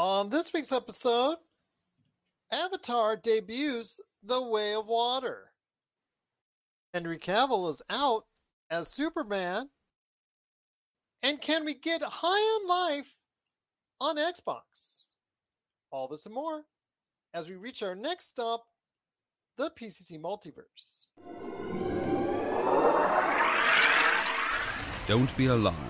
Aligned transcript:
On 0.00 0.30
this 0.30 0.50
week's 0.54 0.72
episode, 0.72 1.36
Avatar 2.50 3.16
debuts 3.16 4.00
The 4.22 4.40
Way 4.40 4.72
of 4.72 4.86
Water. 4.86 5.52
Henry 6.94 7.18
Cavill 7.18 7.68
is 7.68 7.82
out 7.90 8.24
as 8.70 8.88
Superman. 8.88 9.68
And 11.22 11.38
can 11.38 11.66
we 11.66 11.74
get 11.74 12.00
high 12.02 12.26
on 12.28 12.66
life 12.66 13.14
on 14.00 14.16
Xbox? 14.16 15.12
All 15.90 16.08
this 16.08 16.24
and 16.24 16.34
more 16.34 16.62
as 17.34 17.50
we 17.50 17.56
reach 17.56 17.82
our 17.82 17.94
next 17.94 18.28
stop, 18.28 18.64
the 19.58 19.70
PCC 19.78 20.18
Multiverse. 20.18 21.10
Don't 25.06 25.36
be 25.36 25.44
alarmed. 25.44 25.89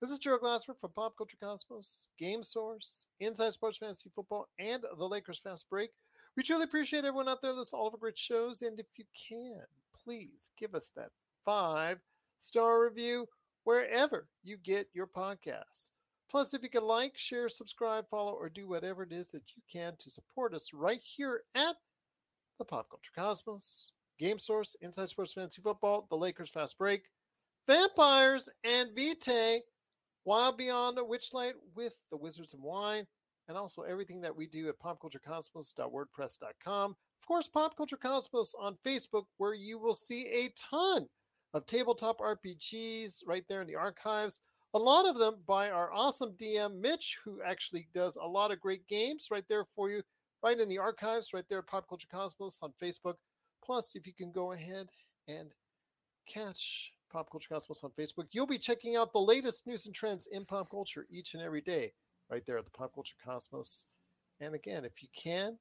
This 0.00 0.10
is 0.12 0.18
Joe 0.18 0.38
Glassford 0.38 0.76
from 0.80 0.92
Pop 0.92 1.14
Culture 1.18 1.36
Cosmos, 1.42 2.08
Game 2.18 2.42
Source, 2.42 3.08
Inside 3.20 3.52
Sports 3.52 3.76
Fantasy 3.76 4.10
Football, 4.14 4.48
and 4.58 4.82
the 4.96 5.06
Lakers 5.06 5.38
Fast 5.38 5.68
Break. 5.68 5.90
We 6.38 6.42
truly 6.42 6.62
appreciate 6.62 7.04
everyone 7.04 7.28
out 7.28 7.42
there 7.42 7.54
that's 7.54 7.74
all 7.74 7.86
of 7.86 7.92
our 7.92 7.98
great 7.98 8.16
shows. 8.16 8.62
And 8.62 8.80
if 8.80 8.86
you 8.96 9.04
can, 9.14 9.60
please 9.92 10.52
give 10.58 10.74
us 10.74 10.90
that 10.96 11.10
five 11.44 11.98
star 12.38 12.82
review 12.82 13.26
wherever 13.64 14.26
you 14.42 14.56
get 14.56 14.88
your 14.94 15.06
podcasts. 15.06 15.90
Plus, 16.30 16.54
if 16.54 16.62
you 16.62 16.70
can 16.70 16.84
like, 16.84 17.18
share, 17.18 17.50
subscribe, 17.50 18.08
follow, 18.08 18.32
or 18.32 18.48
do 18.48 18.66
whatever 18.66 19.02
it 19.02 19.12
is 19.12 19.30
that 19.32 19.54
you 19.54 19.62
can 19.70 19.96
to 19.98 20.08
support 20.08 20.54
us 20.54 20.72
right 20.72 21.02
here 21.02 21.42
at 21.54 21.76
the 22.58 22.64
Pop 22.64 22.88
Culture 22.88 23.12
Cosmos, 23.14 23.92
Game 24.18 24.38
Source, 24.38 24.76
Inside 24.80 25.10
Sports 25.10 25.34
Fantasy 25.34 25.60
Football, 25.60 26.06
the 26.08 26.16
Lakers 26.16 26.48
Fast 26.48 26.78
Break, 26.78 27.02
Vampires, 27.68 28.48
and 28.64 28.88
Vitae, 28.96 29.60
Wild 30.24 30.56
Beyond 30.58 30.98
Witchlight 30.98 31.54
with 31.74 31.94
the 32.10 32.16
Wizards 32.16 32.54
and 32.54 32.62
Wine, 32.62 33.06
and 33.48 33.56
also 33.56 33.82
everything 33.82 34.20
that 34.20 34.36
we 34.36 34.46
do 34.46 34.68
at 34.68 34.78
popculturecosmos.wordpress.com. 34.78 36.90
Of 36.90 37.26
course, 37.26 37.48
Pop 37.48 37.76
Culture 37.76 37.96
Cosmos 37.96 38.54
on 38.58 38.76
Facebook, 38.86 39.24
where 39.38 39.54
you 39.54 39.78
will 39.78 39.94
see 39.94 40.28
a 40.28 40.52
ton 40.56 41.08
of 41.54 41.64
tabletop 41.66 42.20
RPGs 42.20 43.22
right 43.26 43.44
there 43.48 43.62
in 43.62 43.66
the 43.66 43.76
archives. 43.76 44.42
A 44.74 44.78
lot 44.78 45.06
of 45.06 45.18
them 45.18 45.36
by 45.46 45.70
our 45.70 45.90
awesome 45.92 46.34
DM, 46.40 46.80
Mitch, 46.80 47.18
who 47.24 47.40
actually 47.44 47.88
does 47.94 48.16
a 48.16 48.26
lot 48.26 48.52
of 48.52 48.60
great 48.60 48.86
games 48.88 49.28
right 49.30 49.44
there 49.48 49.64
for 49.64 49.90
you, 49.90 50.02
right 50.44 50.60
in 50.60 50.68
the 50.68 50.78
archives, 50.78 51.32
right 51.32 51.48
there 51.48 51.58
at 51.58 51.66
Pop 51.66 51.88
Culture 51.88 52.06
Cosmos 52.12 52.58
on 52.62 52.72
Facebook. 52.80 53.14
Plus, 53.64 53.96
if 53.96 54.06
you 54.06 54.12
can 54.12 54.30
go 54.32 54.52
ahead 54.52 54.86
and 55.28 55.50
catch 56.28 56.92
Pop 57.10 57.30
Culture 57.30 57.48
Cosmos 57.52 57.84
on 57.84 57.90
Facebook, 57.90 58.26
you'll 58.32 58.46
be 58.46 58.58
checking 58.58 58.96
out 58.96 59.12
the 59.12 59.18
latest 59.18 59.66
news 59.66 59.86
and 59.86 59.94
trends 59.94 60.28
in 60.28 60.44
pop 60.44 60.70
culture 60.70 61.06
each 61.10 61.34
and 61.34 61.42
every 61.42 61.60
day 61.60 61.92
right 62.30 62.44
there 62.46 62.58
at 62.58 62.64
the 62.64 62.70
Pop 62.70 62.94
Culture 62.94 63.16
Cosmos. 63.24 63.86
And 64.40 64.54
again, 64.54 64.84
if 64.84 65.02
you 65.02 65.08
can 65.14 65.58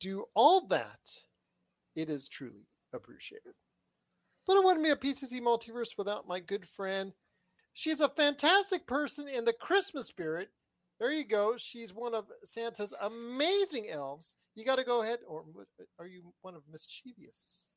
do 0.00 0.24
all 0.34 0.66
that, 0.66 1.00
it 1.94 2.10
is 2.10 2.28
truly 2.28 2.66
appreciated. 2.92 3.54
But 4.46 4.56
it 4.56 4.64
wouldn't 4.64 4.84
be 4.84 4.90
a 4.90 4.96
PCC 4.96 5.40
multiverse 5.40 5.96
without 5.96 6.28
my 6.28 6.40
good 6.40 6.66
friend. 6.68 7.12
She's 7.74 8.00
a 8.00 8.08
fantastic 8.08 8.86
person 8.86 9.28
in 9.28 9.44
the 9.44 9.52
Christmas 9.52 10.08
spirit. 10.08 10.50
There 10.98 11.12
you 11.12 11.24
go. 11.24 11.56
She's 11.58 11.92
one 11.92 12.14
of 12.14 12.26
Santa's 12.42 12.94
amazing 13.02 13.88
elves. 13.90 14.36
You 14.54 14.64
got 14.64 14.78
to 14.78 14.84
go 14.84 15.02
ahead, 15.02 15.18
or 15.28 15.44
are 15.98 16.06
you 16.06 16.32
one 16.40 16.54
of 16.54 16.62
mischievous? 16.72 17.75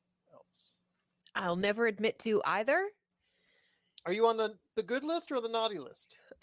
I'll 1.40 1.56
never 1.56 1.86
admit 1.86 2.18
to 2.20 2.42
either. 2.44 2.86
Are 4.04 4.12
you 4.12 4.26
on 4.26 4.36
the, 4.36 4.54
the 4.76 4.82
good 4.82 5.04
list 5.04 5.32
or 5.32 5.40
the 5.40 5.48
naughty 5.48 5.78
list? 5.78 6.16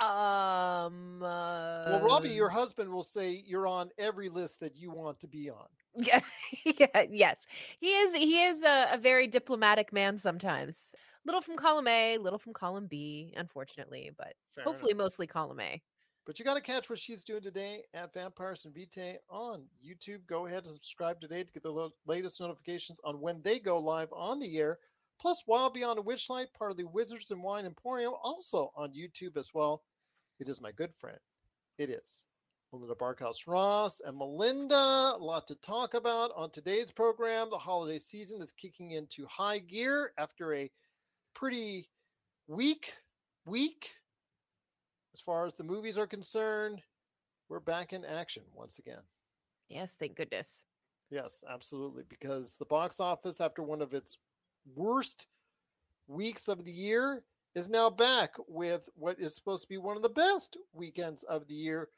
um. 0.00 1.20
Uh, 1.22 1.82
Well, 1.92 2.00
Robbie, 2.04 2.30
your 2.30 2.48
husband 2.48 2.90
will 2.90 3.02
say 3.02 3.42
you're 3.44 3.66
on 3.66 3.90
every 3.98 4.28
list 4.28 4.60
that 4.60 4.76
you 4.76 4.90
want 4.92 5.18
to 5.20 5.26
be 5.26 5.50
on. 5.50 5.66
Yeah, 5.96 6.20
yeah, 6.64 7.04
yes. 7.10 7.38
He 7.80 7.88
is. 7.88 8.14
He 8.14 8.42
is 8.44 8.62
a, 8.62 8.90
a 8.92 8.98
very 8.98 9.26
diplomatic 9.26 9.92
man. 9.92 10.16
Sometimes, 10.18 10.92
little 11.26 11.40
from 11.40 11.56
column 11.56 11.88
A, 11.88 12.18
little 12.18 12.38
from 12.38 12.52
column 12.52 12.86
B. 12.86 13.34
Unfortunately, 13.36 14.10
but 14.16 14.34
Fair 14.54 14.64
hopefully, 14.64 14.92
enough. 14.92 15.04
mostly 15.04 15.26
column 15.26 15.58
A. 15.60 15.82
But 16.24 16.38
you 16.38 16.44
got 16.44 16.54
to 16.54 16.60
catch 16.60 16.88
what 16.88 17.00
she's 17.00 17.24
doing 17.24 17.42
today 17.42 17.82
at 17.94 18.14
Vampires 18.14 18.64
and 18.64 18.72
Vitae 18.72 19.18
on 19.28 19.64
YouTube. 19.84 20.24
Go 20.28 20.46
ahead 20.46 20.64
and 20.64 20.72
subscribe 20.72 21.20
today 21.20 21.42
to 21.42 21.52
get 21.52 21.64
the 21.64 21.90
latest 22.06 22.40
notifications 22.40 23.00
on 23.02 23.20
when 23.20 23.42
they 23.42 23.58
go 23.58 23.78
live 23.78 24.12
on 24.12 24.38
the 24.38 24.58
air. 24.58 24.78
Plus, 25.20 25.42
Wild 25.46 25.74
Beyond 25.74 25.98
a 25.98 26.02
Witchlight, 26.02 26.46
part 26.56 26.70
of 26.70 26.76
the 26.76 26.84
Wizards 26.84 27.32
and 27.32 27.42
Wine 27.42 27.64
Emporium, 27.64 28.12
also 28.22 28.72
on 28.76 28.92
YouTube 28.92 29.36
as 29.36 29.50
well. 29.52 29.82
It 30.38 30.48
is 30.48 30.60
my 30.60 30.70
good 30.70 30.94
friend. 30.94 31.18
It 31.78 31.90
is 31.90 32.26
Melinda 32.72 32.94
Barkhouse 32.94 33.46
Ross 33.46 34.00
and 34.00 34.16
Melinda. 34.16 34.74
A 34.74 35.18
lot 35.18 35.46
to 35.48 35.56
talk 35.56 35.94
about 35.94 36.30
on 36.36 36.50
today's 36.50 36.92
program. 36.92 37.50
The 37.50 37.58
holiday 37.58 37.98
season 37.98 38.40
is 38.40 38.52
kicking 38.52 38.92
into 38.92 39.26
high 39.26 39.58
gear 39.58 40.12
after 40.18 40.54
a 40.54 40.70
pretty 41.34 41.88
weak 42.46 42.94
week 43.44 43.90
as 45.14 45.20
far 45.20 45.46
as 45.46 45.54
the 45.54 45.64
movies 45.64 45.98
are 45.98 46.06
concerned, 46.06 46.82
we're 47.48 47.60
back 47.60 47.92
in 47.92 48.04
action 48.04 48.42
once 48.54 48.78
again. 48.78 49.02
Yes, 49.68 49.94
thank 49.98 50.16
goodness. 50.16 50.62
Yes, 51.10 51.44
absolutely. 51.48 52.04
Because 52.08 52.56
the 52.56 52.66
box 52.66 53.00
office, 53.00 53.40
after 53.40 53.62
one 53.62 53.82
of 53.82 53.92
its 53.92 54.18
worst 54.74 55.26
weeks 56.08 56.48
of 56.48 56.64
the 56.64 56.72
year, 56.72 57.22
is 57.54 57.68
now 57.68 57.90
back 57.90 58.30
with 58.48 58.88
what 58.94 59.20
is 59.20 59.34
supposed 59.34 59.62
to 59.64 59.68
be 59.68 59.78
one 59.78 59.96
of 59.96 60.02
the 60.02 60.08
best 60.08 60.56
weekends 60.72 61.22
of 61.24 61.46
the 61.48 61.54
year 61.54 61.88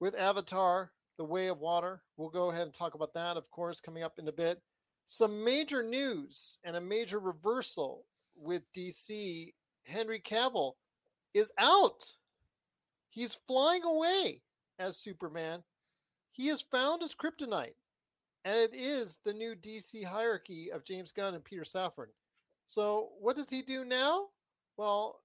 with 0.00 0.16
Avatar, 0.16 0.90
The 1.18 1.24
Way 1.24 1.46
of 1.46 1.60
Water. 1.60 2.02
We'll 2.16 2.30
go 2.30 2.50
ahead 2.50 2.62
and 2.62 2.74
talk 2.74 2.94
about 2.94 3.14
that, 3.14 3.36
of 3.36 3.48
course, 3.50 3.80
coming 3.80 4.02
up 4.02 4.18
in 4.18 4.26
a 4.26 4.32
bit. 4.32 4.60
Some 5.06 5.44
major 5.44 5.82
news 5.82 6.58
and 6.64 6.74
a 6.76 6.80
major 6.80 7.20
reversal 7.20 8.04
with 8.36 8.62
DC. 8.76 9.52
Henry 9.84 10.18
Cavill 10.18 10.72
is 11.34 11.52
out. 11.58 12.04
He's 13.14 13.38
flying 13.46 13.84
away 13.84 14.42
as 14.80 14.96
Superman. 14.96 15.62
He 16.32 16.48
has 16.48 16.62
found 16.62 17.00
his 17.00 17.14
kryptonite, 17.14 17.76
and 18.44 18.58
it 18.58 18.74
is 18.74 19.20
the 19.24 19.32
new 19.32 19.54
DC 19.54 20.02
hierarchy 20.02 20.72
of 20.72 20.84
James 20.84 21.12
Gunn 21.12 21.34
and 21.34 21.44
Peter 21.44 21.62
Safran. 21.62 22.08
So, 22.66 23.10
what 23.20 23.36
does 23.36 23.48
he 23.48 23.62
do 23.62 23.84
now? 23.84 24.30
Well, 24.76 25.20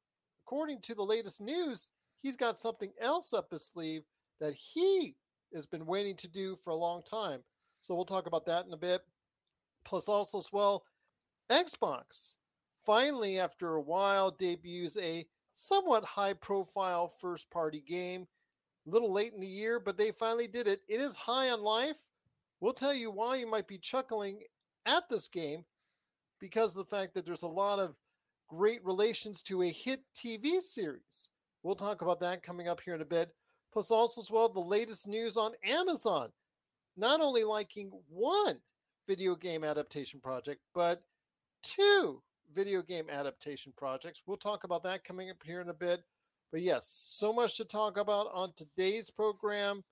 according 0.45 0.81
to 0.81 0.93
the 0.93 1.01
latest 1.01 1.41
news, 1.41 1.89
he's 2.21 2.35
got 2.35 2.59
something 2.59 2.91
else 3.01 3.33
up 3.33 3.49
his 3.49 3.65
sleeve 3.65 4.03
that 4.39 4.53
he 4.53 5.15
has 5.55 5.65
been 5.65 5.87
waiting 5.87 6.15
to 6.17 6.27
do 6.27 6.55
for 6.63 6.69
a 6.69 6.75
long 6.75 7.01
time. 7.01 7.39
So, 7.81 7.95
we'll 7.95 8.05
talk 8.05 8.27
about 8.27 8.45
that 8.45 8.67
in 8.67 8.73
a 8.73 8.77
bit. 8.77 9.01
Plus, 9.83 10.07
also, 10.07 10.37
as 10.37 10.53
well, 10.53 10.85
Xbox 11.51 12.35
finally, 12.85 13.39
after 13.39 13.73
a 13.73 13.81
while, 13.81 14.29
debuts 14.29 14.95
a 14.97 15.25
somewhat 15.59 16.03
high 16.05 16.33
profile 16.33 17.11
first 17.19 17.49
party 17.51 17.83
game. 17.85 18.27
A 18.87 18.89
little 18.89 19.11
late 19.11 19.33
in 19.33 19.41
the 19.41 19.47
year, 19.47 19.79
but 19.79 19.97
they 19.97 20.11
finally 20.11 20.47
did 20.47 20.67
it. 20.67 20.81
It 20.87 21.01
is 21.01 21.15
high 21.15 21.49
on 21.49 21.61
life. 21.61 21.97
We'll 22.61 22.73
tell 22.73 22.93
you 22.93 23.11
why 23.11 23.35
you 23.35 23.47
might 23.47 23.67
be 23.67 23.77
chuckling 23.77 24.39
at 24.85 25.03
this 25.09 25.27
game 25.27 25.65
because 26.39 26.71
of 26.71 26.77
the 26.77 26.95
fact 26.95 27.13
that 27.13 27.25
there's 27.25 27.43
a 27.43 27.47
lot 27.47 27.79
of 27.79 27.95
great 28.47 28.83
relations 28.85 29.43
to 29.43 29.63
a 29.63 29.69
hit 29.69 29.99
TV 30.15 30.61
series. 30.61 31.29
We'll 31.61 31.75
talk 31.75 32.01
about 32.01 32.21
that 32.21 32.41
coming 32.41 32.69
up 32.69 32.79
here 32.79 32.95
in 32.95 33.01
a 33.01 33.05
bit. 33.05 33.29
Plus, 33.71 33.91
also, 33.91 34.21
as 34.21 34.31
well, 34.31 34.49
the 34.49 34.59
latest 34.59 35.07
news 35.07 35.37
on 35.37 35.51
Amazon. 35.63 36.29
Not 36.97 37.21
only 37.21 37.43
liking 37.43 37.91
one 38.09 38.57
video 39.07 39.35
game 39.35 39.63
adaptation 39.63 40.19
project, 40.19 40.61
but 40.73 41.03
two 41.61 42.21
video 42.53 42.81
game 42.81 43.09
adaptation 43.09 43.73
projects. 43.77 44.21
We'll 44.25 44.37
talk 44.37 44.63
about 44.63 44.83
that 44.83 45.03
coming 45.03 45.29
up 45.29 45.37
here 45.43 45.61
in 45.61 45.69
a 45.69 45.73
bit. 45.73 46.03
But 46.51 46.61
yes, 46.61 47.05
so 47.07 47.31
much 47.31 47.57
to 47.57 47.65
talk 47.65 47.97
about 47.97 48.27
on 48.33 48.53
today's 48.55 49.09
program. 49.09 49.83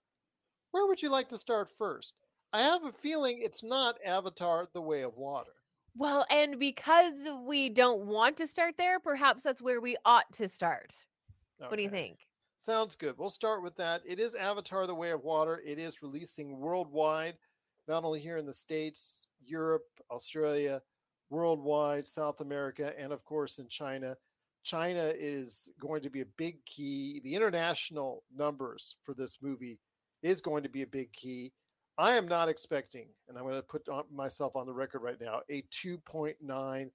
Where 0.72 0.88
would 0.88 1.02
you 1.02 1.10
like 1.10 1.30
to 1.30 1.38
start 1.38 1.70
first? 1.78 2.16
I 2.54 2.62
have 2.62 2.84
a 2.84 2.92
feeling 2.92 3.40
it's 3.40 3.64
not 3.64 3.98
Avatar 4.06 4.68
The 4.74 4.82
Way 4.82 5.04
of 5.04 5.16
Water. 5.18 5.52
Well, 5.96 6.26
and 6.32 6.60
because 6.60 7.14
we 7.46 7.70
don't 7.70 8.06
want 8.06 8.38
to 8.38 8.48
start 8.48 8.76
there, 8.78 9.00
perhaps 9.00 9.44
that's 9.44 9.62
where 9.62 9.82
we 9.82 9.98
ought 10.06 10.32
to 10.34 10.48
start. 10.48 10.94
What 11.60 11.76
do 11.76 11.82
you 11.82 11.90
think? 11.90 12.20
Sounds 12.60 12.96
good. 12.96 13.16
We'll 13.18 13.30
start 13.30 13.64
with 13.64 13.76
that. 13.78 14.02
It 14.06 14.20
is 14.20 14.36
Avatar: 14.36 14.86
The 14.86 14.96
Way 14.96 15.12
of 15.12 15.24
Water. 15.24 15.62
It 15.66 15.80
is 15.80 16.02
releasing 16.02 16.60
worldwide, 16.60 17.38
not 17.88 18.04
only 18.04 18.20
here 18.20 18.38
in 18.38 18.46
the 18.46 18.54
states, 18.54 19.30
Europe, 19.44 19.86
Australia, 20.12 20.82
worldwide, 21.30 22.06
South 22.08 22.42
America, 22.42 22.94
and 22.98 23.12
of 23.12 23.24
course 23.26 23.60
in 23.60 23.68
China. 23.68 24.16
China 24.64 25.14
is 25.18 25.72
going 25.80 26.02
to 26.02 26.10
be 26.10 26.22
a 26.22 26.26
big 26.38 26.64
key. 26.66 27.22
The 27.24 27.36
international 27.36 28.24
numbers 28.36 28.96
for 29.04 29.14
this 29.14 29.38
movie 29.42 29.80
is 30.24 30.42
going 30.42 30.64
to 30.64 30.70
be 30.70 30.82
a 30.82 30.88
big 30.88 31.12
key. 31.14 31.54
I 31.98 32.16
am 32.18 32.28
not 32.28 32.50
expecting, 32.50 33.08
and 33.28 33.38
I'm 33.38 33.46
going 33.46 33.56
to 33.56 33.62
put 33.62 33.88
myself 34.12 34.56
on 34.56 34.68
the 34.68 34.74
record 34.74 35.00
right 35.02 35.20
now, 35.20 35.42
a 35.50 35.64
2.9 35.72 36.90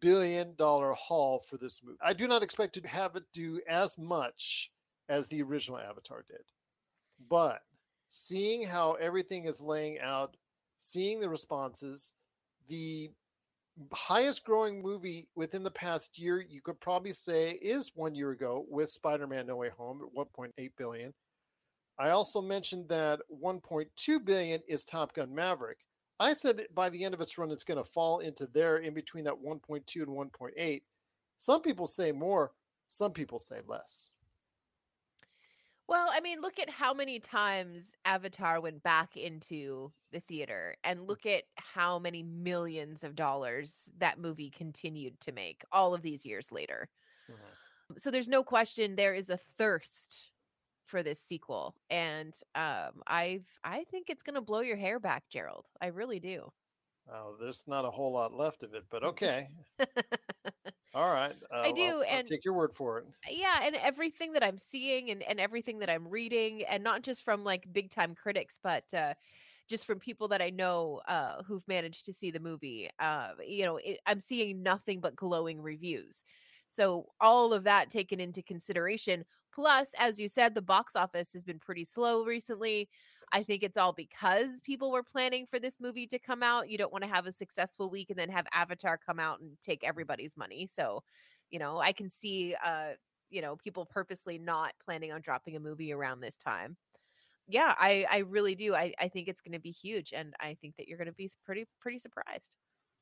billion 0.00 0.54
dollar 0.56 0.92
haul 0.92 1.42
for 1.48 1.56
this 1.56 1.80
movie. 1.82 1.98
I 2.02 2.12
do 2.12 2.28
not 2.28 2.42
expect 2.42 2.74
to 2.74 2.86
have 2.86 3.16
it 3.16 3.24
do 3.32 3.60
as 3.68 3.96
much 3.96 4.70
as 5.08 5.28
the 5.28 5.42
original 5.42 5.78
Avatar 5.78 6.24
did. 6.28 6.42
But 7.28 7.62
seeing 8.06 8.66
how 8.66 8.92
everything 8.94 9.46
is 9.46 9.60
laying 9.60 9.98
out, 10.00 10.36
seeing 10.78 11.20
the 11.20 11.28
responses, 11.28 12.14
the 12.68 13.10
highest 13.92 14.44
growing 14.44 14.80
movie 14.82 15.28
within 15.34 15.62
the 15.62 15.70
past 15.70 16.18
year, 16.18 16.40
you 16.40 16.60
could 16.60 16.80
probably 16.80 17.12
say 17.12 17.52
is 17.52 17.92
one 17.94 18.14
year 18.14 18.30
ago 18.30 18.64
with 18.68 18.90
Spider 18.90 19.26
Man 19.26 19.46
No 19.46 19.56
Way 19.56 19.70
Home 19.70 20.00
at 20.02 20.14
1.8 20.14 20.70
billion. 20.76 21.12
I 21.98 22.10
also 22.10 22.40
mentioned 22.40 22.88
that 22.88 23.20
1.2 23.42 24.24
billion 24.24 24.60
is 24.66 24.84
Top 24.84 25.14
Gun 25.14 25.34
Maverick. 25.34 25.78
I 26.20 26.32
said 26.32 26.66
by 26.74 26.90
the 26.90 27.04
end 27.04 27.14
of 27.14 27.20
its 27.20 27.36
run, 27.38 27.50
it's 27.50 27.64
going 27.64 27.82
to 27.82 27.88
fall 27.88 28.20
into 28.20 28.46
there 28.46 28.78
in 28.78 28.94
between 28.94 29.24
that 29.24 29.34
1.2 29.34 29.96
and 29.96 30.08
1.8. 30.08 30.82
Some 31.36 31.62
people 31.62 31.86
say 31.86 32.12
more, 32.12 32.52
some 32.88 33.12
people 33.12 33.38
say 33.38 33.60
less. 33.66 34.10
Well, 35.86 36.08
I 36.10 36.20
mean, 36.20 36.40
look 36.40 36.58
at 36.58 36.70
how 36.70 36.94
many 36.94 37.20
times 37.20 37.94
Avatar 38.04 38.60
went 38.60 38.82
back 38.82 39.16
into 39.16 39.92
the 40.12 40.20
theater 40.20 40.76
Mm. 40.86 40.90
and 40.90 41.06
look 41.06 41.26
at 41.26 41.44
how 41.56 41.98
many 41.98 42.22
millions 42.22 43.04
of 43.04 43.14
dollars 43.14 43.90
that 43.98 44.18
movie 44.18 44.50
continued 44.50 45.20
to 45.20 45.32
make 45.32 45.62
all 45.72 45.94
of 45.94 46.02
these 46.02 46.24
years 46.24 46.50
later. 46.50 46.88
So 47.96 48.10
there's 48.10 48.28
no 48.28 48.42
question 48.44 48.96
there 48.96 49.14
is 49.14 49.30
a 49.30 49.36
thirst 49.36 50.30
for 50.86 51.02
this 51.02 51.20
sequel 51.20 51.76
and 51.90 52.34
um 52.54 53.02
I've 53.06 53.46
I 53.64 53.84
think 53.84 54.10
it's 54.10 54.22
going 54.22 54.34
to 54.34 54.40
blow 54.42 54.60
your 54.60 54.76
hair 54.76 54.98
back, 55.00 55.28
Gerald. 55.30 55.66
I 55.80 55.88
really 55.88 56.20
do. 56.20 56.52
Oh, 57.08 57.36
there's 57.40 57.66
not 57.66 57.84
a 57.86 57.90
whole 57.90 58.12
lot 58.12 58.34
left 58.34 58.62
of 58.62 58.74
it, 58.74 58.84
but 58.90 59.02
okay. 59.04 59.48
All 60.94 61.12
right. 61.12 61.36
Uh, 61.50 61.72
do, 61.72 61.82
I'll, 61.82 61.96
I'll 61.98 62.04
and- 62.04 62.26
take 62.26 62.44
your 62.44 62.54
word 62.54 62.74
for 62.74 62.98
it. 62.98 63.06
yeah 63.30 63.60
and 63.62 63.74
everything 63.76 64.32
that 64.32 64.42
i'm 64.44 64.58
seeing 64.58 65.10
and, 65.10 65.22
and 65.22 65.40
everything 65.40 65.78
that 65.78 65.88
i'm 65.90 66.06
reading 66.08 66.62
and 66.64 66.84
not 66.84 67.02
just 67.02 67.24
from 67.24 67.42
like 67.42 67.72
big 67.72 67.90
time 67.90 68.14
critics 68.14 68.58
but 68.62 68.92
uh 68.94 69.14
just 69.68 69.86
from 69.86 69.98
people 69.98 70.28
that 70.28 70.42
i 70.42 70.50
know 70.50 71.00
uh 71.08 71.42
who've 71.42 71.66
managed 71.66 72.04
to 72.04 72.12
see 72.12 72.30
the 72.30 72.40
movie 72.40 72.88
uh 72.98 73.32
you 73.46 73.64
know 73.64 73.76
it, 73.78 73.98
i'm 74.06 74.20
seeing 74.20 74.62
nothing 74.62 75.00
but 75.00 75.16
glowing 75.16 75.60
reviews 75.62 76.24
so 76.68 77.06
all 77.20 77.52
of 77.54 77.64
that 77.64 77.88
taken 77.88 78.20
into 78.20 78.42
consideration 78.42 79.24
plus 79.52 79.92
as 79.98 80.18
you 80.20 80.28
said 80.28 80.54
the 80.54 80.62
box 80.62 80.94
office 80.96 81.32
has 81.32 81.44
been 81.44 81.58
pretty 81.58 81.84
slow 81.84 82.24
recently 82.24 82.88
i 83.34 83.44
think 83.44 83.62
it's 83.64 83.76
all 83.78 83.92
because 83.92 84.60
people 84.62 84.90
were 84.92 85.04
planning 85.04 85.46
for 85.46 85.60
this 85.60 85.80
movie 85.80 86.06
to 86.08 86.18
come 86.18 86.42
out 86.42 86.70
you 86.70 86.78
don't 86.78 86.92
want 86.92 87.04
to 87.04 87.10
have 87.10 87.26
a 87.26 87.32
successful 87.32 87.90
week 87.90 88.10
and 88.10 88.18
then 88.18 88.30
have 88.30 88.46
avatar 88.54 88.98
come 88.98 89.20
out 89.20 89.40
and 89.40 89.58
take 89.62 89.84
everybody's 89.84 90.36
money. 90.36 90.66
So 90.66 91.02
you 91.50 91.58
know 91.60 91.78
i 91.78 91.92
can 91.92 92.10
see 92.10 92.56
uh 92.64 92.94
you 93.30 93.42
know 93.42 93.56
people 93.56 93.86
purposely 93.86 94.38
not 94.38 94.74
planning 94.84 95.12
on 95.12 95.20
dropping 95.22 95.56
a 95.56 95.60
movie 95.60 95.92
around 95.92 96.20
this 96.20 96.36
time. 96.38 96.76
Yeah 97.48 97.74
i 97.78 98.06
i 98.10 98.18
really 98.20 98.54
do. 98.56 98.74
I 98.74 98.94
i 99.00 99.08
think 99.08 99.28
it's 99.28 99.42
going 99.42 99.52
to 99.54 99.60
be 99.60 99.72
huge 99.72 100.12
and 100.14 100.34
i 100.40 100.54
think 100.60 100.76
that 100.78 100.88
you're 100.88 100.98
going 100.98 101.08
to 101.08 101.14
be 101.14 101.30
pretty 101.44 101.66
pretty 101.80 101.98
surprised. 102.00 102.56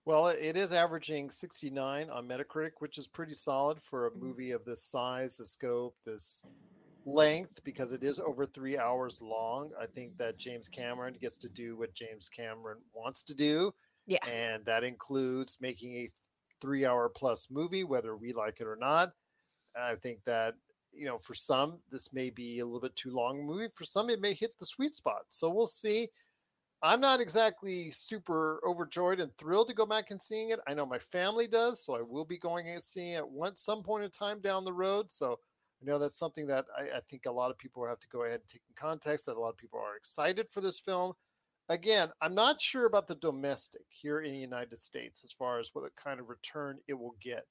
Well, 0.05 0.29
it 0.29 0.57
is 0.57 0.73
averaging 0.73 1.31
69 1.31 2.11
on 2.11 2.27
Metacritic, 2.29 2.73
which 2.81 2.99
is 2.99 3.07
pretty 3.09 3.35
solid 3.35 3.81
for 3.83 4.07
a 4.07 4.15
Mhm. 4.15 4.19
movie 4.19 4.51
of 4.51 4.65
this 4.65 4.83
size, 4.85 5.37
the 5.37 5.47
scope, 5.47 5.97
this 6.05 6.45
length, 7.05 7.63
because 7.65 7.93
it 7.93 8.03
is 8.03 8.19
over 8.21 8.47
three 8.47 8.79
hours 8.79 9.21
long. 9.23 9.71
I 9.81 9.87
think 9.87 10.17
that 10.19 10.39
James 10.39 10.69
Cameron 10.69 11.17
gets 11.21 11.37
to 11.39 11.49
do 11.49 11.77
what 11.77 11.95
James 11.95 12.29
Cameron 12.29 12.79
wants 12.95 13.23
to 13.25 13.35
do. 13.35 13.73
yeah. 14.07 14.25
and 14.29 14.65
that 14.65 14.85
includes 14.85 15.59
making 15.61 15.95
a 15.97 16.11
three 16.61 16.87
hour 16.87 17.09
plus 17.09 17.49
movie 17.51 17.85
whether 17.85 18.17
we 18.17 18.33
like 18.33 18.61
it 18.61 18.67
or 18.67 18.77
not. 18.77 19.13
I 19.77 19.95
think 19.97 20.21
that 20.27 20.55
you 20.93 21.07
know 21.07 21.19
for 21.19 21.35
some 21.35 21.79
this 21.91 22.13
may 22.13 22.31
be 22.31 22.61
a 22.61 22.65
little 22.65 22.81
bit 22.81 22.95
too 22.97 23.11
long 23.11 23.41
a 23.41 23.43
movie. 23.43 23.69
For 23.75 23.85
some 23.85 24.11
it 24.11 24.21
may 24.21 24.35
hit 24.35 24.59
the 24.59 24.67
sweet 24.67 24.95
spot. 24.95 25.23
So 25.29 25.51
we'll 25.51 25.67
see. 25.67 26.09
I'm 26.85 27.01
not 27.01 27.21
exactly 27.21 27.91
super 27.91 28.61
overjoyed 28.67 29.21
and 29.21 29.31
thrilled 29.39 29.69
to 29.69 29.75
go 29.75 29.87
back 29.87 30.11
and 30.11 30.21
seeing 30.21 30.51
it. 30.51 30.59
I 30.67 30.75
know 30.75 30.85
my 30.85 30.99
family 30.99 31.47
does 31.47 31.85
so 31.85 31.95
i 31.95 32.03
will 32.03 32.25
be 32.25 32.39
going 32.39 32.69
and 32.69 32.83
seeing 32.83 33.13
it 33.13 33.29
once 33.29 33.63
some 33.63 33.83
point 33.83 34.05
in 34.05 34.11
time 34.11 34.41
down 34.41 34.65
the 34.65 34.73
road. 34.73 35.11
So 35.11 35.39
i 35.83 35.91
know 35.91 35.99
that's 35.99 36.19
something 36.19 36.47
that 36.47 36.65
I, 36.79 36.99
I 36.99 37.01
think 37.11 37.27
a 37.27 37.33
lot 37.33 37.51
of 37.51 37.59
people 37.59 37.87
have 37.87 38.01
to 38.01 38.09
go 38.09 38.23
ahead 38.23 38.41
and 38.41 38.49
take 38.49 38.63
in 38.69 38.75
context 38.77 39.27
that 39.27 39.37
a 39.37 39.41
lot 39.41 39.51
of 39.51 39.57
people 39.57 39.81
are 39.81 39.97
excited 39.97 40.49
for 40.51 40.61
this 40.61 40.79
film 40.79 41.15
again, 41.69 42.11
I'm 42.21 42.35
not 42.35 42.61
sure 42.61 42.87
about 42.87 43.09
the 43.09 43.15
domestic 43.17 43.83
here 43.89 44.21
in 44.21 44.33
the 44.33 44.39
United 44.39 44.81
States 44.81 45.23
as 45.25 45.33
far 45.33 45.59
as 45.59 45.71
what 45.73 45.85
kind 45.97 46.21
of 46.21 46.29
return 46.29 46.79
it 46.89 46.95
will 46.95 47.17
get. 47.21 47.47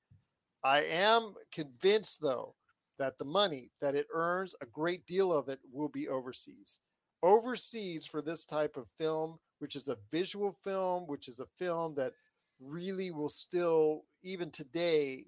I 0.64 0.84
am 0.84 1.34
convinced, 1.52 2.22
though, 2.22 2.56
that 3.00 3.18
the 3.18 3.26
money 3.26 3.72
that 3.82 3.96
it 3.96 4.08
earns, 4.14 4.56
a 4.62 4.68
great 4.68 5.06
deal 5.08 5.34
of 5.34 5.50
it 5.50 5.60
will 5.72 5.90
be 5.90 6.08
overseas. 6.08 6.80
Overseas 7.24 8.06
for 8.06 8.22
this 8.22 8.46
type 8.46 8.78
of 8.78 8.88
film, 9.00 9.40
which 9.60 9.76
is 9.76 9.88
a 9.88 9.98
visual 10.12 10.56
film, 10.64 11.08
which 11.08 11.28
is 11.28 11.40
a 11.40 11.48
film 11.58 11.96
that 11.96 12.14
really 12.60 13.10
will 13.10 13.30
still, 13.30 14.04
even 14.24 14.52
today, 14.52 15.26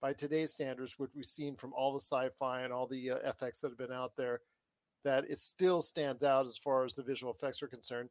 by 0.00 0.12
today's 0.12 0.52
standards, 0.52 0.98
what 0.98 1.10
we've 1.14 1.26
seen 1.26 1.56
from 1.56 1.72
all 1.74 1.92
the 1.92 2.00
sci-fi 2.00 2.62
and 2.62 2.72
all 2.72 2.86
the 2.86 3.12
uh, 3.12 3.32
FX 3.32 3.60
that 3.60 3.70
have 3.70 3.78
been 3.78 3.92
out 3.92 4.16
there, 4.16 4.42
that 5.04 5.24
it 5.30 5.38
still 5.38 5.82
stands 5.82 6.22
out 6.22 6.46
as 6.46 6.58
far 6.58 6.84
as 6.84 6.92
the 6.92 7.02
visual 7.02 7.32
effects 7.32 7.62
are 7.62 7.68
concerned 7.68 8.10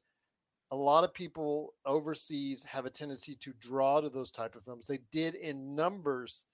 a 0.71 0.75
lot 0.75 1.03
of 1.03 1.13
people 1.13 1.75
overseas 1.85 2.63
have 2.63 2.85
a 2.85 2.89
tendency 2.89 3.35
to 3.35 3.53
draw 3.53 4.01
to 4.01 4.09
those 4.09 4.31
type 4.31 4.55
of 4.55 4.63
films. 4.63 4.87
They 4.87 4.99
did 5.11 5.35
in 5.35 5.75
numbers 5.75 6.47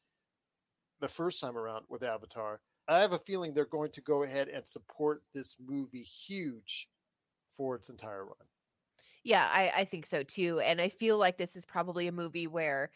the 0.99 1.07
first 1.07 1.41
time 1.41 1.57
around 1.57 1.85
with 1.89 2.03
Avatar. 2.03 2.61
I 2.87 2.99
have 2.99 3.13
a 3.13 3.19
feeling 3.19 3.53
they're 3.53 3.65
going 3.65 3.91
to 3.91 4.01
go 4.01 4.23
ahead 4.23 4.47
and 4.49 4.67
support 4.67 5.23
this 5.33 5.57
movie 5.59 6.03
huge 6.03 6.89
for 7.49 7.75
its 7.75 7.89
entire 7.89 8.25
run. 8.25 8.47
yeah 9.23 9.47
i 9.51 9.71
i 9.77 9.85
think 9.85 10.05
so 10.05 10.23
too 10.23 10.59
and 10.59 10.81
i 10.81 10.89
feel 10.89 11.17
like 11.17 11.37
this 11.37 11.55
is 11.55 11.65
probably 11.65 12.07
a 12.07 12.11
movie 12.11 12.47
where 12.47 12.89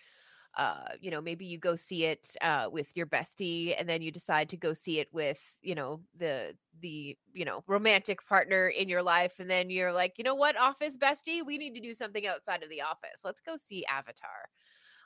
uh 0.58 0.90
you 1.02 1.12
know 1.12 1.22
maybe 1.22 1.46
you 1.46 1.58
go 1.58 1.76
see 1.76 2.06
it 2.06 2.36
uh 2.42 2.68
with 2.72 2.90
your 2.96 3.06
bestie 3.06 3.76
and 3.78 3.88
then 3.90 4.02
you 4.02 4.12
decide 4.12 4.50
to 4.50 4.58
go 4.58 4.74
see 4.74 5.00
it 5.00 5.08
with 5.12 5.42
you 5.62 5.76
know 5.76 6.02
the 6.18 6.56
the 6.82 7.18
you 7.34 7.46
know 7.46 7.64
romantic 7.68 8.26
partner 8.28 8.68
in 8.70 8.88
your 8.88 9.04
life 9.04 9.34
and 9.40 9.50
then 9.50 9.70
you're 9.70 9.94
like 9.94 10.14
you 10.18 10.24
know 10.24 10.36
what 10.36 10.58
office 10.58 10.98
bestie 10.98 11.46
we 11.46 11.58
need 11.58 11.74
to 11.76 11.82
do 11.82 11.94
something 11.94 12.26
outside 12.26 12.64
of 12.64 12.70
the 12.70 12.82
office 12.82 13.22
let's 13.24 13.42
go 13.42 13.56
see 13.58 13.86
avatar 13.86 14.50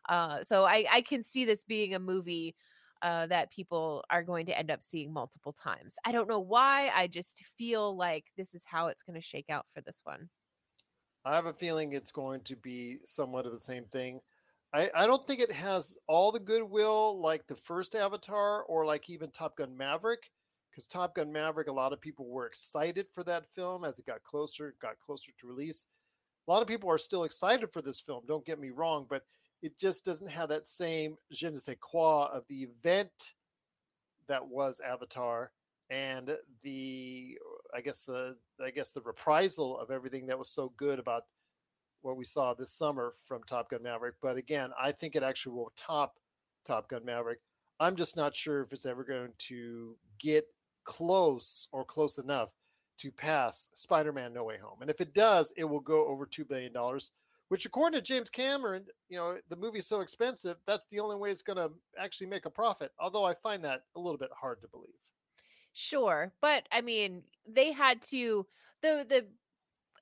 uh 0.09 0.41
so 0.41 0.65
i 0.65 0.85
i 0.91 1.01
can 1.01 1.23
see 1.23 1.45
this 1.45 1.63
being 1.63 1.93
a 1.95 1.99
movie 1.99 2.55
uh, 3.01 3.27
that 3.27 3.51
people 3.51 4.03
are 4.09 4.23
going 4.23 4.45
to 4.45 4.57
end 4.57 4.69
up 4.69 4.83
seeing 4.83 5.13
multiple 5.13 5.53
times. 5.53 5.95
I 6.05 6.11
don't 6.11 6.27
know 6.27 6.39
why. 6.39 6.91
I 6.93 7.07
just 7.07 7.43
feel 7.57 7.95
like 7.95 8.25
this 8.37 8.53
is 8.53 8.63
how 8.65 8.87
it's 8.87 9.03
going 9.03 9.19
to 9.19 9.25
shake 9.25 9.49
out 9.49 9.65
for 9.73 9.81
this 9.81 10.01
one. 10.03 10.29
I 11.25 11.35
have 11.35 11.45
a 11.45 11.53
feeling 11.53 11.93
it's 11.93 12.11
going 12.11 12.41
to 12.41 12.55
be 12.55 12.97
somewhat 13.03 13.45
of 13.45 13.53
the 13.53 13.59
same 13.59 13.85
thing. 13.85 14.19
I, 14.73 14.89
I 14.95 15.07
don't 15.07 15.25
think 15.25 15.39
it 15.39 15.51
has 15.51 15.97
all 16.07 16.31
the 16.31 16.39
goodwill 16.39 17.19
like 17.19 17.47
the 17.47 17.55
first 17.55 17.95
Avatar 17.95 18.63
or 18.63 18.85
like 18.85 19.09
even 19.09 19.31
Top 19.31 19.57
Gun 19.57 19.75
Maverick, 19.75 20.29
because 20.69 20.85
Top 20.85 21.15
Gun 21.15 21.31
Maverick, 21.31 21.67
a 21.67 21.73
lot 21.73 21.93
of 21.93 22.01
people 22.01 22.27
were 22.27 22.45
excited 22.45 23.07
for 23.13 23.23
that 23.23 23.47
film 23.55 23.83
as 23.83 23.97
it 23.97 24.05
got 24.05 24.23
closer, 24.23 24.75
got 24.81 24.99
closer 24.99 25.31
to 25.39 25.47
release. 25.47 25.85
A 26.47 26.51
lot 26.51 26.61
of 26.61 26.67
people 26.67 26.89
are 26.89 26.97
still 26.97 27.23
excited 27.23 27.71
for 27.71 27.81
this 27.81 27.99
film. 27.99 28.23
Don't 28.27 28.45
get 28.45 28.59
me 28.59 28.69
wrong, 28.69 29.07
but 29.09 29.23
it 29.61 29.77
just 29.79 30.05
doesn't 30.05 30.29
have 30.29 30.49
that 30.49 30.65
same 30.65 31.17
je 31.31 31.49
ne 31.49 31.57
sais 31.57 31.75
quoi 31.81 32.25
of 32.25 32.43
the 32.47 32.63
event 32.63 33.33
that 34.27 34.47
was 34.47 34.79
Avatar 34.79 35.51
and 35.89 36.37
the 36.63 37.37
I 37.75 37.81
guess 37.81 38.05
the 38.05 38.37
I 38.63 38.69
guess 38.69 38.91
the 38.91 39.01
reprisal 39.01 39.77
of 39.79 39.91
everything 39.91 40.27
that 40.27 40.37
was 40.37 40.49
so 40.49 40.71
good 40.77 40.99
about 40.99 41.23
what 42.01 42.17
we 42.17 42.25
saw 42.25 42.53
this 42.53 42.71
summer 42.71 43.13
from 43.25 43.43
Top 43.43 43.69
Gun 43.69 43.83
Maverick. 43.83 44.15
But 44.21 44.37
again, 44.37 44.71
I 44.79 44.91
think 44.91 45.15
it 45.15 45.23
actually 45.23 45.55
will 45.55 45.73
top 45.75 46.19
Top 46.65 46.89
Gun 46.89 47.05
Maverick. 47.05 47.39
I'm 47.79 47.95
just 47.95 48.17
not 48.17 48.35
sure 48.35 48.61
if 48.61 48.73
it's 48.73 48.85
ever 48.85 49.03
going 49.03 49.31
to 49.37 49.95
get 50.19 50.45
close 50.83 51.67
or 51.71 51.85
close 51.85 52.17
enough 52.17 52.49
to 52.97 53.11
pass 53.11 53.69
Spider-Man 53.75 54.33
No 54.33 54.43
Way 54.43 54.57
Home. 54.57 54.81
And 54.81 54.89
if 54.89 54.99
it 54.99 55.13
does, 55.13 55.53
it 55.55 55.63
will 55.63 55.79
go 55.79 56.05
over 56.07 56.25
2 56.25 56.43
billion 56.43 56.73
dollars, 56.73 57.11
which 57.47 57.65
according 57.65 57.97
to 57.97 58.05
James 58.05 58.29
Cameron, 58.29 58.85
you 59.07 59.17
know, 59.17 59.37
the 59.49 59.55
movie's 59.55 59.87
so 59.87 60.01
expensive, 60.01 60.57
that's 60.67 60.87
the 60.87 60.99
only 60.99 61.15
way 61.15 61.31
it's 61.31 61.41
going 61.41 61.57
to 61.57 61.71
actually 61.97 62.27
make 62.27 62.45
a 62.45 62.49
profit. 62.49 62.91
Although 62.99 63.25
I 63.25 63.33
find 63.35 63.63
that 63.63 63.83
a 63.95 63.99
little 63.99 64.17
bit 64.17 64.31
hard 64.39 64.61
to 64.61 64.67
believe. 64.67 64.89
Sure, 65.73 66.33
but 66.41 66.63
I 66.71 66.81
mean, 66.81 67.23
they 67.47 67.71
had 67.71 68.01
to 68.03 68.45
the 68.81 69.05
the 69.07 69.27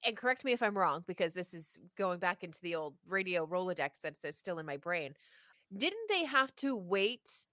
and 0.04 0.18
correct 0.18 0.44
me 0.44 0.51
if 0.54 0.62
I'm 0.63 0.77
wrong 0.77 1.04
because 1.08 1.34
this 1.34 1.54
is 1.54 1.77
going 1.98 2.20
back 2.20 2.44
into 2.44 2.60
the 2.62 2.75
old 2.75 2.98
radio 3.06 3.46
Rolodex 3.46 4.00
that's 4.01 4.38
still 4.38 4.60
in 4.60 4.66
my 4.66 4.77
brain. 4.77 5.16
Didn't 5.75 6.10
they 6.10 6.25
have 6.25 6.56
to 6.58 6.75
wait 6.75 7.46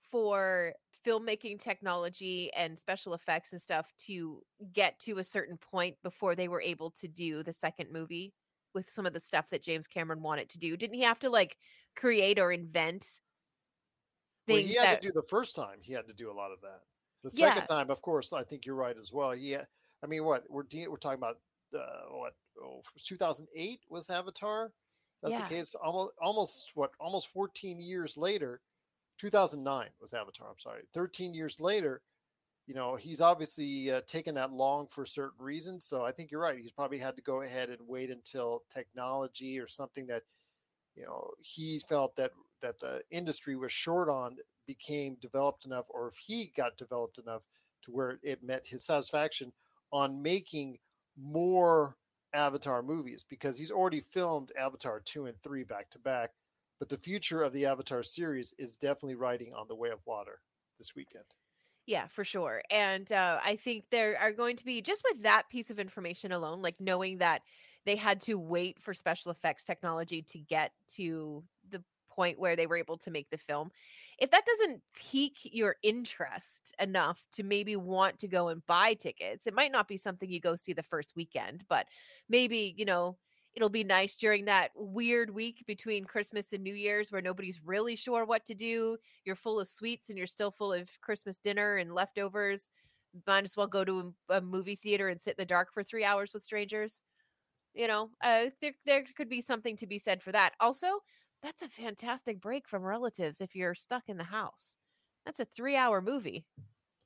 for 0.00 0.74
filmmaking 1.06 1.60
technology 1.60 2.52
and 2.54 2.78
special 2.78 3.14
effects 3.14 3.52
and 3.52 3.62
stuff 3.62 3.92
to 3.98 4.42
get 4.72 4.98
to 5.00 5.18
a 5.18 5.24
certain 5.24 5.58
point 5.58 5.96
before 6.02 6.34
they 6.34 6.48
were 6.48 6.62
able 6.62 6.90
to 6.92 7.08
do 7.08 7.42
the 7.42 7.52
second 7.52 7.92
movie 7.92 8.34
with 8.74 8.90
some 8.90 9.06
of 9.06 9.12
the 9.14 9.20
stuff 9.20 9.50
that 9.50 9.62
James 9.62 9.86
Cameron 9.88 10.22
wanted 10.22 10.48
to 10.50 10.58
do? 10.58 10.76
Didn't 10.76 10.96
he 10.96 11.02
have 11.02 11.20
to 11.20 11.30
like 11.30 11.58
create 11.96 12.38
or 12.38 12.52
invent 12.52 13.20
Well, 14.48 14.58
things 14.58 14.62
he 14.62 14.74
had 14.74 14.86
that 14.86 14.90
to 14.90 14.96
do 14.96 15.12
the 15.12 15.22
first 15.28 15.54
time. 15.54 15.80
He 15.82 15.92
had 15.92 16.06
to 16.06 16.12
do 16.14 16.30
a 16.30 16.32
lot 16.34 16.52
of 16.52 16.60
that. 16.62 16.82
The 17.22 17.30
Yeah. 17.30 17.54
second 17.56 17.66
time, 17.66 17.90
of 17.90 18.00
course, 18.02 18.32
I 18.32 18.44
think 18.44 18.64
you're 18.64 18.76
right 18.76 18.96
as 18.96 19.12
well. 19.12 19.34
Yeah, 19.34 19.64
I 20.02 20.06
mean, 20.06 20.24
what 20.24 20.48
we're 20.48 20.62
de- 20.62 20.86
we're 20.86 20.96
talking 20.98 21.18
about? 21.18 21.40
Uh, 21.74 22.06
what? 22.10 22.34
Oh, 22.62 22.82
2008 23.04 23.80
was 23.88 24.10
Avatar. 24.10 24.72
That's 25.22 25.32
Yeah. 25.32 25.42
the 25.48 25.54
case. 25.54 25.74
Almost, 25.74 26.12
almost 26.20 26.70
what? 26.74 26.92
Almost 27.00 27.28
14 27.28 27.80
years 27.80 28.16
later, 28.16 28.60
2009 29.18 29.90
was 30.00 30.14
Avatar. 30.14 30.50
I'm 30.50 30.58
sorry. 30.58 30.84
13 30.92 31.34
years 31.34 31.58
later, 31.60 32.02
you 32.66 32.74
know, 32.74 32.96
he's 32.96 33.20
obviously 33.20 33.90
uh, 33.90 34.02
taken 34.06 34.34
that 34.34 34.50
long 34.52 34.88
for 34.88 35.06
certain 35.06 35.42
reasons. 35.44 35.86
So 35.86 36.04
I 36.04 36.12
think 36.12 36.30
you're 36.30 36.40
right. 36.40 36.58
He's 36.58 36.72
probably 36.72 36.98
had 36.98 37.16
to 37.16 37.22
go 37.22 37.42
ahead 37.42 37.70
and 37.70 37.78
wait 37.86 38.10
until 38.10 38.64
technology 38.70 39.58
or 39.58 39.68
something 39.68 40.06
that 40.08 40.22
you 40.94 41.04
know 41.04 41.30
he 41.40 41.78
felt 41.88 42.16
that 42.16 42.32
that 42.62 42.78
the 42.80 43.02
industry 43.10 43.54
was 43.54 43.70
short 43.72 44.08
on 44.08 44.36
became 44.66 45.16
developed 45.20 45.64
enough 45.66 45.86
or 45.90 46.08
if 46.08 46.16
he 46.16 46.46
got 46.56 46.76
developed 46.76 47.18
enough 47.18 47.42
to 47.82 47.92
where 47.92 48.18
it 48.22 48.42
met 48.42 48.66
his 48.66 48.84
satisfaction 48.84 49.52
on 49.92 50.20
making 50.20 50.78
more 51.16 51.96
avatar 52.34 52.82
movies 52.82 53.24
because 53.28 53.58
he's 53.58 53.70
already 53.70 54.00
filmed 54.00 54.52
avatar 54.58 55.00
2 55.00 55.26
and 55.26 55.40
3 55.42 55.64
back 55.64 55.90
to 55.90 55.98
back 55.98 56.30
but 56.78 56.88
the 56.88 56.98
future 56.98 57.42
of 57.42 57.52
the 57.52 57.64
avatar 57.64 58.02
series 58.02 58.54
is 58.58 58.76
definitely 58.76 59.14
riding 59.14 59.54
on 59.54 59.66
the 59.68 59.74
way 59.74 59.90
of 59.90 60.00
water 60.04 60.40
this 60.78 60.94
weekend 60.94 61.24
Yeah, 61.86 62.08
for 62.08 62.24
sure. 62.24 62.62
And 62.70 63.10
uh, 63.12 63.38
I 63.44 63.56
think 63.56 63.84
there 63.90 64.18
are 64.18 64.32
going 64.32 64.56
to 64.56 64.64
be 64.64 64.82
just 64.82 65.04
with 65.08 65.22
that 65.22 65.48
piece 65.48 65.70
of 65.70 65.78
information 65.78 66.32
alone, 66.32 66.60
like 66.60 66.80
knowing 66.80 67.18
that 67.18 67.42
they 67.84 67.96
had 67.96 68.20
to 68.22 68.34
wait 68.34 68.80
for 68.80 68.92
special 68.92 69.30
effects 69.30 69.64
technology 69.64 70.20
to 70.22 70.38
get 70.38 70.72
to 70.96 71.44
the 71.70 71.82
point 72.10 72.38
where 72.38 72.56
they 72.56 72.66
were 72.66 72.76
able 72.76 72.98
to 72.98 73.10
make 73.10 73.30
the 73.30 73.38
film. 73.38 73.70
If 74.18 74.30
that 74.30 74.46
doesn't 74.46 74.82
pique 74.94 75.40
your 75.44 75.76
interest 75.82 76.74
enough 76.80 77.22
to 77.32 77.42
maybe 77.42 77.76
want 77.76 78.18
to 78.20 78.28
go 78.28 78.48
and 78.48 78.64
buy 78.66 78.94
tickets, 78.94 79.46
it 79.46 79.54
might 79.54 79.72
not 79.72 79.88
be 79.88 79.98
something 79.98 80.30
you 80.30 80.40
go 80.40 80.56
see 80.56 80.72
the 80.72 80.82
first 80.82 81.14
weekend, 81.16 81.64
but 81.68 81.86
maybe, 82.28 82.74
you 82.78 82.86
know, 82.86 83.18
it'll 83.54 83.68
be 83.68 83.84
nice 83.84 84.16
during 84.16 84.44
that 84.46 84.70
weird 84.74 85.30
week 85.30 85.64
between 85.66 86.04
Christmas 86.04 86.52
and 86.52 86.62
New 86.62 86.74
Year's 86.74 87.10
where 87.10 87.22
nobody's 87.22 87.62
really 87.64 87.96
sure 87.96 88.24
what 88.24 88.44
to 88.46 88.54
do 88.54 88.98
you're 89.24 89.36
full 89.36 89.58
of 89.60 89.68
sweets 89.68 90.08
and 90.08 90.18
you're 90.18 90.26
still 90.26 90.50
full 90.50 90.72
of 90.72 90.88
Christmas 91.00 91.38
dinner 91.38 91.76
and 91.76 91.94
leftovers, 91.94 92.70
might 93.26 93.44
as 93.44 93.56
well 93.56 93.66
go 93.66 93.84
to 93.84 94.14
a, 94.30 94.40
movie 94.40 94.76
theater 94.76 95.08
and 95.08 95.20
sit 95.20 95.32
in 95.32 95.42
the 95.42 95.46
dark 95.46 95.72
for 95.72 95.82
three 95.82 96.04
hours 96.04 96.32
with 96.34 96.42
strangers. 96.44 97.02
You 97.74 97.88
know, 97.88 98.10
uh, 98.22 98.46
there 98.62 98.72
there 98.86 99.04
could 99.16 99.28
be 99.28 99.40
something 99.40 99.76
to 99.76 99.86
be 99.86 99.98
said 99.98 100.22
for 100.22 100.32
that. 100.32 100.52
Also, 100.60 100.88
that's 101.46 101.62
a 101.62 101.68
fantastic 101.68 102.40
break 102.40 102.66
from 102.66 102.82
relatives 102.82 103.40
if 103.40 103.54
you're 103.54 103.74
stuck 103.76 104.08
in 104.08 104.16
the 104.16 104.24
house. 104.24 104.74
That's 105.24 105.38
a 105.38 105.44
three 105.44 105.76
hour 105.76 106.02
movie. 106.02 106.44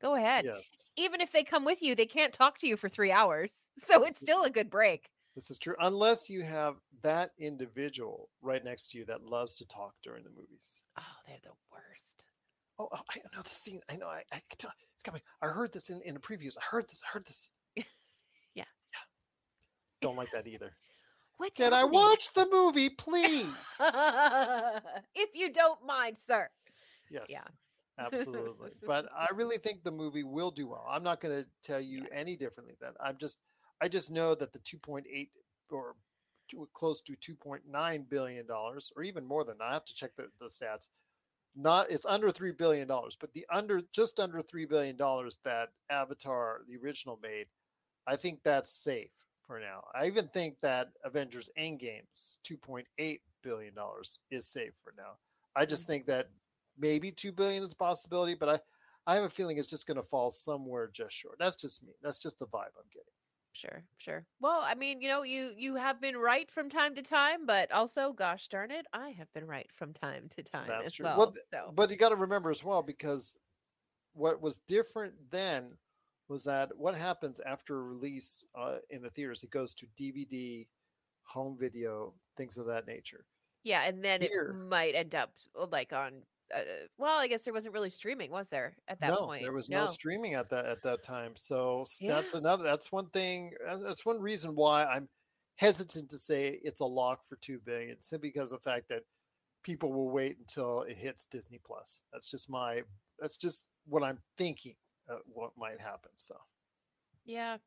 Go 0.00 0.14
ahead. 0.14 0.46
yes 0.46 0.94
Even 0.96 1.20
if 1.20 1.30
they 1.30 1.42
come 1.42 1.62
with 1.66 1.82
you, 1.82 1.94
they 1.94 2.06
can't 2.06 2.32
talk 2.32 2.56
to 2.60 2.66
you 2.66 2.78
for 2.78 2.88
three 2.88 3.12
hours. 3.12 3.52
So 3.82 4.02
it's 4.04 4.18
still 4.20 4.44
a 4.44 4.50
good 4.50 4.70
break. 4.70 5.10
this 5.34 5.50
is 5.50 5.58
true 5.58 5.74
unless 5.80 6.30
you 6.30 6.42
have 6.42 6.76
that 7.02 7.32
individual 7.38 8.30
right 8.40 8.64
next 8.64 8.90
to 8.92 8.98
you 8.98 9.04
that 9.06 9.22
loves 9.24 9.56
to 9.56 9.66
talk 9.66 9.92
during 10.02 10.24
the 10.24 10.30
movies 10.30 10.82
Oh, 10.98 11.02
they're 11.26 11.36
the 11.42 11.50
worst. 11.70 12.24
Oh, 12.78 12.88
oh, 12.92 13.00
I 13.10 13.18
know 13.36 13.42
the 13.42 13.50
scene. 13.50 13.80
I 13.90 13.96
know. 13.96 14.06
I, 14.06 14.22
I 14.32 14.40
can 14.48 14.56
tell. 14.56 14.72
It's 14.94 15.02
coming. 15.02 15.20
I 15.42 15.48
heard 15.48 15.70
this 15.70 15.90
in, 15.90 16.00
in 16.00 16.14
the 16.14 16.20
previews. 16.20 16.56
I 16.56 16.62
heard 16.70 16.88
this. 16.88 17.02
I 17.06 17.12
heard 17.12 17.26
this. 17.26 17.50
Yeah. 17.76 17.84
Yeah. 18.54 19.04
Don't 20.00 20.16
like 20.16 20.30
that 20.32 20.46
either. 20.46 20.72
What's 21.40 21.56
Can 21.56 21.72
I 21.72 21.84
watch 21.84 22.34
the 22.34 22.46
movie, 22.52 22.90
please? 22.90 23.46
if 25.14 25.30
you 25.32 25.50
don't 25.50 25.82
mind, 25.86 26.18
sir. 26.18 26.50
yes. 27.10 27.28
Yeah. 27.30 27.40
Absolutely. 27.98 28.72
But 28.86 29.06
I 29.16 29.28
really 29.34 29.56
think 29.56 29.82
the 29.82 29.90
movie 29.90 30.22
will 30.22 30.50
do 30.50 30.68
well. 30.68 30.86
I'm 30.86 31.02
not 31.02 31.22
going 31.22 31.34
to 31.34 31.46
tell 31.62 31.80
you 31.80 32.04
any 32.12 32.36
differently 32.36 32.74
than 32.78 32.92
I'm 33.02 33.16
just 33.16 33.38
I 33.80 33.88
just 33.88 34.10
know 34.10 34.34
that 34.34 34.52
the 34.52 34.58
2.8 34.58 35.30
or 35.70 35.94
to- 36.50 36.68
close 36.74 37.00
to 37.02 37.16
2.9 37.16 38.08
billion 38.10 38.46
dollars 38.46 38.92
or 38.94 39.02
even 39.02 39.24
more 39.24 39.42
than. 39.42 39.56
I 39.62 39.72
have 39.72 39.86
to 39.86 39.94
check 39.94 40.14
the, 40.16 40.28
the 40.40 40.46
stats. 40.46 40.90
Not 41.56 41.90
it's 41.90 42.04
under 42.04 42.30
3 42.30 42.52
billion 42.52 42.86
dollars, 42.86 43.16
but 43.18 43.32
the 43.32 43.46
under 43.50 43.80
just 43.92 44.20
under 44.20 44.42
3 44.42 44.66
billion 44.66 44.98
dollars 44.98 45.38
that 45.44 45.70
Avatar 45.88 46.60
the 46.68 46.76
original 46.76 47.18
made, 47.22 47.46
I 48.06 48.16
think 48.16 48.40
that's 48.44 48.70
safe 48.70 49.10
for 49.50 49.58
now. 49.58 49.82
I 49.96 50.06
even 50.06 50.28
think 50.28 50.60
that 50.62 50.92
Avengers 51.04 51.50
Endgame's 51.58 52.38
2.8 52.48 53.20
billion 53.42 53.74
dollars 53.74 54.20
is 54.30 54.46
safe 54.46 54.70
for 54.84 54.94
now. 54.96 55.14
I 55.56 55.66
just 55.66 55.82
mm-hmm. 55.82 55.92
think 55.92 56.06
that 56.06 56.28
maybe 56.78 57.10
2 57.10 57.32
billion 57.32 57.64
is 57.64 57.72
a 57.72 57.76
possibility, 57.76 58.34
but 58.34 58.48
I 58.48 58.60
I 59.08 59.16
have 59.16 59.24
a 59.24 59.28
feeling 59.28 59.58
it's 59.58 59.66
just 59.66 59.88
going 59.88 59.96
to 59.96 60.04
fall 60.04 60.30
somewhere 60.30 60.88
just 60.92 61.16
short. 61.16 61.34
That's 61.40 61.56
just 61.56 61.82
me. 61.82 61.94
That's 62.00 62.18
just 62.18 62.38
the 62.38 62.46
vibe 62.46 62.76
I'm 62.78 62.86
getting. 62.92 63.12
Sure, 63.52 63.82
sure. 63.98 64.24
Well, 64.40 64.60
I 64.62 64.76
mean, 64.76 65.02
you 65.02 65.08
know, 65.08 65.24
you 65.24 65.50
you 65.56 65.74
have 65.74 66.00
been 66.00 66.16
right 66.16 66.48
from 66.48 66.68
time 66.68 66.94
to 66.94 67.02
time, 67.02 67.44
but 67.44 67.72
also, 67.72 68.12
gosh 68.12 68.46
darn 68.46 68.70
it, 68.70 68.86
I 68.92 69.10
have 69.18 69.32
been 69.32 69.48
right 69.48 69.68
from 69.72 69.92
time 69.92 70.28
to 70.36 70.44
time 70.44 70.68
That's 70.68 70.86
as 70.86 70.92
true. 70.92 71.06
well. 71.06 71.18
Well, 71.18 71.34
so 71.52 71.72
But 71.74 71.90
you 71.90 71.96
got 71.96 72.10
to 72.10 72.16
remember 72.16 72.50
as 72.50 72.62
well 72.62 72.82
because 72.82 73.36
what 74.12 74.40
was 74.40 74.58
different 74.68 75.14
then 75.32 75.76
was 76.30 76.44
that 76.44 76.70
what 76.76 76.94
happens 76.96 77.40
after 77.44 77.82
release 77.84 78.46
uh, 78.58 78.76
in 78.88 79.02
the 79.02 79.10
theaters, 79.10 79.42
it 79.42 79.50
goes 79.50 79.74
to 79.74 79.86
DVD, 80.00 80.66
home 81.24 81.56
video, 81.60 82.14
things 82.36 82.56
of 82.56 82.66
that 82.66 82.86
nature. 82.86 83.24
yeah, 83.64 83.82
and 83.86 84.02
then 84.02 84.22
Here- 84.22 84.54
it 84.58 84.68
might 84.68 84.94
end 84.94 85.14
up 85.14 85.32
uh, 85.60 85.66
like 85.70 85.92
on. 85.92 86.22
Uh, 86.54 86.62
well, 86.98 87.16
I 87.18 87.28
guess 87.28 87.42
there 87.44 87.54
wasn't 87.54 87.74
really 87.74 87.90
streaming, 87.90 88.30
was 88.32 88.48
there, 88.48 88.74
at 88.88 88.98
that 89.00 89.10
no, 89.10 89.26
point? 89.26 89.42
there 89.42 89.52
was 89.52 89.68
no. 89.68 89.86
streaming 89.86 90.34
at 90.34 90.48
that 90.48 90.64
at 90.66 90.82
that 90.82 91.02
time. 91.02 91.32
So 91.36 91.82
s- 91.82 91.98
that's 92.00 92.34
another. 92.34 92.64
That's 92.64 92.90
one 92.90 93.08
thing. 93.10 93.52
that's- 93.60 93.82
That's 93.82 94.04
one 94.06 94.20
reason 94.20 94.54
why 94.56 94.84
I'm 94.84 95.08
hesitant 95.56 96.10
to 96.10 96.18
say 96.18 96.58
it's 96.64 96.80
a 96.80 96.84
lock 96.86 97.24
for 97.28 97.36
two 97.36 97.58
billion, 97.64 98.00
simply 98.00 98.30
because 98.30 98.50
of 98.52 98.62
the 98.62 98.70
fact 98.70 98.88
that 98.88 99.02
people 99.62 99.92
will 99.92 100.10
wait 100.10 100.38
until 100.38 100.82
it 100.82 100.96
hits 100.96 101.24
Disney 101.26 101.60
Plus. 101.64 102.02
That's 102.12 102.30
just 102.30 102.48
my. 102.50 102.82
That's 103.20 103.36
just 103.36 103.68
what 103.86 104.02
I'm 104.02 104.18
thinking. 104.38 104.74
Uh, 105.10 105.16
what 105.32 105.50
might 105.58 105.80
happen. 105.80 106.10
So 106.16 106.36
Yeah. 107.24 107.58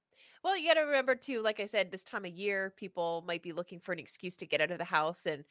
Well, 0.44 0.58
you 0.58 0.68
got 0.68 0.76
to 0.76 0.82
remember 0.82 1.16
too, 1.16 1.42
like 1.42 1.60
I 1.60 1.66
said, 1.66 1.92
this 1.92 2.04
time 2.04 2.26
of 2.26 2.32
year, 2.32 2.74
people 2.76 3.24
might 3.26 3.42
be 3.42 3.54
looking 3.54 3.80
for 3.80 3.94
an 3.94 4.00
excuse 4.00 4.36
to 4.38 4.46
get 4.46 4.62
out 4.62 4.72
of 4.72 4.78
the 4.78 4.84
house, 4.84 5.26
and 5.26 5.46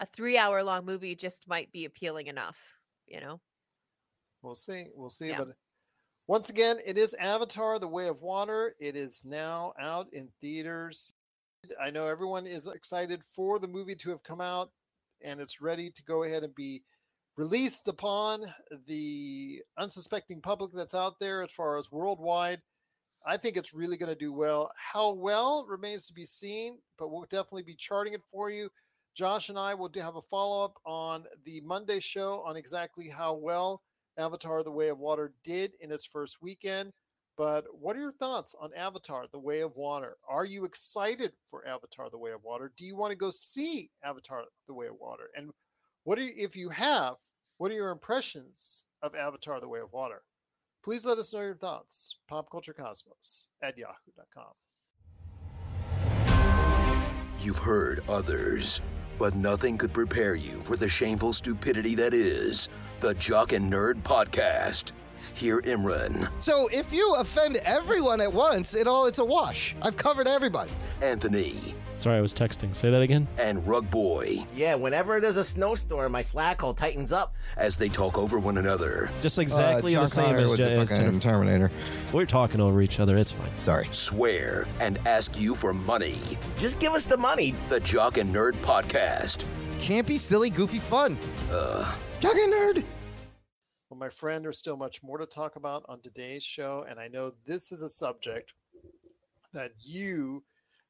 a 0.00 0.06
three-hour 0.06 0.62
long 0.64 0.84
movie 0.84 1.14
just 1.14 1.46
might 1.48 1.70
be 1.72 1.84
appealing 1.84 2.26
enough. 2.26 2.58
You 3.06 3.20
know. 3.20 3.40
we'll 4.42 4.54
see. 4.54 4.86
We'll 4.94 5.10
see. 5.10 5.28
Yeah. 5.28 5.38
But 5.38 5.48
once 6.26 6.50
again, 6.50 6.78
it 6.84 6.98
is 6.98 7.14
Avatar: 7.14 7.78
The 7.78 7.88
Way 7.88 8.08
of 8.08 8.20
Water. 8.20 8.74
It 8.80 8.96
is 8.96 9.22
now 9.24 9.74
out 9.80 10.12
in 10.12 10.28
theaters. 10.40 11.12
I 11.80 11.90
know 11.90 12.06
everyone 12.06 12.46
is 12.46 12.66
excited 12.66 13.22
for 13.24 13.60
the 13.60 13.68
movie 13.68 13.94
to 13.94 14.10
have 14.10 14.22
come 14.24 14.40
out, 14.40 14.70
and 15.22 15.40
it's 15.40 15.60
ready 15.60 15.90
to 15.90 16.02
go 16.02 16.24
ahead 16.24 16.42
and 16.42 16.54
be 16.54 16.82
released 17.36 17.88
upon 17.88 18.44
the 18.86 19.62
unsuspecting 19.78 20.40
public 20.40 20.72
that's 20.72 20.94
out 20.94 21.18
there 21.18 21.42
as 21.42 21.50
far 21.50 21.78
as 21.78 21.90
worldwide. 21.90 22.60
I 23.24 23.36
think 23.36 23.56
it's 23.56 23.72
really 23.72 23.96
going 23.96 24.10
to 24.12 24.18
do 24.18 24.32
well. 24.32 24.70
How 24.76 25.12
well 25.12 25.64
remains 25.68 26.06
to 26.06 26.12
be 26.12 26.24
seen, 26.24 26.78
but 26.98 27.08
we'll 27.08 27.22
definitely 27.22 27.62
be 27.62 27.76
charting 27.76 28.14
it 28.14 28.22
for 28.30 28.50
you. 28.50 28.68
Josh 29.14 29.48
and 29.48 29.58
I 29.58 29.74
will 29.74 29.90
have 29.96 30.16
a 30.16 30.22
follow 30.22 30.64
up 30.64 30.74
on 30.84 31.24
the 31.44 31.60
Monday 31.60 32.00
show 32.00 32.42
on 32.46 32.56
exactly 32.56 33.08
how 33.08 33.34
well 33.34 33.82
Avatar: 34.18 34.62
The 34.62 34.70
Way 34.70 34.88
of 34.88 34.98
Water 34.98 35.32
did 35.44 35.72
in 35.80 35.92
its 35.92 36.06
first 36.06 36.42
weekend. 36.42 36.92
But 37.36 37.64
what 37.72 37.96
are 37.96 38.00
your 38.00 38.12
thoughts 38.12 38.54
on 38.60 38.70
Avatar: 38.74 39.26
The 39.30 39.38
Way 39.38 39.60
of 39.60 39.76
Water? 39.76 40.16
Are 40.28 40.44
you 40.44 40.64
excited 40.64 41.32
for 41.50 41.66
Avatar: 41.66 42.10
The 42.10 42.18
Way 42.18 42.32
of 42.32 42.42
Water? 42.42 42.72
Do 42.76 42.84
you 42.84 42.96
want 42.96 43.12
to 43.12 43.16
go 43.16 43.30
see 43.30 43.90
Avatar: 44.02 44.44
The 44.66 44.74
Way 44.74 44.86
of 44.86 44.96
Water? 44.98 45.30
And 45.36 45.50
what 46.04 46.18
are 46.18 46.22
you, 46.22 46.32
if 46.36 46.56
you 46.56 46.68
have? 46.70 47.14
What 47.58 47.70
are 47.70 47.74
your 47.74 47.90
impressions 47.90 48.84
of 49.02 49.14
Avatar: 49.14 49.60
The 49.60 49.68
Way 49.68 49.80
of 49.80 49.92
Water? 49.92 50.22
Please 50.84 51.04
let 51.04 51.18
us 51.18 51.32
know 51.32 51.40
your 51.40 51.54
thoughts. 51.54 52.16
Popculturecosmos 52.30 53.48
at 53.62 53.78
yahoo.com. 53.78 54.52
You've 57.38 57.58
heard 57.58 58.02
others, 58.08 58.80
but 59.18 59.34
nothing 59.34 59.78
could 59.78 59.92
prepare 59.92 60.34
you 60.34 60.60
for 60.60 60.76
the 60.76 60.88
shameful 60.88 61.32
stupidity 61.32 61.94
that 61.96 62.14
is 62.14 62.68
the 63.00 63.14
Jock 63.14 63.52
and 63.52 63.72
Nerd 63.72 64.02
Podcast. 64.02 64.92
Here, 65.34 65.60
Imran, 65.62 66.28
So 66.42 66.68
if 66.72 66.92
you 66.92 67.14
offend 67.20 67.56
everyone 67.64 68.20
at 68.20 68.32
once, 68.32 68.74
it 68.74 68.88
all 68.88 69.06
it's 69.06 69.20
a 69.20 69.24
wash. 69.24 69.74
I've 69.80 69.96
covered 69.96 70.26
everybody. 70.26 70.72
Anthony, 71.00 71.74
Sorry, 71.98 72.16
I 72.18 72.20
was 72.20 72.34
texting. 72.34 72.74
Say 72.74 72.90
that 72.90 73.00
again. 73.02 73.28
and 73.38 73.64
Rug 73.66 73.88
Boy 73.90 74.44
Yeah, 74.56 74.74
whenever 74.74 75.20
there's 75.20 75.36
a 75.36 75.44
snowstorm, 75.44 76.10
my 76.12 76.22
slack 76.22 76.60
hole 76.60 76.74
tightens 76.74 77.12
up. 77.12 77.34
as 77.56 77.76
they 77.76 77.88
talk 77.88 78.18
over 78.18 78.38
one 78.40 78.58
another. 78.58 79.10
Just 79.20 79.38
exactly 79.38 79.94
Uh, 79.94 80.00
the 80.02 80.06
same 80.08 80.34
as, 80.36 80.50
was 80.50 80.58
Je- 80.58 80.64
the 80.64 80.70
as 80.72 80.90
fucking 80.90 81.04
Jennifer. 81.04 81.20
Terminator. 81.22 81.70
We're 82.12 82.26
talking 82.26 82.60
over 82.60 82.82
each 82.82 82.98
other. 82.98 83.16
It's 83.16 83.30
fine. 83.30 83.50
Sorry. 83.62 83.88
Swear 83.92 84.66
and 84.80 84.98
ask 85.06 85.38
you 85.40 85.54
for 85.54 85.72
money. 85.72 86.18
Just 86.58 86.80
give 86.80 86.92
us 86.92 87.06
the 87.06 87.16
money. 87.16 87.54
The 87.68 87.78
Jock 87.80 88.18
and 88.18 88.34
Nerd 88.34 88.52
Podcast. 88.62 89.44
Can't 89.78 90.06
be 90.06 90.18
silly, 90.18 90.50
goofy 90.50 90.78
fun. 90.78 91.16
Uh, 91.52 91.94
Jock 92.20 92.34
and 92.34 92.52
Nerd. 92.52 92.84
Well, 93.90 93.98
my 93.98 94.08
friend, 94.08 94.44
there's 94.44 94.58
still 94.58 94.76
much 94.76 95.02
more 95.02 95.18
to 95.18 95.26
talk 95.26 95.54
about 95.56 95.84
on 95.88 96.00
today's 96.00 96.42
show, 96.42 96.84
and 96.88 96.98
I 96.98 97.08
know 97.08 97.32
this 97.46 97.70
is 97.70 97.82
a 97.82 97.88
subject 97.88 98.52
that 99.52 99.72
you 99.80 100.42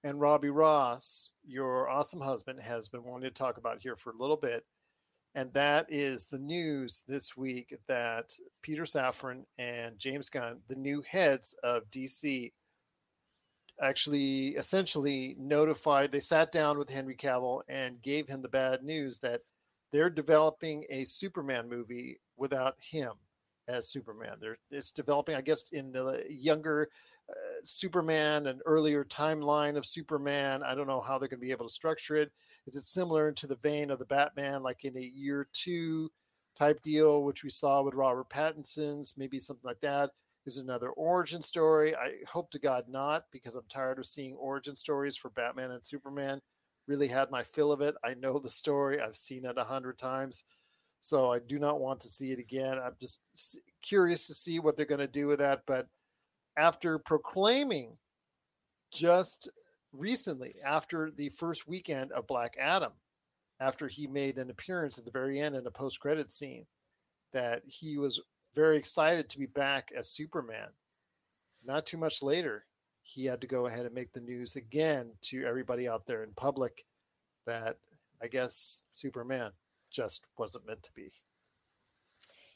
and 0.04 0.20
Robbie 0.20 0.50
Ross, 0.50 1.32
your 1.46 1.88
awesome 1.88 2.20
husband, 2.20 2.60
has 2.60 2.88
been 2.88 3.04
wanting 3.04 3.28
to 3.28 3.34
talk 3.34 3.56
about 3.56 3.80
here 3.80 3.96
for 3.96 4.10
a 4.10 4.16
little 4.16 4.36
bit. 4.36 4.64
And 5.34 5.52
that 5.54 5.86
is 5.88 6.26
the 6.26 6.38
news 6.38 7.02
this 7.08 7.36
week 7.36 7.74
that 7.88 8.34
Peter 8.62 8.82
Safran 8.82 9.44
and 9.58 9.98
James 9.98 10.28
Gunn, 10.28 10.60
the 10.68 10.76
new 10.76 11.02
heads 11.08 11.54
of 11.62 11.90
DC, 11.90 12.52
actually 13.80 14.48
essentially 14.48 15.34
notified, 15.38 16.12
they 16.12 16.20
sat 16.20 16.52
down 16.52 16.78
with 16.78 16.90
Henry 16.90 17.16
Cavill 17.16 17.62
and 17.68 18.02
gave 18.02 18.28
him 18.28 18.42
the 18.42 18.48
bad 18.48 18.82
news 18.82 19.18
that 19.20 19.40
they're 19.92 20.10
developing 20.10 20.84
a 20.90 21.04
Superman 21.04 21.68
movie 21.68 22.20
without 22.36 22.74
him 22.78 23.12
as 23.68 23.88
Superman. 23.88 24.36
They're, 24.40 24.58
it's 24.70 24.90
developing, 24.90 25.34
I 25.34 25.40
guess, 25.40 25.70
in 25.70 25.92
the 25.92 26.24
younger 26.28 26.88
Superman, 27.64 28.46
an 28.46 28.60
earlier 28.66 29.04
timeline 29.04 29.76
of 29.76 29.86
Superman. 29.86 30.62
I 30.62 30.74
don't 30.74 30.86
know 30.86 31.00
how 31.00 31.18
they're 31.18 31.28
going 31.28 31.40
to 31.40 31.46
be 31.46 31.52
able 31.52 31.68
to 31.68 31.72
structure 31.72 32.16
it. 32.16 32.30
Is 32.66 32.76
it 32.76 32.84
similar 32.84 33.32
to 33.32 33.46
the 33.46 33.56
vein 33.56 33.90
of 33.90 33.98
the 33.98 34.06
Batman, 34.06 34.62
like 34.62 34.84
in 34.84 34.96
a 34.96 35.00
year 35.00 35.48
two 35.52 36.10
type 36.56 36.82
deal, 36.82 37.22
which 37.22 37.44
we 37.44 37.50
saw 37.50 37.82
with 37.82 37.94
Robert 37.94 38.28
Pattinson's, 38.28 39.14
maybe 39.16 39.38
something 39.38 39.66
like 39.66 39.80
that? 39.80 40.10
Is 40.44 40.58
another 40.58 40.90
origin 40.90 41.40
story? 41.40 41.94
I 41.94 42.14
hope 42.26 42.50
to 42.50 42.58
God 42.58 42.84
not, 42.88 43.26
because 43.30 43.54
I'm 43.54 43.62
tired 43.68 44.00
of 44.00 44.06
seeing 44.06 44.34
origin 44.34 44.74
stories 44.74 45.16
for 45.16 45.30
Batman 45.30 45.70
and 45.70 45.86
Superman. 45.86 46.40
Really 46.88 47.06
had 47.06 47.30
my 47.30 47.44
fill 47.44 47.70
of 47.70 47.80
it. 47.80 47.94
I 48.04 48.14
know 48.14 48.40
the 48.40 48.50
story. 48.50 49.00
I've 49.00 49.14
seen 49.14 49.44
it 49.44 49.56
a 49.56 49.62
hundred 49.62 49.98
times, 49.98 50.42
so 51.00 51.30
I 51.30 51.38
do 51.38 51.60
not 51.60 51.78
want 51.78 52.00
to 52.00 52.08
see 52.08 52.32
it 52.32 52.40
again. 52.40 52.76
I'm 52.76 52.96
just 53.00 53.22
curious 53.82 54.26
to 54.26 54.34
see 54.34 54.58
what 54.58 54.76
they're 54.76 54.84
going 54.84 54.98
to 54.98 55.06
do 55.06 55.28
with 55.28 55.38
that. 55.38 55.60
But 55.64 55.86
after 56.56 56.98
proclaiming 56.98 57.96
just 58.92 59.48
recently, 59.92 60.54
after 60.64 61.10
the 61.10 61.28
first 61.30 61.66
weekend 61.66 62.12
of 62.12 62.26
Black 62.26 62.56
Adam, 62.60 62.92
after 63.60 63.88
he 63.88 64.06
made 64.06 64.38
an 64.38 64.50
appearance 64.50 64.98
at 64.98 65.04
the 65.04 65.10
very 65.10 65.40
end 65.40 65.54
in 65.54 65.66
a 65.66 65.70
post-credit 65.70 66.30
scene, 66.30 66.66
that 67.32 67.62
he 67.66 67.96
was 67.98 68.20
very 68.54 68.76
excited 68.76 69.28
to 69.28 69.38
be 69.38 69.46
back 69.46 69.90
as 69.96 70.10
Superman. 70.10 70.68
Not 71.64 71.86
too 71.86 71.96
much 71.96 72.22
later, 72.22 72.66
he 73.02 73.24
had 73.24 73.40
to 73.40 73.46
go 73.46 73.66
ahead 73.66 73.86
and 73.86 73.94
make 73.94 74.12
the 74.12 74.20
news 74.20 74.56
again 74.56 75.12
to 75.22 75.44
everybody 75.44 75.88
out 75.88 76.06
there 76.06 76.22
in 76.24 76.32
public 76.36 76.84
that 77.46 77.78
I 78.22 78.28
guess 78.28 78.82
Superman 78.88 79.52
just 79.90 80.26
wasn't 80.38 80.66
meant 80.66 80.82
to 80.82 80.92
be. 80.92 81.10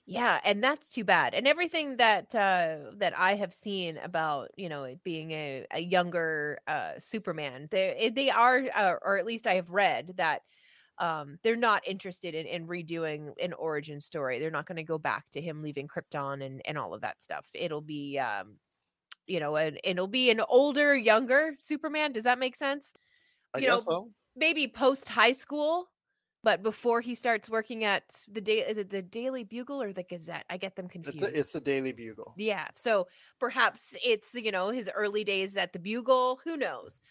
Yeah, 0.09 0.41
and 0.45 0.63
that's 0.63 0.93
too 0.93 1.03
bad. 1.05 1.35
And 1.35 1.49
everything 1.49 1.97
that 1.97 2.33
uh 2.35 2.93
that 2.99 3.19
I 3.19 3.35
have 3.35 3.53
seen 3.53 3.97
about, 3.99 4.51
you 4.57 4.69
know, 4.69 4.85
it 4.85 5.03
being 5.03 5.33
a, 5.33 5.67
a 5.73 5.81
younger 5.81 6.61
uh 6.69 6.99
Superman, 7.01 7.67
they 7.73 8.11
they 8.15 8.31
are 8.31 8.63
uh, 8.75 8.95
or 9.03 9.19
at 9.19 9.27
least 9.27 9.47
I 9.49 9.55
have 9.55 9.71
read 9.71 10.15
that 10.17 10.43
um 10.99 11.39
they're 11.43 11.57
not 11.57 11.87
interested 11.89 12.35
in, 12.37 12.47
in 12.47 12.69
redoing 12.69 13.33
an 13.43 13.53
origin 13.55 13.99
story. 14.01 14.39
They're 14.39 14.51
not 14.53 14.67
going 14.67 14.77
to 14.77 14.85
go 14.85 14.99
back 14.99 15.29
to 15.33 15.41
him 15.41 15.63
leaving 15.63 15.89
Krypton 15.89 16.45
and 16.45 16.63
and 16.67 16.79
all 16.79 16.95
of 16.95 17.01
that 17.03 17.21
stuff. 17.21 17.47
It'll 17.55 17.81
be 17.83 18.19
um 18.19 18.59
you 19.27 19.41
know, 19.41 19.57
and 19.57 19.81
it'll 19.85 20.09
be 20.09 20.31
an 20.31 20.41
older, 20.41 20.95
younger 20.97 21.57
Superman. 21.61 22.13
Does 22.13 22.25
that 22.25 22.39
make 22.39 22.57
sense? 22.57 22.95
I 23.55 23.61
You 23.61 23.67
know, 23.69 23.83
guess 23.83 23.85
so. 23.85 24.13
maybe 24.37 24.69
post 24.69 25.09
high 25.09 25.33
school, 25.33 25.89
but 26.47 26.63
before 26.63 27.01
he 27.01 27.17
starts 27.17 27.51
working 27.51 27.83
at 27.83 28.05
the 28.31 28.41
day 28.41 28.59
is 28.61 28.79
it 28.79 28.89
the 28.89 29.03
Daily 29.03 29.43
Bugle 29.43 29.83
or 29.83 29.93
the 29.93 30.05
Gazette? 30.05 30.45
I 30.49 30.57
get 30.57 30.77
them 30.77 30.87
confused. 30.87 31.25
It's, 31.25 31.35
a, 31.35 31.39
it's 31.41 31.53
the 31.53 31.61
Daily 31.61 31.91
Bugle. 31.91 32.35
yeah. 32.37 32.69
So 32.77 33.09
perhaps 33.41 33.97
it's 34.01 34.33
you 34.33 34.53
know 34.53 34.69
his 34.69 34.89
early 34.95 35.25
days 35.25 35.57
at 35.57 35.73
the 35.73 35.81
Bugle. 35.81 36.39
Who 36.45 36.57
knows? 36.57 37.03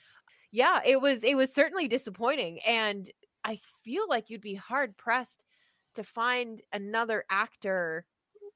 Yeah, 0.54 0.80
it 0.86 1.02
was 1.02 1.22
it 1.26 1.36
was 1.36 1.54
certainly 1.54 1.90
disappointing, 1.90 2.60
and 2.66 3.12
I 3.44 3.60
feel 3.84 4.08
like 4.08 4.30
you'd 4.30 4.40
be 4.40 4.56
hard 4.56 4.96
pressed 4.96 5.44
to 5.96 6.04
find 6.06 6.62
another 6.72 7.26
actor 7.30 8.06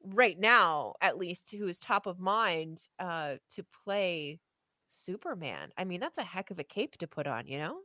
right 0.02 0.40
now, 0.40 0.94
at 1.02 1.18
least, 1.18 1.52
who 1.52 1.68
is 1.68 1.78
top 1.78 2.08
of 2.08 2.22
mind 2.22 2.80
uh, 3.00 3.36
to 3.56 3.66
play 3.84 4.40
Superman. 4.88 5.72
I 5.78 5.84
mean, 5.84 6.00
that's 6.00 6.18
a 6.18 6.24
heck 6.24 6.52
of 6.52 6.60
a 6.60 6.64
cape 6.64 6.96
to 7.00 7.08
put 7.08 7.28
on, 7.28 7.48
you 7.48 7.58
know. 7.58 7.80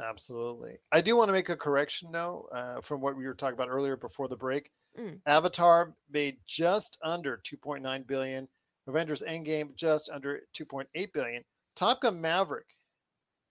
Absolutely. 0.00 0.78
I 0.92 1.00
do 1.00 1.16
want 1.16 1.28
to 1.28 1.32
make 1.32 1.48
a 1.48 1.56
correction, 1.56 2.10
though, 2.12 2.48
uh, 2.52 2.80
from 2.80 3.00
what 3.00 3.16
we 3.16 3.24
were 3.26 3.34
talking 3.34 3.54
about 3.54 3.68
earlier 3.68 3.96
before 3.96 4.28
the 4.28 4.36
break. 4.36 4.70
Mm. 4.98 5.20
Avatar 5.26 5.94
made 6.10 6.38
just 6.46 6.98
under 7.02 7.40
2.9 7.44 8.06
billion. 8.06 8.48
Avengers 8.86 9.22
Endgame 9.26 9.74
just 9.76 10.10
under 10.10 10.40
2.8 10.56 11.12
billion. 11.12 11.42
Top 11.74 12.00
Gun 12.00 12.20
Maverick 12.20 12.76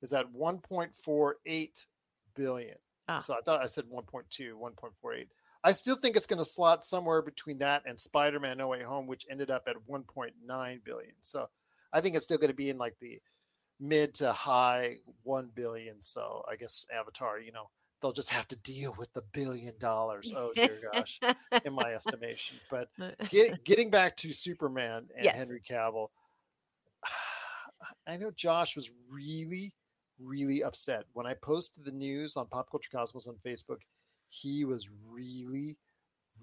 is 0.02 0.14
at 0.14 0.32
1.48 0.34 1.86
billion. 2.36 2.76
Ah. 3.08 3.20
So 3.20 3.34
I 3.34 3.42
thought 3.42 3.62
I 3.62 3.68
said 3.68 3.86
1.2, 3.86 4.54
1.48. 4.54 5.28
I 5.64 5.72
still 5.72 5.96
think 5.96 6.16
it's 6.16 6.28
going 6.28 6.40
to 6.40 6.46
slot 6.46 6.86
somewhere 6.86 7.22
between 7.22 7.58
that 7.60 7.84
and 7.86 8.00
Spider-Man 8.00 8.58
No 8.58 8.68
Way 8.68 8.84
Home, 8.84 9.08
which 9.08 9.26
ended 9.30 9.50
up 9.50 9.64
at 9.68 9.76
1.9 9.90 10.84
billion. 10.84 11.14
So 11.22 11.48
I 11.92 12.02
think 12.02 12.16
it's 12.16 12.24
still 12.24 12.38
going 12.38 12.52
to 12.52 12.56
be 12.56 12.70
in 12.70 12.78
like 12.78 12.96
the 13.02 13.20
mid 13.80 14.14
to 14.16 14.32
high 14.32 14.98
1 15.24 15.52
billion. 15.56 16.02
So 16.02 16.44
I 16.50 16.56
guess 16.56 16.86
Avatar, 16.94 17.40
you 17.40 17.52
know, 17.52 17.70
they'll 18.02 18.14
just 18.14 18.30
have 18.30 18.48
to 18.50 18.56
deal 18.58 18.96
with 18.98 19.12
the 19.14 19.24
billion 19.34 19.74
dollars. 19.80 20.32
Oh 20.36 20.52
dear 20.56 20.80
gosh, 20.94 21.20
in 21.64 21.74
my 21.74 21.94
estimation. 21.94 22.58
But 22.70 22.90
get, 23.30 23.64
getting 23.64 23.90
back 23.90 24.16
to 24.18 24.32
Superman 24.34 25.08
and 25.16 25.26
Yes. 25.26 25.38
Henry 25.38 25.62
Cavill, 25.68 26.10
I 28.08 28.18
know 28.18 28.32
Josh 28.32 28.76
was 28.76 28.92
really, 29.10 29.74
really 30.20 30.64
upset 30.64 31.06
when 31.14 31.26
I 31.26 31.34
posted 31.34 31.86
the 31.86 31.92
news 31.92 32.38
on 32.38 32.48
Pop 32.48 32.70
Culture 32.70 32.90
Cosmos 32.92 33.28
on 33.28 33.36
Facebook. 33.46 33.82
He 34.30 34.66
was 34.66 34.90
really, 35.10 35.78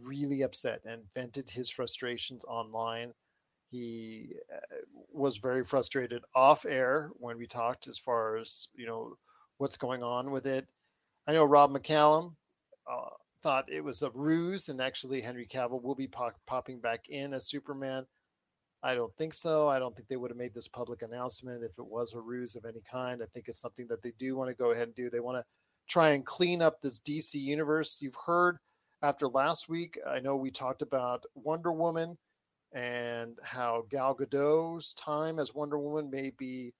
really 0.00 0.42
upset 0.42 0.80
and 0.84 1.02
vented 1.14 1.50
his 1.50 1.70
frustrations 1.70 2.44
online. 2.46 3.12
He 3.72 4.34
uh, 4.54 4.76
was 5.10 5.38
very 5.38 5.64
frustrated 5.64 6.22
off 6.34 6.66
air 6.66 7.10
when 7.14 7.38
we 7.38 7.46
talked 7.46 7.88
as 7.88 7.96
far 7.96 8.36
as 8.36 8.68
you 8.74 8.86
know 8.86 9.16
what's 9.56 9.78
going 9.78 10.02
on 10.02 10.30
with 10.30 10.46
it. 10.46 10.68
I 11.26 11.32
know 11.32 11.46
Rob 11.46 11.72
McCallum 11.72 12.34
uh, 12.90 13.08
thought 13.42 13.72
it 13.72 13.82
was 13.82 14.02
a 14.02 14.10
ruse, 14.10 14.68
and 14.68 14.78
actually 14.78 15.22
Henry 15.22 15.46
Cavill 15.46 15.82
will 15.82 15.94
be 15.94 16.06
pop- 16.06 16.38
popping 16.46 16.80
back 16.80 17.08
in 17.08 17.32
as 17.32 17.46
Superman. 17.46 18.04
I 18.82 18.94
don't 18.94 19.14
think 19.16 19.32
so. 19.32 19.68
I 19.68 19.78
don't 19.78 19.96
think 19.96 20.08
they 20.08 20.16
would 20.16 20.30
have 20.30 20.36
made 20.36 20.52
this 20.52 20.68
public 20.68 21.00
announcement 21.00 21.64
if 21.64 21.78
it 21.78 21.86
was 21.86 22.12
a 22.12 22.20
ruse 22.20 22.56
of 22.56 22.66
any 22.66 22.82
kind. 22.82 23.22
I 23.22 23.26
think 23.32 23.48
it's 23.48 23.60
something 23.60 23.86
that 23.88 24.02
they 24.02 24.12
do 24.18 24.36
want 24.36 24.50
to 24.50 24.54
go 24.54 24.72
ahead 24.72 24.88
and 24.88 24.94
do. 24.94 25.08
They 25.08 25.20
want 25.20 25.38
to 25.38 25.44
try 25.88 26.10
and 26.10 26.26
clean 26.26 26.60
up 26.60 26.82
this 26.82 27.00
DC 27.00 27.36
universe. 27.36 28.00
You've 28.02 28.18
heard 28.26 28.58
after 29.02 29.28
last 29.28 29.70
week, 29.70 29.98
I 30.06 30.20
know 30.20 30.36
we 30.36 30.50
talked 30.50 30.82
about 30.82 31.24
Wonder 31.34 31.72
Woman 31.72 32.18
and 32.74 33.36
how 33.44 33.84
Gal 33.90 34.14
Gadot's 34.14 34.94
time 34.94 35.38
as 35.38 35.54
Wonder 35.54 35.78
Woman 35.78 36.10
may 36.10 36.32
be 36.38 36.72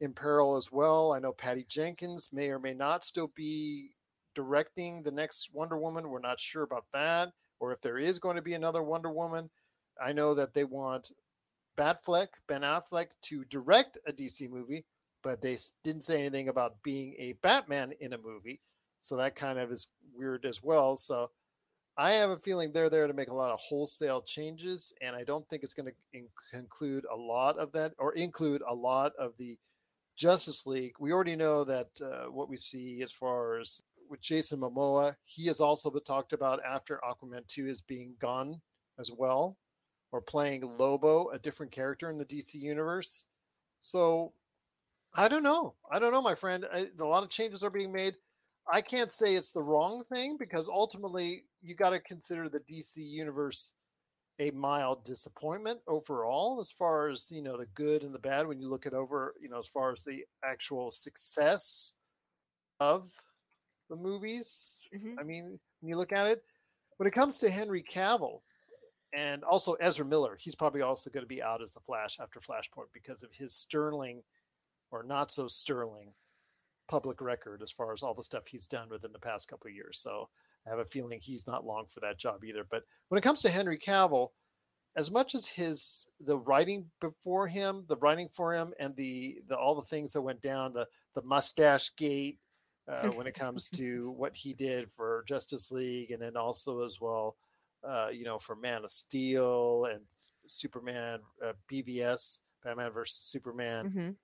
in 0.00 0.12
peril 0.12 0.56
as 0.56 0.72
well. 0.72 1.12
I 1.12 1.18
know 1.18 1.32
Patty 1.32 1.64
Jenkins 1.68 2.30
may 2.32 2.48
or 2.48 2.58
may 2.58 2.74
not 2.74 3.04
still 3.04 3.32
be 3.34 3.90
directing 4.34 5.02
the 5.02 5.10
next 5.10 5.50
Wonder 5.52 5.78
Woman. 5.78 6.08
We're 6.08 6.20
not 6.20 6.40
sure 6.40 6.62
about 6.62 6.84
that, 6.92 7.30
or 7.60 7.72
if 7.72 7.80
there 7.80 7.98
is 7.98 8.18
going 8.18 8.36
to 8.36 8.42
be 8.42 8.54
another 8.54 8.82
Wonder 8.82 9.10
Woman. 9.10 9.48
I 10.02 10.12
know 10.12 10.34
that 10.34 10.52
they 10.52 10.64
want 10.64 11.10
Batfleck, 11.78 12.28
Ben 12.48 12.62
Affleck, 12.62 13.06
to 13.22 13.44
direct 13.44 13.98
a 14.06 14.12
DC 14.12 14.50
movie, 14.50 14.84
but 15.22 15.40
they 15.40 15.56
didn't 15.84 16.04
say 16.04 16.18
anything 16.18 16.48
about 16.48 16.82
being 16.82 17.14
a 17.18 17.34
Batman 17.42 17.92
in 18.00 18.12
a 18.12 18.18
movie. 18.18 18.60
So 19.00 19.16
that 19.16 19.36
kind 19.36 19.58
of 19.58 19.70
is 19.70 19.88
weird 20.14 20.44
as 20.44 20.62
well. 20.62 20.96
So 20.96 21.30
I 21.98 22.12
have 22.12 22.30
a 22.30 22.38
feeling 22.38 22.72
they're 22.72 22.90
there 22.90 23.06
to 23.06 23.14
make 23.14 23.28
a 23.28 23.34
lot 23.34 23.52
of 23.52 23.58
wholesale 23.58 24.22
changes, 24.22 24.92
and 25.00 25.16
I 25.16 25.24
don't 25.24 25.48
think 25.48 25.62
it's 25.62 25.74
going 25.74 25.90
to 25.90 26.18
in- 26.18 26.28
conclude 26.50 27.06
a 27.10 27.16
lot 27.16 27.58
of 27.58 27.72
that 27.72 27.92
or 27.98 28.12
include 28.14 28.62
a 28.68 28.74
lot 28.74 29.12
of 29.18 29.32
the 29.38 29.58
Justice 30.16 30.66
League, 30.66 30.94
we 30.98 31.12
already 31.12 31.36
know 31.36 31.62
that 31.64 31.88
uh, 32.02 32.30
what 32.30 32.48
we 32.48 32.56
see 32.56 33.02
as 33.02 33.12
far 33.12 33.58
as 33.58 33.82
with 34.08 34.20
Jason 34.20 34.60
Momoa, 34.60 35.14
he 35.24 35.46
has 35.46 35.60
also 35.60 35.90
been 35.90 36.02
talked 36.02 36.32
about 36.32 36.60
after 36.64 37.00
Aquaman 37.04 37.46
2 37.48 37.66
is 37.66 37.82
being 37.82 38.14
gone 38.18 38.60
as 38.98 39.10
well, 39.10 39.58
or 40.12 40.20
playing 40.22 40.62
Lobo, 40.78 41.28
a 41.30 41.38
different 41.38 41.70
character 41.70 42.10
in 42.10 42.16
the 42.16 42.24
DC 42.24 42.54
universe. 42.54 43.26
So 43.80 44.32
I 45.14 45.28
don't 45.28 45.42
know. 45.42 45.74
I 45.90 45.98
don't 45.98 46.12
know, 46.12 46.22
my 46.22 46.34
friend. 46.34 46.66
I, 46.72 46.86
a 46.98 47.04
lot 47.04 47.22
of 47.22 47.28
changes 47.28 47.62
are 47.62 47.70
being 47.70 47.92
made. 47.92 48.14
I 48.72 48.80
can't 48.80 49.12
say 49.12 49.34
it's 49.34 49.52
the 49.52 49.62
wrong 49.62 50.04
thing 50.12 50.36
because 50.38 50.68
ultimately 50.68 51.44
you 51.62 51.74
got 51.74 51.90
to 51.90 52.00
consider 52.00 52.48
the 52.48 52.60
DC 52.60 52.96
universe 52.96 53.74
a 54.38 54.50
mild 54.50 55.04
disappointment 55.04 55.80
overall 55.86 56.60
as 56.60 56.70
far 56.70 57.08
as 57.08 57.30
you 57.30 57.40
know 57.40 57.56
the 57.56 57.66
good 57.74 58.02
and 58.02 58.14
the 58.14 58.18
bad 58.18 58.46
when 58.46 58.60
you 58.60 58.68
look 58.68 58.84
it 58.84 58.92
over 58.92 59.34
you 59.40 59.48
know 59.48 59.58
as 59.58 59.66
far 59.68 59.92
as 59.92 60.02
the 60.02 60.24
actual 60.44 60.90
success 60.90 61.94
of 62.80 63.10
the 63.88 63.96
movies 63.96 64.86
Mhm. 64.94 65.18
i 65.18 65.22
mean 65.22 65.58
when 65.80 65.88
you 65.88 65.96
look 65.96 66.12
at 66.12 66.26
it 66.26 66.44
when 66.98 67.06
it 67.06 67.12
comes 67.14 67.38
to 67.38 67.48
henry 67.48 67.82
cavill 67.82 68.42
and 69.14 69.42
also 69.42 69.72
ezra 69.74 70.04
miller 70.04 70.36
he's 70.36 70.54
probably 70.54 70.82
also 70.82 71.08
going 71.08 71.24
to 71.24 71.28
be 71.28 71.42
out 71.42 71.62
as 71.62 71.72
the 71.72 71.80
flash 71.80 72.18
after 72.20 72.38
flashpoint 72.38 72.92
because 72.92 73.22
of 73.22 73.32
his 73.32 73.54
sterling 73.54 74.22
or 74.90 75.02
not 75.02 75.30
so 75.30 75.46
sterling 75.46 76.12
public 76.88 77.20
record 77.20 77.62
as 77.62 77.70
far 77.70 77.92
as 77.92 78.02
all 78.02 78.14
the 78.14 78.22
stuff 78.24 78.46
he's 78.46 78.66
done 78.66 78.88
within 78.88 79.12
the 79.12 79.18
past 79.18 79.48
couple 79.48 79.68
of 79.68 79.74
years 79.74 79.98
so 79.98 80.28
i 80.66 80.70
have 80.70 80.78
a 80.78 80.84
feeling 80.84 81.20
he's 81.20 81.46
not 81.46 81.64
long 81.64 81.86
for 81.86 82.00
that 82.00 82.18
job 82.18 82.44
either 82.44 82.64
but 82.68 82.84
when 83.08 83.18
it 83.18 83.22
comes 83.22 83.42
to 83.42 83.48
Henry 83.48 83.78
Cavill, 83.78 84.30
as 84.96 85.10
much 85.10 85.34
as 85.34 85.46
his 85.46 86.08
the 86.20 86.38
writing 86.38 86.90
before 87.00 87.46
him, 87.46 87.84
the 87.86 87.96
writing 87.98 88.28
for 88.28 88.54
him, 88.54 88.72
and 88.80 88.96
the 88.96 89.40
the 89.46 89.56
all 89.56 89.74
the 89.74 89.82
things 89.82 90.12
that 90.12 90.22
went 90.22 90.40
down, 90.40 90.72
the 90.72 90.86
the 91.14 91.22
mustache 91.22 91.94
gate, 91.96 92.38
uh, 92.88 93.10
when 93.10 93.26
it 93.26 93.34
comes 93.34 93.68
to 93.70 94.10
what 94.16 94.34
he 94.34 94.54
did 94.54 94.90
for 94.90 95.22
Justice 95.28 95.70
League, 95.70 96.10
and 96.12 96.22
then 96.22 96.36
also 96.36 96.80
as 96.80 96.98
well, 97.00 97.36
uh, 97.84 98.08
you 98.12 98.24
know, 98.24 98.38
for 98.38 98.56
Man 98.56 98.84
of 98.84 98.90
Steel 98.90 99.84
and 99.84 100.00
Superman, 100.46 101.20
uh, 101.44 101.52
BVS, 101.70 102.40
Batman 102.64 102.90
versus 102.90 103.22
Superman. 103.22 103.90
Mhm. 103.90 104.16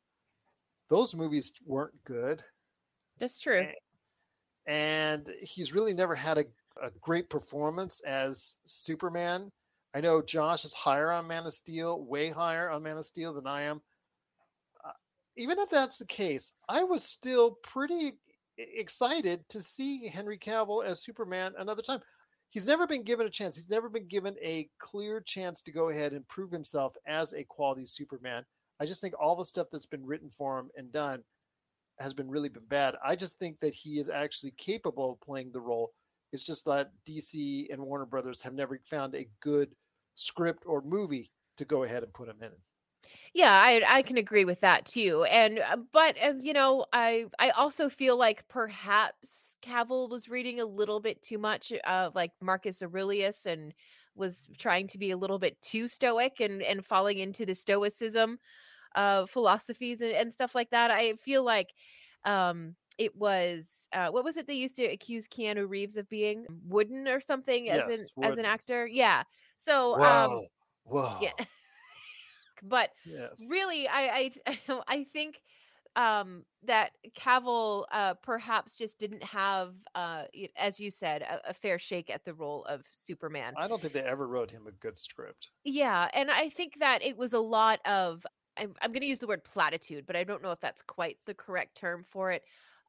Those 0.89 1.15
movies 1.15 1.53
weren't 1.65 2.03
good 2.05 2.43
That's 3.23 3.39
true. 3.39 3.69
and 4.67 5.31
he's 5.41 5.73
really 5.73 5.95
never 5.95 6.17
had 6.17 6.39
a, 6.39 6.45
a 6.83 6.91
great 7.01 7.31
performance 7.31 8.01
as 8.01 8.59
Superman. 8.65 9.53
I 9.95 10.01
know 10.01 10.21
Josh 10.21 10.65
is 10.65 10.75
higher 10.75 11.13
on 11.13 11.29
Man 11.29 11.47
of 11.47 11.53
Steel, 11.55 12.03
way 12.03 12.31
higher 12.31 12.69
on 12.69 12.83
Man 12.83 12.97
of 12.97 13.07
Steel 13.07 13.33
than 13.33 13.47
I 13.47 13.63
am. 13.63 13.81
Uh, 14.85 14.91
even 15.37 15.61
if 15.61 15.71
that's 15.71 15.99
the 15.99 16.07
case, 16.07 16.55
I 16.69 16.83
was 16.83 17.05
still 17.05 17.53
pretty 17.63 18.15
excited 18.59 19.49
to 19.51 19.61
see 19.61 20.09
Henry 20.09 20.37
Cavill 20.37 20.85
as 20.85 21.01
Superman 21.01 21.53
another 21.59 21.83
time. 21.83 22.01
He's 22.51 22.67
never 22.67 22.89
been 22.89 23.05
given 23.05 23.29
a 23.29 23.31
chance. 23.31 23.55
He's 23.55 23.71
never 23.71 23.89
been 23.89 24.09
given 24.09 24.35
a 24.43 24.69
clear 24.81 25.21
chance 25.21 25.63
to 25.63 25.71
go 25.71 25.91
ahead 25.91 26.13
and 26.13 26.27
prove 26.27 26.51
himself 26.51 26.97
as 27.07 27.35
a 27.35 27.45
quality 27.45 27.85
Superman. 27.85 28.45
I 28.81 28.87
just 28.87 29.01
think 29.01 29.15
all 29.17 29.37
the 29.37 29.47
stuff 29.47 29.69
that's 29.71 29.87
been 29.87 30.05
written 30.05 30.29
for 30.29 30.59
him 30.59 30.71
and 30.77 30.91
done 30.91 31.23
has 31.99 32.15
been 32.15 32.29
really 32.29 32.49
been 32.49 32.67
bad. 32.67 32.97
I 33.05 33.17
just 33.17 33.39
think 33.39 33.61
that 33.61 33.75
he 33.75 33.99
is 33.99 34.09
actually 34.09 34.53
capable 34.53 35.13
of 35.13 35.21
playing 35.21 35.53
the 35.53 35.61
role. 35.61 35.93
It's 36.33 36.43
just 36.45 36.65
that 36.67 36.93
DC 37.05 37.69
and 37.71 37.83
Warner 37.83 38.07
Brothers 38.07 38.43
have 38.43 38.55
never 38.55 38.79
found 38.91 39.15
a 39.15 39.29
good 39.41 39.75
script 40.15 40.65
or 40.67 40.83
movie 40.83 41.33
to 41.57 41.65
go 41.65 41.83
ahead 41.83 42.03
and 42.03 42.13
put 42.13 42.29
him 42.29 42.43
in. 42.43 42.53
Yeah, 43.35 43.51
I 43.53 43.83
I 43.99 44.03
can 44.03 44.17
agree 44.17 44.45
with 44.45 44.61
that 44.61 44.85
too. 44.87 45.25
And 45.25 45.59
uh, 45.59 45.77
but 45.93 46.17
um, 46.23 46.41
you 46.41 46.53
know, 46.53 46.87
I 46.93 47.27
I 47.39 47.51
also 47.51 47.89
feel 47.89 48.17
like 48.17 48.47
perhaps 48.49 49.57
Cavill 49.63 50.09
was 50.09 50.29
reading 50.29 50.61
a 50.61 50.65
little 50.65 51.01
bit 51.01 51.23
too 51.23 51.39
much 51.39 51.73
uh 51.85 52.11
like 52.15 52.33
Marcus 52.41 52.83
Aurelius 52.83 53.47
and 53.47 53.75
was 54.15 54.49
trying 54.59 54.87
to 54.89 54.99
be 54.99 55.11
a 55.11 55.17
little 55.17 55.39
bit 55.39 55.61
too 55.63 55.89
stoic 55.89 56.41
and 56.41 56.63
and 56.63 56.85
falling 56.85 57.19
into 57.19 57.47
the 57.47 57.55
stoicism 57.55 58.39
uh 58.95 59.27
philosophies 59.27 60.01
and, 60.01 60.13
and 60.13 60.33
stuff 60.33 60.55
like 60.55 60.71
that. 60.71 60.91
I 60.91 61.15
feel 61.15 61.43
like 61.45 61.73
um 62.25 62.77
it 62.99 63.17
was 63.17 63.89
uh 63.93 64.11
what 64.11 64.25
was 64.25 64.37
it 64.37 64.47
they 64.47 64.55
used 64.55 64.77
to 64.77 64.85
accuse 64.85 65.27
Keanu 65.29 65.69
Reeves 65.69 65.97
of 65.97 66.09
being 66.09 66.47
wooden 66.67 67.09
or 67.09 67.21
something 67.21 67.69
as 67.69 67.89
Yes, 67.89 68.01
an 68.01 68.09
as 68.23 68.37
an 68.37 68.45
actor? 68.45 68.87
Yeah. 68.87 69.25
So 69.59 69.99
um 69.99 70.31
Whoa, 70.31 70.47
whoa, 70.85 71.21
yeah. 71.23 71.33
but 72.63 72.91
yes, 73.05 73.47
really 73.49 73.89
i 73.89 74.31
i 74.47 74.59
i 74.89 75.05
think 75.05 75.43
um 75.97 76.45
that 76.63 76.93
cavill 77.15 77.85
uh 77.93 78.15
perhaps 78.23 78.77
just 78.77 78.99
didn't 78.99 79.23
have 79.23 79.75
uh 79.95 80.25
as 80.57 80.81
you 80.81 80.91
said 80.91 81.23
a, 81.23 81.51
a 81.51 81.55
fair 81.55 81.79
shake 81.79 82.09
at 82.09 82.25
the 82.25 82.33
role 82.35 82.65
of 82.65 82.83
superman 82.91 83.55
I 83.59 83.69
don't 83.69 83.81
think 83.81 83.93
they 83.93 84.01
ever 84.01 84.27
wrote 84.27 84.51
him 84.51 84.67
a 84.67 84.73
good 84.73 84.97
script. 84.97 85.51
yeah 85.65 86.09
and 86.13 86.31
i 86.31 86.49
think 86.49 86.79
that 86.81 87.03
it 87.03 87.17
was 87.17 87.33
a 87.33 87.39
lot 87.41 87.81
of 87.87 88.27
i'm, 88.59 88.75
I'm 88.81 88.93
going 88.93 89.01
to 89.03 89.07
use 89.07 89.19
the 89.19 89.27
word 89.27 89.45
platitude 89.45 90.07
but 90.07 90.17
i 90.17 90.25
don't 90.25 90.43
know 90.43 90.53
if 90.53 90.61
that's 90.61 90.83
quite 90.83 91.19
the 91.27 91.35
correct 91.35 91.77
term 91.77 92.05
for 92.09 92.31
it 92.33 92.43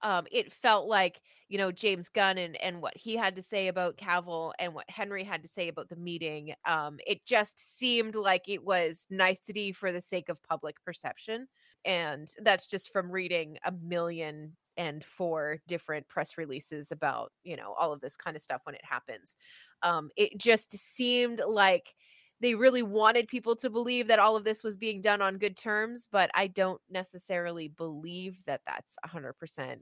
um, 0.04 0.26
it 0.32 0.52
felt 0.52 0.88
like 0.88 1.22
you 1.48 1.58
know 1.58 1.72
James 1.72 2.10
Gunn 2.10 2.38
and 2.38 2.62
and 2.62 2.82
what 2.82 2.96
he 2.96 3.16
had 3.16 3.36
to 3.38 3.42
say 3.42 3.70
about 3.70 3.98
Cavill 3.98 4.52
and 4.60 4.74
what 4.74 4.90
Henry 4.90 5.24
had 5.24 5.42
to 5.42 5.48
say 5.48 5.70
about 5.70 5.90
the 5.90 5.96
meeting. 5.96 6.54
Um, 6.66 7.00
it 7.08 7.26
just 7.26 7.78
seemed 7.78 8.14
like 8.14 8.48
it 8.48 8.64
was 8.64 9.08
nicety 9.10 9.72
for 9.72 9.92
the 9.92 10.02
sake 10.02 10.30
of 10.30 10.44
public 10.44 10.76
perception, 10.84 11.48
and 11.86 12.30
that's 12.42 12.68
just 12.68 12.92
from 12.92 13.10
reading 13.10 13.58
a 13.64 13.72
million 13.72 14.56
and 14.76 15.06
four 15.06 15.60
different 15.68 16.08
press 16.08 16.38
releases 16.38 16.92
about 16.92 17.32
you 17.44 17.56
know 17.56 17.74
all 17.80 17.94
of 17.94 18.02
this 18.02 18.18
kind 18.18 18.36
of 18.36 18.42
stuff 18.42 18.62
when 18.66 18.76
it 18.76 18.86
happens. 18.86 19.38
Um, 19.84 20.10
it 20.18 20.38
just 20.38 20.78
seemed 20.78 21.42
like 21.48 21.96
they 22.44 22.56
really 22.56 22.84
wanted 22.84 23.28
people 23.28 23.56
to 23.58 23.70
believe 23.70 24.08
that 24.08 24.20
all 24.20 24.36
of 24.36 24.44
this 24.44 24.64
was 24.64 24.76
being 24.76 25.02
done 25.02 25.22
on 25.22 25.38
good 25.38 25.56
terms, 25.56 26.08
but 26.12 26.30
I 26.36 26.48
don't 26.48 26.82
necessarily 26.90 27.68
believe 27.68 28.44
that 28.46 28.62
that's 28.66 28.96
100% 29.06 29.82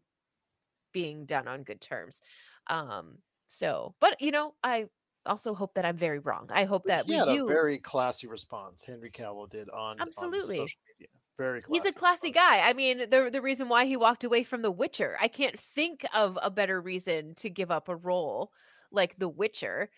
being 0.93 1.25
done 1.25 1.47
on 1.47 1.63
good 1.63 1.81
terms. 1.81 2.21
Um 2.67 3.17
so, 3.47 3.95
but 3.99 4.21
you 4.21 4.31
know, 4.31 4.55
I 4.63 4.85
also 5.25 5.53
hope 5.53 5.73
that 5.75 5.85
I'm 5.85 5.97
very 5.97 6.19
wrong. 6.19 6.49
I 6.51 6.63
hope 6.63 6.85
that 6.85 7.05
he 7.05 7.11
we 7.11 7.17
had 7.17 7.25
do 7.25 7.45
a 7.45 7.47
very 7.47 7.77
classy 7.77 8.27
response. 8.27 8.85
Henry 8.85 9.11
Cavill 9.11 9.49
did 9.49 9.69
on 9.69 9.99
on 9.99 10.07
Absolutely. 10.07 10.55
social 10.55 10.79
media. 10.99 11.07
Very 11.37 11.61
classy. 11.61 11.81
He's 11.81 11.91
a 11.91 11.97
classy 11.97 12.29
response. 12.29 12.47
guy. 12.47 12.69
I 12.69 12.73
mean, 12.73 13.09
the 13.09 13.29
the 13.31 13.41
reason 13.41 13.67
why 13.69 13.85
he 13.85 13.97
walked 13.97 14.23
away 14.23 14.43
from 14.43 14.61
The 14.61 14.71
Witcher, 14.71 15.17
I 15.19 15.27
can't 15.27 15.59
think 15.59 16.05
of 16.13 16.37
a 16.41 16.49
better 16.49 16.79
reason 16.81 17.35
to 17.35 17.49
give 17.49 17.71
up 17.71 17.89
a 17.89 17.95
role 17.95 18.51
like 18.91 19.17
The 19.17 19.29
Witcher, 19.29 19.89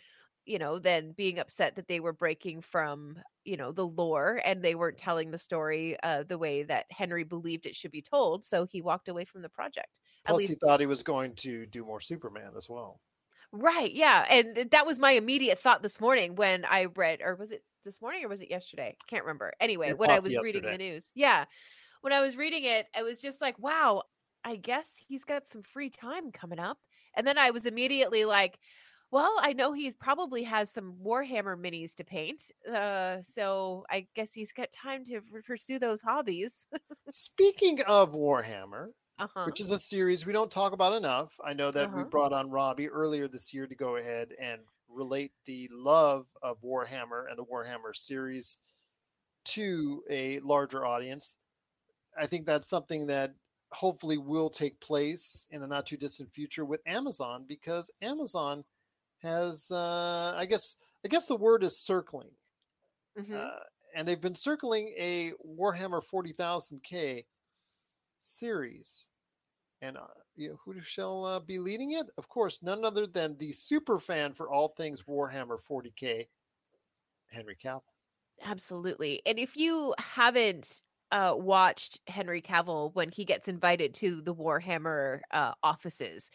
you 0.45 0.59
know, 0.59 0.79
than 0.79 1.11
being 1.13 1.39
upset 1.39 1.75
that 1.75 1.87
they 1.87 1.99
were 1.99 2.13
breaking 2.13 2.61
from, 2.61 3.17
you 3.45 3.57
know, 3.57 3.71
the 3.71 3.87
lore 3.87 4.41
and 4.45 4.61
they 4.61 4.75
weren't 4.75 4.97
telling 4.97 5.31
the 5.31 5.37
story 5.37 5.97
uh, 6.03 6.23
the 6.23 6.37
way 6.37 6.63
that 6.63 6.85
Henry 6.91 7.23
believed 7.23 7.65
it 7.65 7.75
should 7.75 7.91
be 7.91 8.01
told. 8.01 8.43
So 8.43 8.65
he 8.65 8.81
walked 8.81 9.07
away 9.07 9.25
from 9.25 9.41
the 9.41 9.49
project. 9.49 9.99
At 10.25 10.35
least 10.35 10.49
he 10.51 10.55
thought 10.55 10.79
he 10.79 10.85
was 10.85 11.03
going 11.03 11.35
to 11.35 11.65
do 11.65 11.85
more 11.85 11.99
Superman 11.99 12.51
as 12.57 12.69
well. 12.69 12.99
Right. 13.51 13.93
Yeah. 13.93 14.25
And 14.29 14.55
th- 14.55 14.69
that 14.71 14.85
was 14.85 14.99
my 14.99 15.11
immediate 15.11 15.59
thought 15.59 15.83
this 15.83 16.01
morning 16.01 16.35
when 16.35 16.65
I 16.65 16.85
read, 16.85 17.21
or 17.21 17.35
was 17.35 17.51
it 17.51 17.63
this 17.85 18.01
morning 18.01 18.25
or 18.25 18.27
was 18.27 18.41
it 18.41 18.49
yesterday? 18.49 18.97
I 18.99 19.05
can't 19.07 19.23
remember. 19.23 19.53
Anyway, 19.59 19.89
It 19.89 19.97
when 19.97 20.09
I 20.09 20.19
was 20.19 20.35
reading 20.35 20.63
the 20.63 20.77
news. 20.77 21.11
Yeah. 21.13 21.45
When 22.01 22.13
I 22.13 22.21
was 22.21 22.35
reading 22.35 22.63
it, 22.63 22.87
I 22.95 23.03
was 23.03 23.21
just 23.21 23.41
like, 23.41 23.57
wow, 23.59 24.03
I 24.43 24.55
guess 24.55 24.87
he's 25.07 25.23
got 25.23 25.47
some 25.47 25.61
free 25.61 25.89
time 25.89 26.31
coming 26.31 26.59
up. 26.59 26.79
And 27.15 27.25
then 27.27 27.37
I 27.37 27.51
was 27.51 27.65
immediately 27.65 28.25
like, 28.25 28.59
well, 29.13 29.35
I 29.39 29.53
know 29.53 29.73
he 29.73 29.91
probably 29.91 30.43
has 30.43 30.71
some 30.71 30.95
Warhammer 31.03 31.55
minis 31.55 31.93
to 31.95 32.03
paint. 32.03 32.51
Uh, 32.67 33.21
so 33.21 33.85
I 33.89 34.07
guess 34.15 34.33
he's 34.33 34.51
got 34.53 34.71
time 34.71 35.03
to 35.05 35.21
r- 35.33 35.41
pursue 35.45 35.77
those 35.79 36.01
hobbies. 36.01 36.67
Speaking 37.09 37.81
of 37.81 38.13
Warhammer, 38.13 38.87
uh-huh. 39.19 39.45
which 39.45 39.61
is 39.61 39.69
a 39.71 39.77
series 39.77 40.25
we 40.25 40.33
don't 40.33 40.51
talk 40.51 40.73
about 40.73 40.95
enough. 40.97 41.39
I 41.45 41.53
know 41.53 41.69
that 41.71 41.93
we 41.93 42.01
Uh-huh. 42.01 42.09
brought 42.09 42.33
on 42.33 42.49
Robbie 42.49 42.89
earlier 42.89 43.27
this 43.27 43.53
year 43.53 43.67
to 43.67 43.75
go 43.75 43.97
ahead 43.97 44.33
and 44.39 44.61
relate 44.89 45.31
the 45.45 45.69
love 45.71 46.27
of 46.41 46.61
Warhammer 46.61 47.29
and 47.29 47.37
the 47.37 47.45
Warhammer 47.45 47.95
series 47.95 48.59
to 49.45 50.03
a 50.09 50.39
larger 50.39 50.85
audience. 50.85 51.37
I 52.17 52.27
think 52.27 52.45
that's 52.45 52.67
something 52.69 53.07
that 53.07 53.35
hopefully 53.71 54.17
will 54.17 54.49
take 54.49 54.79
place 54.79 55.47
in 55.51 55.61
the 55.61 55.67
not 55.67 55.85
too 55.87 55.97
distant 55.97 56.31
future 56.31 56.65
with 56.65 56.81
Amazon 56.85 57.45
because 57.47 57.89
Amazon 58.01 58.63
has 59.23 59.71
uh, 59.71 60.33
I 60.37 60.45
guess 60.45 60.75
I 61.05 61.07
guess 61.09 61.27
the 61.27 61.37
word 61.37 61.63
is 61.63 61.79
circling. 61.83 62.31
Mhm. 63.15 63.33
Uh, 63.33 63.59
and 63.95 64.07
they've 64.07 64.21
been 64.21 64.35
circling 64.35 64.93
a 64.97 65.33
Warhammer 65.45 66.03
40,000K 66.03 67.25
series. 68.21 69.09
And 69.81 69.97
uh, 69.97 70.07
you 70.35 70.49
know, 70.51 70.57
who 70.65 70.81
shall 70.81 71.25
uh, 71.25 71.39
be 71.41 71.59
leading 71.59 71.93
it? 71.93 72.07
Of 72.17 72.29
course, 72.29 72.63
none 72.63 72.85
other 72.85 73.07
than 73.07 73.37
the 73.37 73.51
super 73.53 73.99
fan 73.99 74.33
for 74.33 74.51
all 74.51 74.69
things 74.69 75.03
Warhammer 75.03 75.59
40K, 75.59 76.29
Henry 77.27 77.57
Cavill. 77.57 77.83
Absolutely. 78.41 79.21
And 79.25 79.39
if 79.39 79.55
you 79.55 79.93
haven't 79.99 80.81
uh, 81.11 81.35
watched 81.37 81.99
Henry 82.07 82.41
Cavill 82.41 82.93
when 82.93 83.09
he 83.11 83.25
gets 83.25 83.47
invited 83.47 83.93
to 83.95 84.21
the 84.21 84.33
Warhammer 84.35 85.21
uh, 85.31 85.53
offices, 85.63 86.29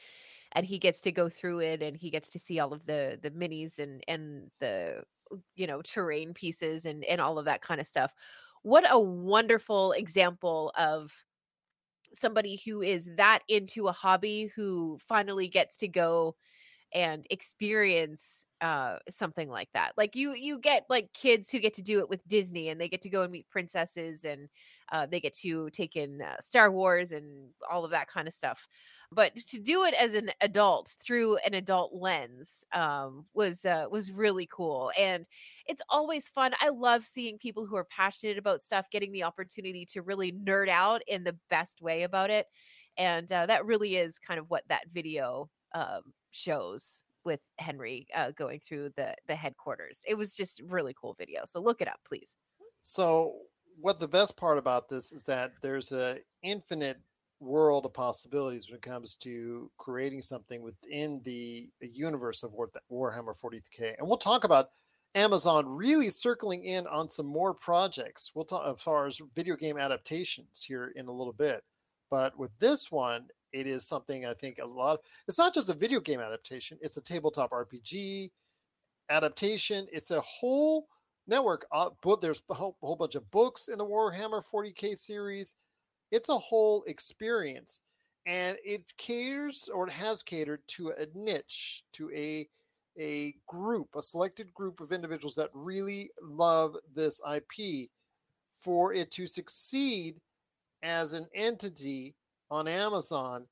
and 0.52 0.66
he 0.66 0.78
gets 0.78 1.00
to 1.02 1.12
go 1.12 1.28
through 1.28 1.60
it, 1.60 1.82
and 1.82 1.96
he 1.96 2.10
gets 2.10 2.28
to 2.30 2.38
see 2.38 2.58
all 2.60 2.72
of 2.72 2.86
the 2.86 3.18
the 3.22 3.30
minis 3.30 3.78
and 3.78 4.02
and 4.08 4.50
the 4.60 5.04
you 5.56 5.66
know 5.66 5.82
terrain 5.82 6.34
pieces 6.34 6.86
and 6.86 7.04
and 7.04 7.20
all 7.20 7.38
of 7.38 7.44
that 7.46 7.62
kind 7.62 7.80
of 7.80 7.86
stuff. 7.86 8.14
What 8.62 8.84
a 8.90 8.98
wonderful 8.98 9.92
example 9.92 10.72
of 10.76 11.24
somebody 12.14 12.60
who 12.64 12.82
is 12.82 13.08
that 13.16 13.40
into 13.48 13.88
a 13.88 13.92
hobby 13.92 14.50
who 14.56 14.98
finally 15.06 15.48
gets 15.48 15.76
to 15.78 15.88
go 15.88 16.36
and 16.94 17.26
experience 17.30 18.46
uh 18.60 18.96
something 19.08 19.48
like 19.48 19.68
that. 19.74 19.92
Like 19.96 20.16
you 20.16 20.34
you 20.34 20.58
get 20.58 20.84
like 20.88 21.12
kids 21.12 21.50
who 21.50 21.60
get 21.60 21.74
to 21.74 21.82
do 21.82 22.00
it 22.00 22.08
with 22.08 22.26
disney 22.28 22.68
and 22.68 22.80
they 22.80 22.88
get 22.88 23.02
to 23.02 23.10
go 23.10 23.22
and 23.22 23.32
meet 23.32 23.48
princesses 23.50 24.24
and 24.24 24.48
uh, 24.90 25.06
they 25.06 25.20
get 25.20 25.36
to 25.36 25.68
take 25.70 25.96
in 25.96 26.22
uh, 26.22 26.36
star 26.40 26.70
wars 26.70 27.12
and 27.12 27.50
all 27.70 27.84
of 27.84 27.90
that 27.90 28.08
kind 28.08 28.26
of 28.26 28.34
stuff. 28.34 28.66
But 29.10 29.34
to 29.36 29.58
do 29.58 29.84
it 29.84 29.94
as 29.94 30.14
an 30.14 30.30
adult 30.40 30.96
through 31.00 31.36
an 31.38 31.54
adult 31.54 31.94
lens 31.94 32.64
um, 32.72 33.26
was 33.34 33.64
uh, 33.64 33.86
was 33.90 34.10
really 34.10 34.48
cool. 34.50 34.92
And 34.98 35.26
it's 35.66 35.82
always 35.88 36.28
fun. 36.28 36.52
I 36.60 36.70
love 36.70 37.06
seeing 37.06 37.38
people 37.38 37.66
who 37.66 37.76
are 37.76 37.84
passionate 37.84 38.38
about 38.38 38.62
stuff 38.62 38.86
getting 38.90 39.12
the 39.12 39.24
opportunity 39.24 39.86
to 39.86 40.02
really 40.02 40.32
nerd 40.32 40.68
out 40.68 41.02
in 41.06 41.24
the 41.24 41.36
best 41.50 41.80
way 41.82 42.02
about 42.02 42.30
it. 42.30 42.46
And 42.96 43.30
uh, 43.30 43.46
that 43.46 43.64
really 43.64 43.96
is 43.96 44.18
kind 44.18 44.40
of 44.40 44.50
what 44.50 44.64
that 44.68 44.88
video 44.92 45.48
um, 45.74 46.02
shows 46.30 47.02
with 47.24 47.40
Henry 47.58 48.06
uh, 48.14 48.30
going 48.32 48.60
through 48.60 48.90
the 48.96 49.14
the 49.26 49.34
headquarters. 49.34 50.02
It 50.06 50.14
was 50.14 50.34
just 50.34 50.60
really 50.62 50.94
cool 51.00 51.14
video. 51.18 51.42
So 51.44 51.60
look 51.60 51.80
it 51.80 51.88
up, 51.88 52.00
please. 52.06 52.36
So 52.82 53.34
what 53.80 54.00
the 54.00 54.08
best 54.08 54.36
part 54.36 54.58
about 54.58 54.88
this 54.88 55.12
is 55.12 55.24
that 55.24 55.52
there's 55.62 55.92
a 55.92 56.18
infinite 56.42 56.98
world 57.40 57.86
of 57.86 57.94
possibilities 57.94 58.68
when 58.68 58.76
it 58.76 58.82
comes 58.82 59.14
to 59.14 59.70
creating 59.78 60.22
something 60.22 60.62
within 60.62 61.20
the 61.24 61.68
universe 61.80 62.42
of 62.42 62.52
War- 62.52 62.70
Warhammer 62.90 63.34
40k. 63.38 63.94
And 63.98 64.08
we'll 64.08 64.16
talk 64.16 64.44
about 64.44 64.70
Amazon 65.14 65.66
really 65.66 66.10
circling 66.10 66.64
in 66.64 66.86
on 66.86 67.08
some 67.08 67.26
more 67.26 67.54
projects. 67.54 68.32
We'll 68.34 68.44
talk 68.44 68.66
as 68.66 68.82
far 68.82 69.06
as 69.06 69.20
video 69.34 69.56
game 69.56 69.78
adaptations 69.78 70.62
here 70.62 70.92
in 70.96 71.06
a 71.06 71.12
little 71.12 71.32
bit. 71.32 71.62
But 72.10 72.36
with 72.38 72.50
this 72.58 72.90
one, 72.90 73.26
it 73.52 73.66
is 73.66 73.86
something 73.86 74.26
I 74.26 74.34
think 74.34 74.58
a 74.58 74.66
lot. 74.66 75.00
It's 75.26 75.38
not 75.38 75.54
just 75.54 75.68
a 75.68 75.74
video 75.74 76.00
game 76.00 76.20
adaptation; 76.20 76.78
it's 76.80 76.96
a 76.96 77.02
tabletop 77.02 77.50
RPG 77.50 78.30
adaptation. 79.10 79.86
It's 79.92 80.10
a 80.10 80.20
whole 80.20 80.88
network. 81.26 81.66
Uh, 81.72 81.90
but 82.02 82.20
there's 82.20 82.42
a 82.50 82.54
whole, 82.54 82.76
whole 82.80 82.96
bunch 82.96 83.14
of 83.14 83.30
books 83.30 83.68
in 83.68 83.78
the 83.78 83.84
Warhammer 83.84 84.42
40k 84.42 84.96
series. 84.96 85.54
It's 86.10 86.28
a 86.28 86.38
whole 86.38 86.84
experience, 86.86 87.82
and 88.26 88.56
it 88.64 88.82
caters 88.96 89.68
or 89.72 89.86
it 89.86 89.92
has 89.92 90.22
catered 90.22 90.60
to 90.68 90.90
a 90.90 91.06
niche, 91.14 91.84
to 91.94 92.10
a 92.12 92.48
a 93.00 93.34
group, 93.46 93.88
a 93.96 94.02
selected 94.02 94.52
group 94.54 94.80
of 94.80 94.90
individuals 94.90 95.36
that 95.36 95.50
really 95.52 96.10
love 96.20 96.76
this 96.94 97.20
IP. 97.32 97.90
For 98.60 98.92
it 98.92 99.12
to 99.12 99.26
succeed 99.28 100.16
as 100.82 101.12
an 101.12 101.28
entity 101.34 102.16
on 102.50 102.68
Amazon, 102.68 103.46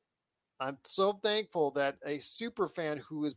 I'm 0.60 0.78
so 0.84 1.14
thankful 1.22 1.70
that 1.72 1.96
a 2.04 2.18
super 2.18 2.68
fan 2.68 2.98
who 2.98 3.24
is 3.24 3.34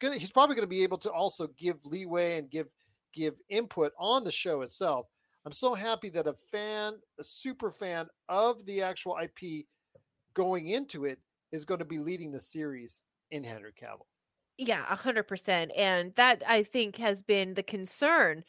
he's 0.00 0.30
probably 0.30 0.54
going 0.54 0.62
to 0.62 0.66
be 0.66 0.82
able 0.82 0.98
to 0.98 1.10
also 1.10 1.48
give 1.58 1.76
leeway 1.84 2.38
and 2.38 2.50
give 2.50 2.68
give 3.12 3.34
input 3.48 3.92
on 3.98 4.22
the 4.22 4.30
show 4.30 4.62
itself. 4.62 5.06
I'm 5.44 5.52
so 5.52 5.74
happy 5.74 6.10
that 6.10 6.26
a 6.26 6.34
fan, 6.52 6.94
a 7.18 7.24
super 7.24 7.70
fan 7.70 8.06
of 8.28 8.64
the 8.66 8.82
actual 8.82 9.18
IP 9.20 9.66
going 10.34 10.68
into 10.68 11.06
it 11.06 11.18
is 11.50 11.64
going 11.64 11.80
to 11.80 11.84
be 11.84 11.98
leading 11.98 12.30
the 12.30 12.40
series 12.40 13.02
in 13.30 13.42
Henry 13.42 13.72
Cavill. 13.72 14.06
Yeah, 14.58 14.84
a 14.88 14.94
hundred 14.94 15.24
percent. 15.24 15.72
And 15.76 16.14
that 16.16 16.42
I 16.46 16.62
think 16.62 16.96
has 16.96 17.22
been 17.22 17.54
the 17.54 17.62
concern 17.62 18.44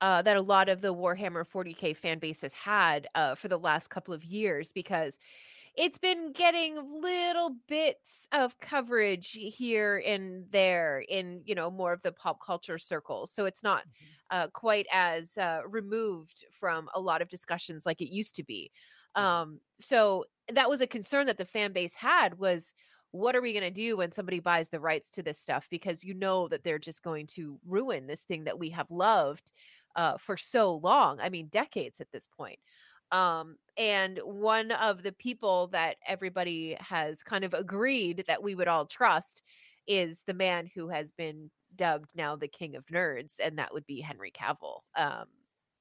uh, 0.00 0.20
that 0.22 0.36
a 0.36 0.42
lot 0.42 0.68
of 0.68 0.80
the 0.80 0.92
Warhammer 0.92 1.46
40k 1.46 1.96
fan 1.96 2.18
base 2.18 2.40
has 2.42 2.52
had 2.52 3.06
uh, 3.14 3.36
for 3.36 3.48
the 3.48 3.58
last 3.58 3.88
couple 3.88 4.12
of 4.12 4.24
years 4.24 4.72
because 4.72 5.18
it's 5.76 5.98
been 5.98 6.32
getting 6.32 6.76
little 7.00 7.56
bits 7.66 8.28
of 8.32 8.58
coverage 8.60 9.30
here 9.30 10.02
and 10.06 10.44
there 10.50 11.02
in 11.08 11.40
you 11.44 11.54
know 11.54 11.70
more 11.70 11.92
of 11.92 12.02
the 12.02 12.12
pop 12.12 12.38
culture 12.44 12.78
circles 12.78 13.32
so 13.32 13.46
it's 13.46 13.62
not 13.62 13.82
mm-hmm. 13.82 14.36
uh, 14.36 14.46
quite 14.48 14.86
as 14.92 15.38
uh, 15.38 15.60
removed 15.68 16.44
from 16.50 16.88
a 16.94 17.00
lot 17.00 17.22
of 17.22 17.28
discussions 17.28 17.86
like 17.86 18.00
it 18.00 18.12
used 18.12 18.36
to 18.36 18.44
be 18.44 18.70
mm-hmm. 19.16 19.26
um, 19.26 19.60
so 19.76 20.24
that 20.52 20.68
was 20.68 20.80
a 20.80 20.86
concern 20.86 21.26
that 21.26 21.38
the 21.38 21.44
fan 21.44 21.72
base 21.72 21.94
had 21.94 22.38
was 22.38 22.74
what 23.12 23.36
are 23.36 23.42
we 23.42 23.52
going 23.52 23.62
to 23.62 23.70
do 23.70 23.98
when 23.98 24.10
somebody 24.10 24.40
buys 24.40 24.70
the 24.70 24.80
rights 24.80 25.10
to 25.10 25.22
this 25.22 25.38
stuff 25.38 25.66
because 25.70 26.02
you 26.02 26.14
know 26.14 26.48
that 26.48 26.64
they're 26.64 26.78
just 26.78 27.02
going 27.02 27.26
to 27.26 27.58
ruin 27.66 28.06
this 28.06 28.22
thing 28.22 28.44
that 28.44 28.58
we 28.58 28.70
have 28.70 28.90
loved 28.90 29.52
uh, 29.96 30.16
for 30.18 30.36
so 30.36 30.74
long 30.76 31.18
i 31.20 31.30
mean 31.30 31.46
decades 31.46 32.00
at 32.00 32.10
this 32.12 32.28
point 32.36 32.58
um, 33.12 33.56
and 33.76 34.18
one 34.24 34.72
of 34.72 35.02
the 35.02 35.12
people 35.12 35.68
that 35.68 35.96
everybody 36.06 36.76
has 36.80 37.22
kind 37.22 37.44
of 37.44 37.54
agreed 37.54 38.24
that 38.26 38.42
we 38.42 38.54
would 38.54 38.68
all 38.68 38.86
trust 38.86 39.42
is 39.86 40.22
the 40.26 40.34
man 40.34 40.68
who 40.74 40.88
has 40.88 41.12
been 41.12 41.50
dubbed 41.76 42.10
now 42.14 42.36
the 42.36 42.48
king 42.48 42.74
of 42.74 42.86
nerds, 42.86 43.34
and 43.42 43.58
that 43.58 43.72
would 43.72 43.86
be 43.86 44.00
Henry 44.00 44.30
Cavill. 44.32 44.80
Um, 44.96 45.26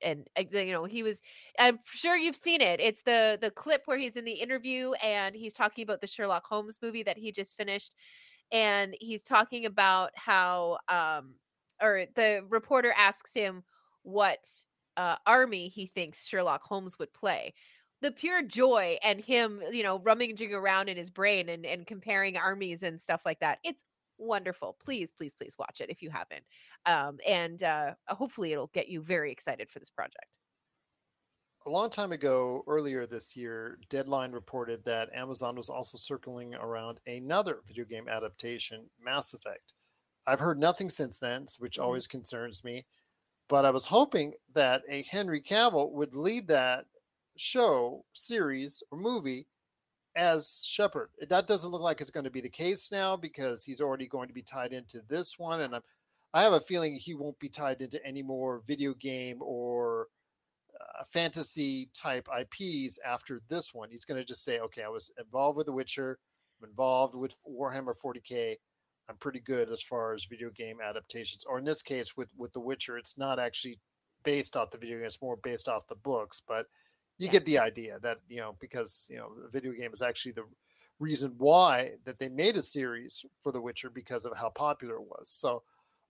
and 0.03 0.27
you 0.39 0.71
know 0.71 0.85
he 0.85 1.03
was 1.03 1.21
i'm 1.59 1.77
sure 1.85 2.17
you've 2.17 2.35
seen 2.35 2.59
it 2.59 2.79
it's 2.79 3.03
the 3.03 3.37
the 3.39 3.51
clip 3.51 3.83
where 3.85 3.99
he's 3.99 4.17
in 4.17 4.25
the 4.25 4.31
interview 4.31 4.93
and 4.93 5.35
he's 5.35 5.53
talking 5.53 5.83
about 5.83 6.01
the 6.01 6.07
sherlock 6.07 6.43
holmes 6.43 6.79
movie 6.81 7.03
that 7.03 7.19
he 7.19 7.31
just 7.31 7.55
finished 7.55 7.93
and 8.51 8.95
he's 8.99 9.21
talking 9.21 9.65
about 9.65 10.09
how 10.15 10.79
um 10.87 11.35
or 11.81 12.05
the 12.15 12.43
reporter 12.49 12.93
asks 12.97 13.31
him 13.33 13.63
what 14.03 14.43
uh, 14.97 15.17
army 15.25 15.67
he 15.67 15.87
thinks 15.87 16.27
Sherlock 16.27 16.63
Holmes 16.63 16.97
would 16.99 17.13
play. 17.13 17.53
The 18.01 18.11
pure 18.11 18.41
joy 18.41 18.97
and 19.03 19.21
him, 19.21 19.61
you 19.71 19.83
know, 19.83 19.99
rummaging 19.99 20.53
around 20.53 20.89
in 20.89 20.97
his 20.97 21.11
brain 21.11 21.49
and, 21.49 21.65
and 21.65 21.85
comparing 21.85 22.35
armies 22.35 22.83
and 22.83 22.99
stuff 22.99 23.21
like 23.25 23.39
that. 23.39 23.59
It's 23.63 23.83
wonderful. 24.17 24.77
Please, 24.83 25.11
please, 25.15 25.33
please 25.33 25.55
watch 25.59 25.81
it 25.81 25.89
if 25.89 26.01
you 26.01 26.09
haven't. 26.09 26.43
Um, 26.85 27.19
and 27.27 27.61
uh, 27.61 27.93
hopefully 28.07 28.53
it'll 28.53 28.71
get 28.73 28.87
you 28.87 29.01
very 29.01 29.31
excited 29.31 29.69
for 29.69 29.79
this 29.79 29.89
project. 29.89 30.39
A 31.67 31.69
long 31.69 31.91
time 31.91 32.11
ago, 32.11 32.63
earlier 32.65 33.05
this 33.05 33.35
year, 33.35 33.77
Deadline 33.89 34.31
reported 34.31 34.83
that 34.85 35.13
Amazon 35.13 35.55
was 35.55 35.69
also 35.69 35.95
circling 35.95 36.55
around 36.55 36.99
another 37.05 37.59
video 37.67 37.85
game 37.85 38.07
adaptation, 38.07 38.89
Mass 39.03 39.35
Effect. 39.35 39.73
I've 40.25 40.39
heard 40.39 40.59
nothing 40.59 40.89
since 40.89 41.19
then, 41.19 41.45
which 41.59 41.73
mm-hmm. 41.73 41.83
always 41.83 42.07
concerns 42.07 42.63
me. 42.63 42.85
But 43.51 43.65
I 43.65 43.69
was 43.69 43.85
hoping 43.85 44.31
that 44.53 44.81
a 44.87 45.03
Henry 45.03 45.41
Cavill 45.41 45.91
would 45.91 46.15
lead 46.15 46.47
that 46.47 46.85
show, 47.35 48.05
series, 48.13 48.81
or 48.91 48.97
movie 48.97 49.45
as 50.15 50.63
Shepard. 50.65 51.09
That 51.27 51.47
doesn't 51.47 51.69
look 51.69 51.81
like 51.81 51.99
it's 51.99 52.09
going 52.09 52.23
to 52.23 52.29
be 52.29 52.39
the 52.39 52.47
case 52.47 52.93
now 52.93 53.17
because 53.17 53.65
he's 53.65 53.81
already 53.81 54.07
going 54.07 54.29
to 54.29 54.33
be 54.33 54.41
tied 54.41 54.71
into 54.71 55.01
this 55.09 55.37
one, 55.37 55.59
and 55.59 55.75
I'm, 55.75 55.81
I 56.33 56.43
have 56.43 56.53
a 56.53 56.61
feeling 56.61 56.95
he 56.95 57.13
won't 57.13 57.37
be 57.39 57.49
tied 57.49 57.81
into 57.81 57.99
any 58.05 58.23
more 58.23 58.61
video 58.67 58.93
game 58.93 59.39
or 59.41 60.07
uh, 60.79 61.03
fantasy 61.11 61.89
type 61.93 62.29
IPs 62.33 62.99
after 63.05 63.41
this 63.49 63.73
one. 63.73 63.89
He's 63.91 64.05
going 64.05 64.17
to 64.17 64.23
just 64.23 64.45
say, 64.45 64.59
"Okay, 64.59 64.83
I 64.83 64.87
was 64.87 65.11
involved 65.19 65.57
with 65.57 65.65
The 65.65 65.73
Witcher, 65.73 66.19
I'm 66.61 66.69
involved 66.69 67.15
with 67.15 67.33
Warhammer 67.45 67.95
40k. 68.01 68.55
I'm 69.11 69.17
pretty 69.17 69.41
good 69.41 69.69
as 69.69 69.81
far 69.81 70.13
as 70.13 70.23
video 70.23 70.49
game 70.51 70.77
adaptations. 70.81 71.43
Or 71.43 71.59
in 71.59 71.65
this 71.65 71.81
case, 71.81 72.15
with 72.15 72.29
with 72.37 72.53
The 72.53 72.61
Witcher, 72.61 72.97
it's 72.97 73.17
not 73.17 73.39
actually 73.39 73.77
based 74.23 74.55
off 74.55 74.71
the 74.71 74.77
video 74.77 74.97
game; 74.97 75.05
it's 75.05 75.21
more 75.21 75.35
based 75.43 75.67
off 75.67 75.87
the 75.87 75.95
books. 75.95 76.41
But 76.47 76.67
you 77.17 77.25
yeah. 77.25 77.33
get 77.33 77.45
the 77.45 77.59
idea 77.59 77.99
that 77.99 78.19
you 78.29 78.39
know 78.39 78.55
because 78.61 79.05
you 79.09 79.17
know 79.17 79.33
the 79.43 79.49
video 79.49 79.73
game 79.73 79.91
is 79.91 80.01
actually 80.01 80.31
the 80.31 80.45
reason 80.99 81.33
why 81.37 81.91
that 82.05 82.19
they 82.19 82.29
made 82.29 82.55
a 82.55 82.61
series 82.61 83.25
for 83.43 83.51
The 83.51 83.59
Witcher 83.59 83.89
because 83.89 84.23
of 84.23 84.37
how 84.37 84.49
popular 84.49 84.95
it 84.95 85.01
was. 85.01 85.29
So 85.29 85.63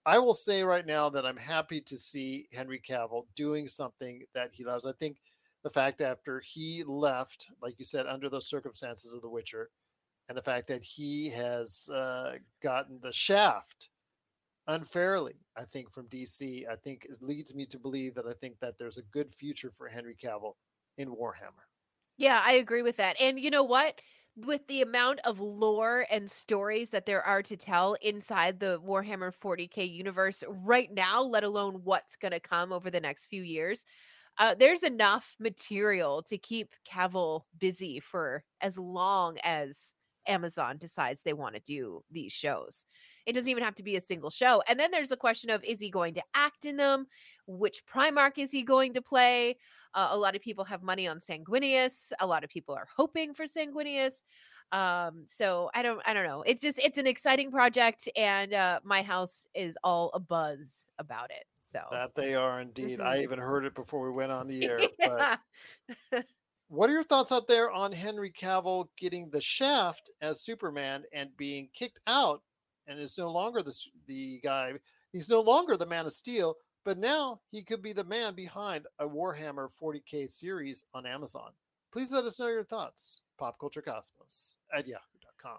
I 0.06 0.18
will 0.20 0.34
say 0.34 0.62
right 0.62 0.86
now 0.86 1.08
that 1.10 1.26
I'm 1.26 1.36
happy 1.36 1.80
to 1.80 1.98
see 1.98 2.46
Henry 2.52 2.80
Cavill 2.88 3.26
doing 3.34 3.66
something 3.66 4.22
that 4.34 4.50
he 4.52 4.64
loves. 4.64 4.86
I 4.86 4.92
think 4.92 5.16
the 5.64 5.70
fact 5.70 6.00
after 6.02 6.40
he 6.40 6.84
left, 6.86 7.48
like 7.60 7.78
you 7.78 7.84
said, 7.84 8.06
under 8.06 8.28
those 8.28 8.48
circumstances 8.48 9.12
of 9.12 9.22
The 9.22 9.28
Witcher, 9.28 9.70
and 10.32 10.38
the 10.38 10.42
fact 10.42 10.66
that 10.66 10.82
he 10.82 11.28
has 11.28 11.90
uh, 11.90 12.36
gotten 12.62 12.98
the 13.02 13.12
shaft 13.12 13.90
unfairly, 14.66 15.34
I 15.58 15.66
think, 15.66 15.92
from 15.92 16.08
DC, 16.08 16.66
I 16.66 16.74
think 16.74 17.04
it 17.04 17.20
leads 17.20 17.54
me 17.54 17.66
to 17.66 17.78
believe 17.78 18.14
that 18.14 18.24
I 18.26 18.32
think 18.32 18.58
that 18.60 18.78
there's 18.78 18.96
a 18.96 19.02
good 19.02 19.30
future 19.30 19.70
for 19.70 19.88
Henry 19.88 20.16
Cavill 20.16 20.54
in 20.96 21.10
Warhammer. 21.10 21.66
Yeah, 22.16 22.42
I 22.42 22.52
agree 22.52 22.80
with 22.80 22.96
that. 22.96 23.20
And 23.20 23.38
you 23.38 23.50
know 23.50 23.62
what? 23.62 24.00
With 24.34 24.66
the 24.68 24.80
amount 24.80 25.20
of 25.24 25.38
lore 25.38 26.06
and 26.10 26.30
stories 26.30 26.88
that 26.92 27.04
there 27.04 27.22
are 27.22 27.42
to 27.42 27.56
tell 27.58 27.98
inside 28.00 28.58
the 28.58 28.80
Warhammer 28.80 29.34
40K 29.34 29.84
universe 29.84 30.42
right 30.48 30.90
now, 30.90 31.20
let 31.20 31.44
alone 31.44 31.82
what's 31.84 32.16
going 32.16 32.32
to 32.32 32.40
come 32.40 32.72
over 32.72 32.90
the 32.90 33.00
next 33.00 33.26
few 33.26 33.42
years, 33.42 33.84
uh, 34.38 34.54
there's 34.54 34.82
enough 34.82 35.36
material 35.38 36.22
to 36.22 36.38
keep 36.38 36.72
Cavill 36.88 37.42
busy 37.58 38.00
for 38.00 38.44
as 38.62 38.78
long 38.78 39.36
as 39.44 39.92
Amazon 40.26 40.76
decides 40.78 41.22
they 41.22 41.32
want 41.32 41.54
to 41.54 41.60
do 41.60 42.02
these 42.10 42.32
shows. 42.32 42.84
It 43.26 43.32
doesn't 43.34 43.50
even 43.50 43.62
have 43.62 43.74
to 43.76 43.82
be 43.82 43.96
a 43.96 44.00
single 44.00 44.30
show. 44.30 44.62
And 44.68 44.78
then 44.80 44.90
there's 44.90 45.08
the 45.10 45.16
question 45.16 45.50
of 45.50 45.62
is 45.64 45.80
he 45.80 45.90
going 45.90 46.14
to 46.14 46.22
act 46.34 46.64
in 46.64 46.76
them? 46.76 47.06
Which 47.46 47.84
Primarch 47.86 48.38
is 48.38 48.50
he 48.50 48.62
going 48.62 48.94
to 48.94 49.02
play? 49.02 49.56
Uh, 49.94 50.08
a 50.10 50.16
lot 50.18 50.34
of 50.34 50.42
people 50.42 50.64
have 50.64 50.82
money 50.82 51.06
on 51.06 51.18
Sanguinius. 51.18 52.12
A 52.20 52.26
lot 52.26 52.44
of 52.44 52.50
people 52.50 52.74
are 52.74 52.88
hoping 52.96 53.34
for 53.34 53.44
Sanguinius. 53.44 54.24
Um, 54.72 55.24
so 55.26 55.70
I 55.74 55.82
don't, 55.82 56.00
I 56.06 56.14
don't 56.14 56.26
know. 56.26 56.42
It's 56.42 56.62
just, 56.62 56.78
it's 56.78 56.96
an 56.96 57.06
exciting 57.06 57.50
project, 57.50 58.08
and 58.16 58.54
uh, 58.54 58.80
my 58.84 59.02
house 59.02 59.46
is 59.54 59.76
all 59.84 60.10
a 60.14 60.18
buzz 60.20 60.86
about 60.98 61.30
it. 61.30 61.44
So 61.60 61.80
That 61.90 62.14
they 62.14 62.34
are 62.34 62.60
indeed. 62.60 62.98
I 63.00 63.18
Mhm. 63.18 63.22
even 63.22 63.38
heard 63.38 63.66
it 63.66 63.74
before 63.74 64.08
we 64.10 64.16
went 64.16 64.32
on 64.32 64.48
the 64.48 64.64
air. 64.70 64.80
yeah. 64.98 65.36
But 66.10 66.24
what 66.72 66.88
are 66.88 66.94
your 66.94 67.02
thoughts 67.02 67.30
out 67.30 67.46
there 67.46 67.70
on 67.70 67.92
Henry 67.92 68.30
Cavill 68.30 68.88
getting 68.96 69.28
the 69.28 69.42
shaft 69.42 70.10
as 70.22 70.40
Superman 70.40 71.04
and 71.12 71.28
being 71.36 71.68
kicked 71.74 72.00
out 72.06 72.40
and 72.86 72.98
is 72.98 73.18
no 73.18 73.30
longer 73.30 73.62
the 73.62 73.78
the 74.06 74.40
guy? 74.42 74.72
He's 75.12 75.28
no 75.28 75.42
longer 75.42 75.76
the 75.76 75.84
Man 75.84 76.06
of 76.06 76.14
Steel, 76.14 76.56
but 76.86 76.96
now 76.96 77.42
he 77.50 77.62
could 77.62 77.82
be 77.82 77.92
the 77.92 78.04
man 78.04 78.34
behind 78.34 78.86
a 78.98 79.06
Warhammer 79.06 79.68
40k 79.78 80.32
series 80.32 80.86
on 80.94 81.04
Amazon. 81.04 81.50
Please 81.92 82.10
let 82.10 82.24
us 82.24 82.40
know 82.40 82.48
your 82.48 82.64
thoughts. 82.64 83.20
Popculturecosmos 83.38 84.56
at 84.72 84.86
yahoo.com. 84.86 85.58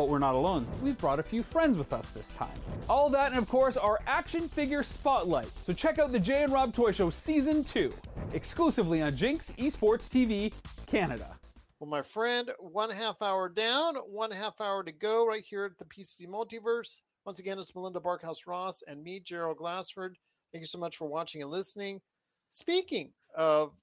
But 0.00 0.08
we're 0.08 0.18
not 0.18 0.34
alone. 0.34 0.66
We've 0.82 0.96
brought 0.96 1.18
a 1.18 1.22
few 1.22 1.42
friends 1.42 1.76
with 1.76 1.92
us 1.92 2.08
this 2.08 2.30
time. 2.30 2.58
All 2.88 3.10
that, 3.10 3.32
and 3.32 3.38
of 3.38 3.46
course, 3.50 3.76
our 3.76 4.00
action 4.06 4.48
figure 4.48 4.82
spotlight. 4.82 5.50
So 5.60 5.74
check 5.74 5.98
out 5.98 6.10
the 6.10 6.18
Jay 6.18 6.42
and 6.42 6.50
Rob 6.50 6.72
Toy 6.72 6.90
Show 6.90 7.10
season 7.10 7.64
two, 7.64 7.92
exclusively 8.32 9.02
on 9.02 9.14
Jinx 9.14 9.52
Esports 9.58 10.08
TV 10.08 10.54
Canada. 10.86 11.38
Well, 11.78 11.90
my 11.90 12.00
friend, 12.00 12.50
one 12.58 12.88
half 12.88 13.20
hour 13.20 13.50
down, 13.50 13.96
one 13.96 14.30
half 14.30 14.58
hour 14.58 14.82
to 14.84 14.90
go 14.90 15.26
right 15.26 15.44
here 15.44 15.66
at 15.66 15.76
the 15.76 15.84
PC 15.84 16.26
Multiverse. 16.26 17.02
Once 17.26 17.38
again, 17.38 17.58
it's 17.58 17.74
Melinda 17.74 18.00
Barkhouse 18.00 18.46
Ross 18.46 18.82
and 18.88 19.04
me, 19.04 19.20
Gerald 19.20 19.58
Glassford. 19.58 20.16
Thank 20.50 20.62
you 20.62 20.66
so 20.66 20.78
much 20.78 20.96
for 20.96 21.08
watching 21.08 21.42
and 21.42 21.50
listening. 21.50 22.00
Speaking 22.48 23.12
of 23.36 23.74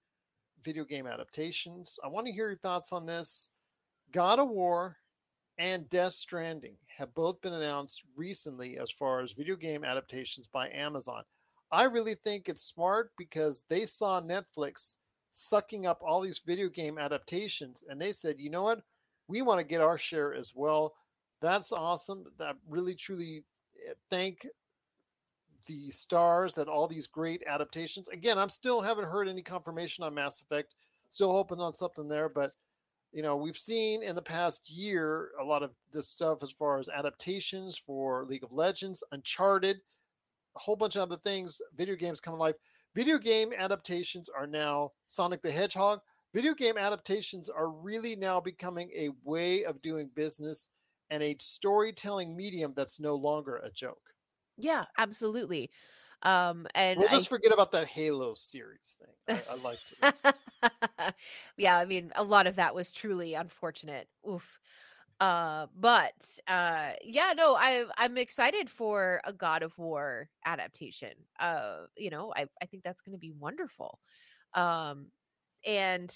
video 0.66 0.84
game 0.84 1.06
adaptations, 1.06 2.00
I 2.04 2.08
want 2.08 2.26
to 2.26 2.34
hear 2.34 2.48
your 2.48 2.58
thoughts 2.58 2.92
on 2.92 3.06
this. 3.06 3.52
God 4.12 4.40
of 4.40 4.50
War 4.50 4.98
and 5.58 5.90
Death 5.90 6.14
Stranding 6.14 6.76
have 6.98 7.14
both 7.14 7.42
been 7.42 7.54
announced 7.54 8.04
recently 8.16 8.78
as 8.78 8.92
far 8.92 9.22
as 9.22 9.32
video 9.32 9.56
game 9.56 9.84
adaptations 9.84 10.48
by 10.48 10.70
Amazon. 10.70 11.24
I 11.72 11.84
really 11.84 12.16
think 12.24 12.48
it's 12.48 12.64
smart 12.64 13.12
because 13.18 13.66
they 13.70 13.86
saw 13.86 14.22
Netflix 14.22 14.98
sucking 15.34 15.86
up 15.86 16.02
all 16.06 16.22
these 16.22 16.42
video 16.46 16.70
game 16.70 16.98
adaptations 16.98 17.84
and 17.90 18.00
they 18.00 18.12
said, 18.12 18.40
you 18.40 18.50
know 18.50 18.64
what? 18.64 18.82
We 19.28 19.42
want 19.42 19.60
to 19.60 19.66
get 19.66 19.82
our 19.82 19.98
share 19.98 20.34
as 20.34 20.54
well. 20.56 20.94
That's 21.42 21.72
awesome. 21.72 22.26
That 22.40 22.56
really 22.68 22.96
truly 22.96 23.44
eh, 23.88 23.94
thank 24.10 24.48
the 25.68 25.90
stars 25.90 26.56
that 26.56 26.70
all 26.70 26.88
these 26.88 27.08
great 27.08 27.44
adaptations. 27.46 28.08
Again, 28.08 28.38
I'm 28.38 28.50
still 28.50 28.82
haven't 28.82 29.10
heard 29.10 29.28
any 29.28 29.42
confirmation 29.42 30.04
on 30.04 30.16
Mass 30.16 30.42
Effect. 30.42 30.76
Still 31.10 31.32
hoping 31.32 31.60
on 31.60 31.74
something 31.74 32.08
there, 32.08 32.30
but 32.30 32.54
you 33.12 33.22
know, 33.22 33.36
we've 33.36 33.58
seen 33.58 34.04
in 34.04 34.16
the 34.16 34.22
past 34.22 34.70
year 34.70 35.30
a 35.42 35.44
lot 35.44 35.64
of 35.64 35.72
this 35.92 36.08
stuff 36.08 36.40
as 36.44 36.52
far 36.52 36.78
as 36.78 36.90
adaptations 36.90 37.78
for 37.78 38.26
League 38.26 38.44
of 38.44 38.52
Legends, 38.52 39.04
Uncharted, 39.12 39.78
a 40.56 40.60
whole 40.60 40.76
bunch 40.76 40.96
of 40.96 41.04
other 41.04 41.18
things, 41.18 41.62
video 41.76 41.96
games 41.96 42.20
come 42.20 42.34
to 42.34 42.40
life. 42.40 42.56
Video 42.96 43.18
game 43.18 43.54
adaptations 43.56 44.30
are 44.30 44.48
now 44.48 44.92
Sonic 45.08 45.42
the 45.42 45.52
Hedgehog. 45.52 46.00
Video 46.34 46.54
game 46.54 46.78
adaptations 46.78 47.50
are 47.50 47.70
really 47.70 48.16
now 48.16 48.40
becoming 48.40 48.90
a 48.96 49.10
way 49.24 49.64
of 49.64 49.82
doing 49.82 50.10
business 50.16 50.70
and 51.10 51.24
a 51.24 51.36
storytelling 51.40 52.36
medium 52.36 52.74
that's 52.76 53.00
no 53.00 53.16
longer 53.16 53.58
a 53.58 53.72
joke. 53.72 54.02
Yeah, 54.58 54.86
absolutely. 54.98 55.70
Um, 56.24 56.68
and 56.74 57.00
We'll 57.00 57.10
I 57.10 57.12
just 57.12 57.30
forget 57.30 57.54
about 57.54 57.72
that 57.74 57.88
Halo 57.88 58.34
series 58.36 58.98
thing. 59.00 59.40
I, 59.50 59.54
I 59.54 59.56
liked 59.56 59.94
it. 60.02 61.14
yeah, 61.58 61.78
I 61.78 61.86
mean, 61.86 62.12
a 62.16 62.24
lot 62.24 62.48
of 62.48 62.56
that 62.56 62.74
was 62.74 62.92
truly 62.92 63.36
unfortunate. 63.36 64.08
Oof. 64.30 64.60
Uh, 65.20 65.66
but 65.80 66.14
uh, 66.48 66.92
yeah, 67.04 67.34
no, 67.36 67.56
I 67.56 67.86
I'm 67.98 68.18
excited 68.18 68.70
for 68.70 69.22
a 69.26 69.34
God 69.34 69.64
of 69.64 69.78
War 69.78 70.30
adaptation. 70.46 71.14
Uh, 71.40 71.86
you 71.96 72.10
know, 72.10 72.34
I 72.36 72.46
I 72.62 72.66
think 72.66 72.84
that's 72.84 73.02
going 73.02 73.14
to 73.14 73.20
be 73.20 73.32
wonderful. 73.32 74.00
Um, 74.54 75.08
and 75.66 76.14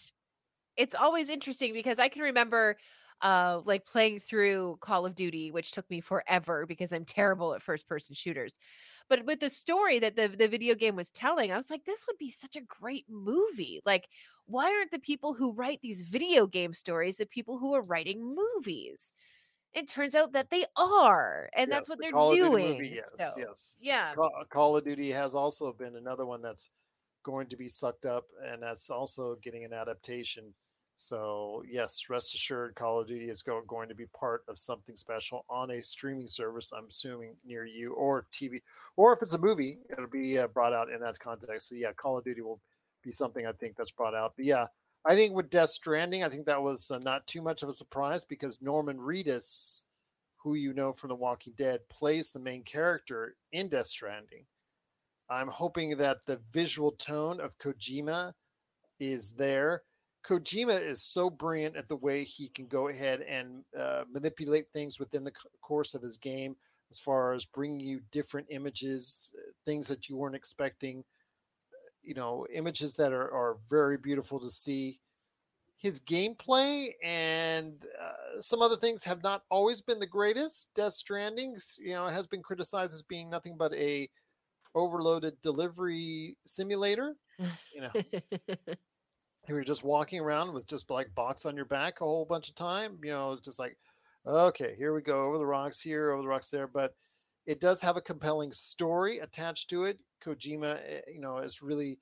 it's 0.78 0.96
always 0.96 1.30
interesting 1.30 1.74
because 1.74 2.00
I 2.00 2.10
can 2.10 2.22
remember 2.22 2.78
uh 3.22 3.62
like 3.66 3.86
playing 3.86 4.20
through 4.20 4.78
Call 4.82 5.06
of 5.06 5.16
Duty, 5.16 5.52
which 5.52 5.72
took 5.72 5.90
me 5.90 6.02
forever 6.02 6.66
because 6.66 6.92
I'm 6.94 7.06
terrible 7.06 7.54
at 7.54 7.62
first 7.62 7.88
person 7.88 8.16
shooters. 8.16 8.58
But 9.12 9.26
with 9.26 9.42
the 9.42 9.50
story 9.50 10.00
that 10.00 10.16
the 10.16 10.30
the 10.30 10.48
video 10.48 10.74
game 10.74 10.96
was 10.96 11.12
telling, 11.12 11.52
I 11.52 11.58
was 11.58 11.70
like, 11.70 11.84
this 11.84 12.08
would 12.08 12.18
be 12.18 12.32
such 12.32 12.56
a 12.56 12.62
great 12.62 13.04
movie. 13.10 13.82
Like, 13.86 14.08
why 14.46 14.68
aren't 14.68 14.92
the 14.92 15.00
people 15.00 15.34
who 15.34 15.52
write 15.52 15.82
these 15.82 16.02
video 16.02 16.48
game 16.48 16.74
stories 16.74 17.18
the 17.18 17.26
people 17.26 17.58
who 17.58 17.74
are 17.74 17.82
writing 17.82 18.24
movies? 18.24 19.12
It 19.74 19.90
turns 19.90 20.16
out 20.16 20.32
that 20.32 20.50
they 20.50 20.64
are, 20.78 21.50
and 21.58 21.70
that's 21.70 21.90
what 21.90 21.98
the 21.98 22.04
they're 22.04 22.12
Call 22.14 22.34
doing. 22.34 22.78
movie, 22.78 22.94
yes, 22.96 23.34
so, 23.34 23.38
yes. 23.38 23.78
yeah. 23.82 24.14
Ca- 24.16 24.22
uh, 24.22 24.46
Call 24.50 24.78
of 24.78 24.86
Duty 24.86 25.12
has 25.12 25.36
also 25.36 25.74
been 25.74 25.98
another 25.98 26.26
one 26.26 26.42
that's 26.42 26.70
going 27.24 27.48
to 27.48 27.58
be 27.58 27.68
sucked 27.68 28.06
up, 28.06 28.28
and 28.46 28.64
that's 28.64 28.90
also 28.90 29.36
getting 29.44 29.66
an 29.66 29.74
adaptation. 29.74 30.54
So 31.04 31.64
yes, 31.68 32.06
rest 32.12 32.36
assured, 32.36 32.76
Call 32.76 33.00
of 33.00 33.08
Duty 33.08 33.28
is 33.28 33.42
go- 33.42 33.64
going 33.68 33.90
to 33.90 33.96
be 33.96 34.06
part 34.16 34.44
of 34.48 34.60
something 34.60 34.96
special 34.96 35.46
on 35.50 35.72
a 35.72 35.82
streaming 35.82 36.28
service. 36.28 36.72
I'm 36.72 36.86
assuming 36.90 37.36
near 37.44 37.66
you 37.66 37.94
or 37.94 38.28
TV, 38.32 38.62
or 38.98 39.12
if 39.12 39.24
it's 39.24 39.34
a 39.34 39.40
movie, 39.40 39.80
it'll 39.92 40.06
be 40.06 40.38
uh, 40.38 40.46
brought 40.50 40.74
out 40.74 40.92
in 40.92 41.02
that 41.02 41.18
context. 41.18 41.70
So 41.70 41.76
yeah, 41.76 41.92
Call 41.94 42.20
of 42.20 42.24
Duty 42.24 42.42
will 42.42 42.62
be 43.04 43.12
something 43.12 43.48
I 43.48 43.52
think 43.52 43.76
that's 43.76 43.90
brought 43.90 44.14
out. 44.14 44.34
But 44.36 44.46
yeah, 44.46 44.68
I 45.04 45.16
think 45.16 45.34
with 45.34 45.50
Death 45.50 45.72
Stranding, 45.72 46.24
I 46.24 46.30
think 46.30 46.46
that 46.46 46.62
was 46.62 46.92
uh, 46.92 47.00
not 47.00 47.26
too 47.26 47.42
much 47.42 47.64
of 47.64 47.70
a 47.70 47.74
surprise 47.74 48.24
because 48.24 48.62
Norman 48.62 49.00
Reedus, 49.00 49.86
who 50.38 50.54
you 50.54 50.72
know 50.72 50.94
from 50.94 51.10
The 51.10 51.16
Walking 51.16 51.54
Dead, 51.58 51.80
plays 51.90 52.32
the 52.32 52.40
main 52.40 52.62
character 52.62 53.36
in 53.54 53.70
Death 53.70 53.88
Stranding. 53.88 54.46
I'm 55.32 55.48
hoping 55.48 55.98
that 55.98 56.24
the 56.28 56.40
visual 56.52 56.92
tone 56.92 57.40
of 57.40 57.58
Kojima 57.58 58.34
is 59.00 59.32
there. 59.32 59.82
Kojima 60.24 60.80
is 60.80 61.04
so 61.04 61.30
brilliant 61.30 61.76
at 61.76 61.88
the 61.88 61.96
way 61.96 62.24
he 62.24 62.50
can 62.50 62.68
go 62.68 62.90
ahead 62.90 63.22
and 63.22 63.64
uh, 63.78 64.04
manipulate 64.12 64.68
things 64.72 65.00
within 65.00 65.24
the 65.24 65.34
course 65.62 65.94
of 65.94 66.02
his 66.02 66.18
game, 66.18 66.56
as 66.92 67.00
far 67.00 67.34
as 67.34 67.46
bringing 67.46 67.80
you 67.80 68.02
different 68.12 68.48
images, 68.50 69.32
uh, 69.36 69.52
things 69.66 69.88
that 69.88 70.10
you 70.10 70.16
weren't 70.16 70.36
expecting, 70.36 71.04
you 72.04 72.14
know, 72.14 72.46
images 72.54 72.94
that 72.96 73.12
are, 73.12 73.32
are 73.34 73.58
very 73.70 73.98
beautiful 73.98 74.40
to 74.40 74.50
see. 74.50 75.00
His 75.78 76.00
gameplay 76.00 76.90
and 77.04 77.86
uh, 78.00 78.40
some 78.40 78.62
other 78.62 78.76
things 78.76 79.04
have 79.04 79.24
not 79.24 79.44
always 79.50 79.82
been 79.82 80.00
the 80.00 80.06
greatest. 80.06 80.72
Death 80.76 80.94
Stranding, 80.94 81.58
you 81.80 81.94
know, 81.94 82.06
has 82.06 82.28
been 82.28 82.44
criticized 82.44 82.94
as 82.94 83.02
being 83.02 83.32
nothing 83.32 83.56
but 83.58 83.74
a 83.74 84.08
overloaded 84.76 85.42
delivery 85.42 86.38
simulator. 86.46 87.16
You 87.74 87.82
know, 87.82 87.92
you 89.52 89.56
were 89.58 89.64
just 89.66 89.84
walking 89.84 90.22
around 90.22 90.54
with 90.54 90.66
just 90.66 90.90
like 90.90 91.14
box 91.14 91.46
on 91.46 91.58
your 91.58 91.66
back 91.66 92.00
a 92.00 92.06
whole 92.06 92.26
bunch 92.26 92.48
of 92.48 92.56
time. 92.56 92.98
You 93.04 93.12
know, 93.12 93.38
just 93.44 93.60
like, 93.60 93.78
okay, 94.26 94.76
here 94.78 94.94
we 94.94 95.02
go 95.02 95.26
over 95.26 95.38
the 95.38 95.46
rocks 95.46 95.82
here, 95.82 96.12
over 96.12 96.22
the 96.22 96.28
rocks 96.28 96.50
there. 96.50 96.68
But 96.68 96.96
it 97.46 97.60
does 97.60 97.82
have 97.82 97.98
a 97.98 98.02
compelling 98.02 98.54
story 98.54 99.20
attached 99.20 99.70
to 99.72 99.84
it. 99.84 100.00
Kojima, 100.26 100.80
eh, 100.88 101.02
you 101.14 101.20
know, 101.20 101.40
is 101.40 101.62
really 101.62 102.00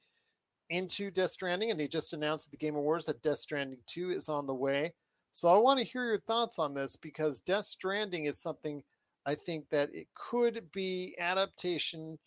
into 0.69 1.09
Death 1.09 1.31
Stranding, 1.31 1.71
and 1.71 1.79
they 1.79 1.87
just 1.87 2.13
announced 2.13 2.47
at 2.47 2.51
the 2.51 2.57
Game 2.57 2.75
Awards 2.75 3.07
that 3.07 3.23
Death 3.23 3.39
Stranding 3.39 3.79
2 3.87 4.11
is 4.11 4.29
on 4.29 4.45
the 4.45 4.53
way. 4.53 4.93
So 5.31 5.49
I 5.49 5.57
want 5.57 5.79
to 5.79 5.85
hear 5.85 6.05
your 6.05 6.19
thoughts 6.19 6.59
on 6.59 6.75
this 6.75 6.95
because 6.95 7.41
Death 7.41 7.65
Stranding 7.65 8.25
is 8.25 8.39
something 8.39 8.83
I 9.25 9.33
think 9.33 9.65
that 9.71 9.89
it 9.91 10.07
could 10.13 10.71
be 10.71 11.15
adaptation 11.17 12.19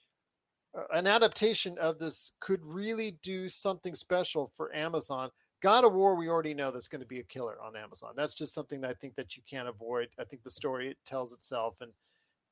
an 0.92 1.06
adaptation 1.06 1.76
of 1.78 1.98
this 1.98 2.32
could 2.40 2.64
really 2.64 3.18
do 3.22 3.48
something 3.48 3.94
special 3.94 4.52
for 4.56 4.74
Amazon. 4.74 5.30
God 5.62 5.84
of 5.84 5.92
War, 5.92 6.16
we 6.16 6.28
already 6.28 6.54
know 6.54 6.70
that's 6.70 6.88
going 6.88 7.02
to 7.02 7.06
be 7.06 7.20
a 7.20 7.24
killer 7.24 7.56
on 7.62 7.76
Amazon. 7.76 8.14
That's 8.16 8.34
just 8.34 8.54
something 8.54 8.80
that 8.80 8.90
I 8.90 8.94
think 8.94 9.14
that 9.16 9.36
you 9.36 9.42
can't 9.48 9.68
avoid. 9.68 10.08
I 10.18 10.24
think 10.24 10.42
the 10.42 10.50
story 10.50 10.96
tells 11.04 11.32
itself, 11.32 11.76
and 11.80 11.92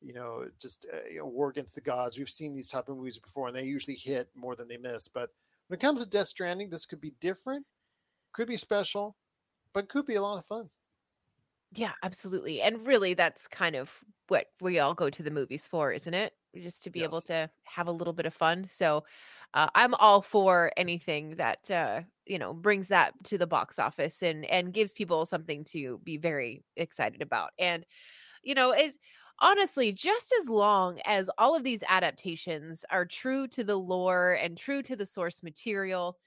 you 0.00 0.14
know, 0.14 0.46
just 0.60 0.86
uh, 0.92 1.08
you 1.10 1.18
know, 1.18 1.26
War 1.26 1.48
Against 1.48 1.74
the 1.74 1.80
Gods. 1.80 2.18
We've 2.18 2.30
seen 2.30 2.54
these 2.54 2.68
type 2.68 2.88
of 2.88 2.96
movies 2.96 3.18
before, 3.18 3.48
and 3.48 3.56
they 3.56 3.64
usually 3.64 3.96
hit 3.96 4.28
more 4.34 4.54
than 4.54 4.68
they 4.68 4.76
miss. 4.76 5.08
But 5.08 5.30
when 5.66 5.78
it 5.78 5.82
comes 5.82 6.02
to 6.02 6.08
Death 6.08 6.28
Stranding, 6.28 6.70
this 6.70 6.86
could 6.86 7.00
be 7.00 7.14
different, 7.20 7.66
could 8.32 8.48
be 8.48 8.56
special, 8.56 9.16
but 9.72 9.88
could 9.88 10.06
be 10.06 10.14
a 10.14 10.22
lot 10.22 10.38
of 10.38 10.46
fun. 10.46 10.70
Yeah, 11.72 11.92
absolutely. 12.02 12.62
And 12.62 12.86
really, 12.86 13.14
that's 13.14 13.48
kind 13.48 13.76
of 13.76 13.92
what 14.28 14.46
we 14.60 14.78
all 14.78 14.94
go 14.94 15.10
to 15.10 15.22
the 15.22 15.30
movies 15.30 15.66
for, 15.66 15.92
isn't 15.92 16.14
it? 16.14 16.34
Just 16.56 16.82
to 16.84 16.90
be 16.90 17.04
able 17.04 17.22
to 17.22 17.48
have 17.62 17.86
a 17.86 17.92
little 17.92 18.12
bit 18.12 18.26
of 18.26 18.34
fun. 18.34 18.66
So 18.68 19.04
uh, 19.54 19.68
I'm 19.76 19.94
all 19.94 20.20
for 20.20 20.72
anything 20.76 21.36
that 21.36 21.70
uh, 21.70 22.02
you 22.26 22.38
know 22.38 22.54
brings 22.54 22.88
that 22.88 23.14
to 23.24 23.38
the 23.38 23.46
box 23.46 23.78
office 23.78 24.22
and 24.22 24.44
and 24.46 24.72
gives 24.74 24.92
people 24.92 25.24
something 25.26 25.62
to 25.64 25.98
be 26.00 26.16
very 26.16 26.64
excited 26.76 27.22
about. 27.22 27.50
And 27.58 27.86
you 28.42 28.54
know, 28.54 28.72
it's 28.72 28.98
honestly 29.40 29.92
just 29.92 30.34
as 30.40 30.48
long 30.48 31.00
as 31.04 31.30
all 31.38 31.54
of 31.54 31.64
these 31.64 31.84
adaptations 31.88 32.84
are 32.90 33.06
true 33.06 33.48
to 33.48 33.64
the 33.64 33.76
lore 33.76 34.32
and 34.34 34.56
true 34.56 34.82
to 34.82 34.96
the 34.96 35.06
source 35.06 35.42
material, 35.42 36.18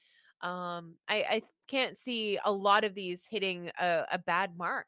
um, 0.41 0.95
I, 1.07 1.15
I 1.23 1.41
can't 1.67 1.97
see 1.97 2.39
a 2.43 2.51
lot 2.51 2.83
of 2.83 2.93
these 2.95 3.25
hitting 3.29 3.71
a, 3.79 4.05
a 4.11 4.19
bad 4.19 4.57
mark 4.57 4.87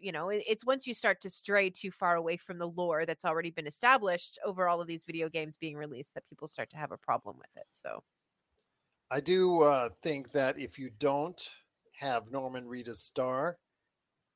you 0.00 0.12
know 0.12 0.28
it's 0.28 0.64
once 0.64 0.86
you 0.86 0.94
start 0.94 1.20
to 1.20 1.30
stray 1.30 1.70
too 1.70 1.90
far 1.90 2.16
away 2.16 2.36
from 2.36 2.58
the 2.58 2.68
lore 2.68 3.06
that's 3.06 3.24
already 3.24 3.50
been 3.50 3.66
established 3.66 4.38
over 4.44 4.68
all 4.68 4.80
of 4.80 4.86
these 4.86 5.04
video 5.04 5.28
games 5.28 5.56
being 5.56 5.76
released 5.76 6.14
that 6.14 6.26
people 6.28 6.48
start 6.48 6.70
to 6.70 6.76
have 6.76 6.92
a 6.92 6.98
problem 6.98 7.36
with 7.38 7.50
it 7.56 7.66
so 7.70 8.02
I 9.10 9.20
do 9.20 9.60
uh, 9.62 9.90
think 10.02 10.32
that 10.32 10.58
if 10.58 10.78
you 10.78 10.88
don't 10.88 11.38
have 11.96 12.30
Norman 12.30 12.64
Reedus 12.66 12.96
star 12.96 13.58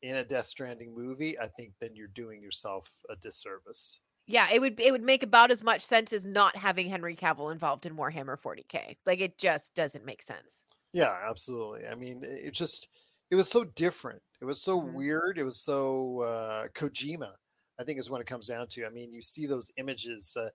in 0.03 0.17
a 0.17 0.25
Death 0.25 0.47
Stranding 0.47 0.95
movie, 0.95 1.39
I 1.39 1.49
think 1.49 1.77
then 1.81 1.97
you're 1.97 2.09
doing 2.09 2.43
yourself 2.43 3.03
a 3.11 3.17
disservice. 3.17 4.01
yeah 4.27 4.49
it 4.51 4.61
would 4.61 4.79
it 4.81 4.93
would 4.93 5.03
make 5.03 5.23
about 5.23 5.51
as 5.51 5.63
much 5.63 5.83
sense 5.85 6.13
as 6.13 6.25
not 6.25 6.57
having 6.57 6.89
henry 6.89 7.17
cavill 7.17 7.53
involved 7.53 7.87
in 7.87 7.97
warhammer 7.97 8.39
40k 8.39 8.97
like 9.07 9.21
it 9.21 9.39
just 9.39 9.75
doesn't 9.75 10.05
make 10.05 10.23
sense 10.23 10.65
Yeah, 10.93 11.17
absolutely. 11.29 11.87
I 11.87 11.95
mean, 11.95 12.23
it 12.25 12.47
it 12.49 12.55
just 12.55 12.89
it 13.33 13.37
was 13.37 13.51
so 13.51 13.65
different. 13.65 14.23
It 14.43 14.47
was 14.47 14.63
so 14.63 14.81
Mhm. 14.81 14.93
weird. 14.95 15.39
It 15.39 15.45
was 15.45 15.61
so 15.65 16.23
uh, 16.23 16.69
Kojima. 16.71 17.35
I 17.81 17.85
think 17.85 17.99
is 17.99 18.11
what 18.11 18.21
it 18.21 18.29
comes 18.29 18.49
down 18.49 18.69
to. 18.69 18.87
I 18.87 18.91
mean, 18.91 19.13
you 19.13 19.23
see 19.23 19.47
those 19.47 19.73
images. 19.79 20.37
Uh, 20.37 20.51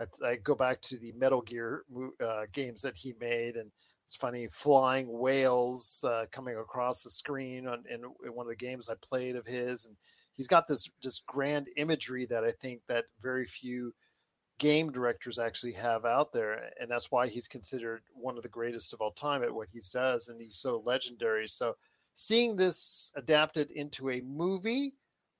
I, 0.00 0.30
I 0.30 0.36
go 0.36 0.56
back 0.56 0.80
to 0.82 0.98
the 0.98 1.12
Metal 1.12 1.42
Gear 1.42 1.84
uh, 2.20 2.46
games 2.52 2.82
that 2.82 2.96
he 2.96 3.14
made, 3.20 3.56
and 3.56 3.72
it's 4.04 4.16
funny 4.16 4.48
flying 4.48 5.08
whales 5.20 6.04
uh, 6.08 6.26
coming 6.32 6.56
across 6.58 7.02
the 7.02 7.10
screen 7.10 7.68
on, 7.68 7.84
in, 7.90 8.02
in 8.24 8.34
one 8.34 8.46
of 8.46 8.50
the 8.50 8.56
games 8.56 8.88
I 8.90 8.94
played 9.02 9.36
of 9.36 9.46
his, 9.46 9.86
and 9.86 9.96
he's 10.34 10.48
got 10.48 10.66
this 10.68 10.88
just 11.02 11.26
grand 11.26 11.68
imagery 11.76 12.26
that 12.26 12.44
I 12.44 12.52
think 12.52 12.82
that 12.88 13.06
very 13.20 13.46
few 13.46 13.94
game 14.58 14.92
directors 14.92 15.38
actually 15.38 15.72
have 15.72 16.04
out 16.04 16.32
there 16.32 16.70
and 16.80 16.90
that's 16.90 17.10
why 17.10 17.26
he's 17.28 17.48
considered 17.48 18.04
one 18.14 18.36
of 18.36 18.44
the 18.44 18.48
greatest 18.48 18.92
of 18.92 19.00
all 19.00 19.12
time 19.12 19.42
at 19.42 19.54
what 19.54 19.68
he 19.68 19.80
does 19.92 20.28
and 20.28 20.40
he's 20.40 20.56
so 20.56 20.80
legendary 20.86 21.48
so 21.48 21.76
seeing 22.14 22.56
this 22.56 23.12
adapted 23.16 23.70
into 23.70 24.10
a 24.10 24.20
movie 24.22 24.94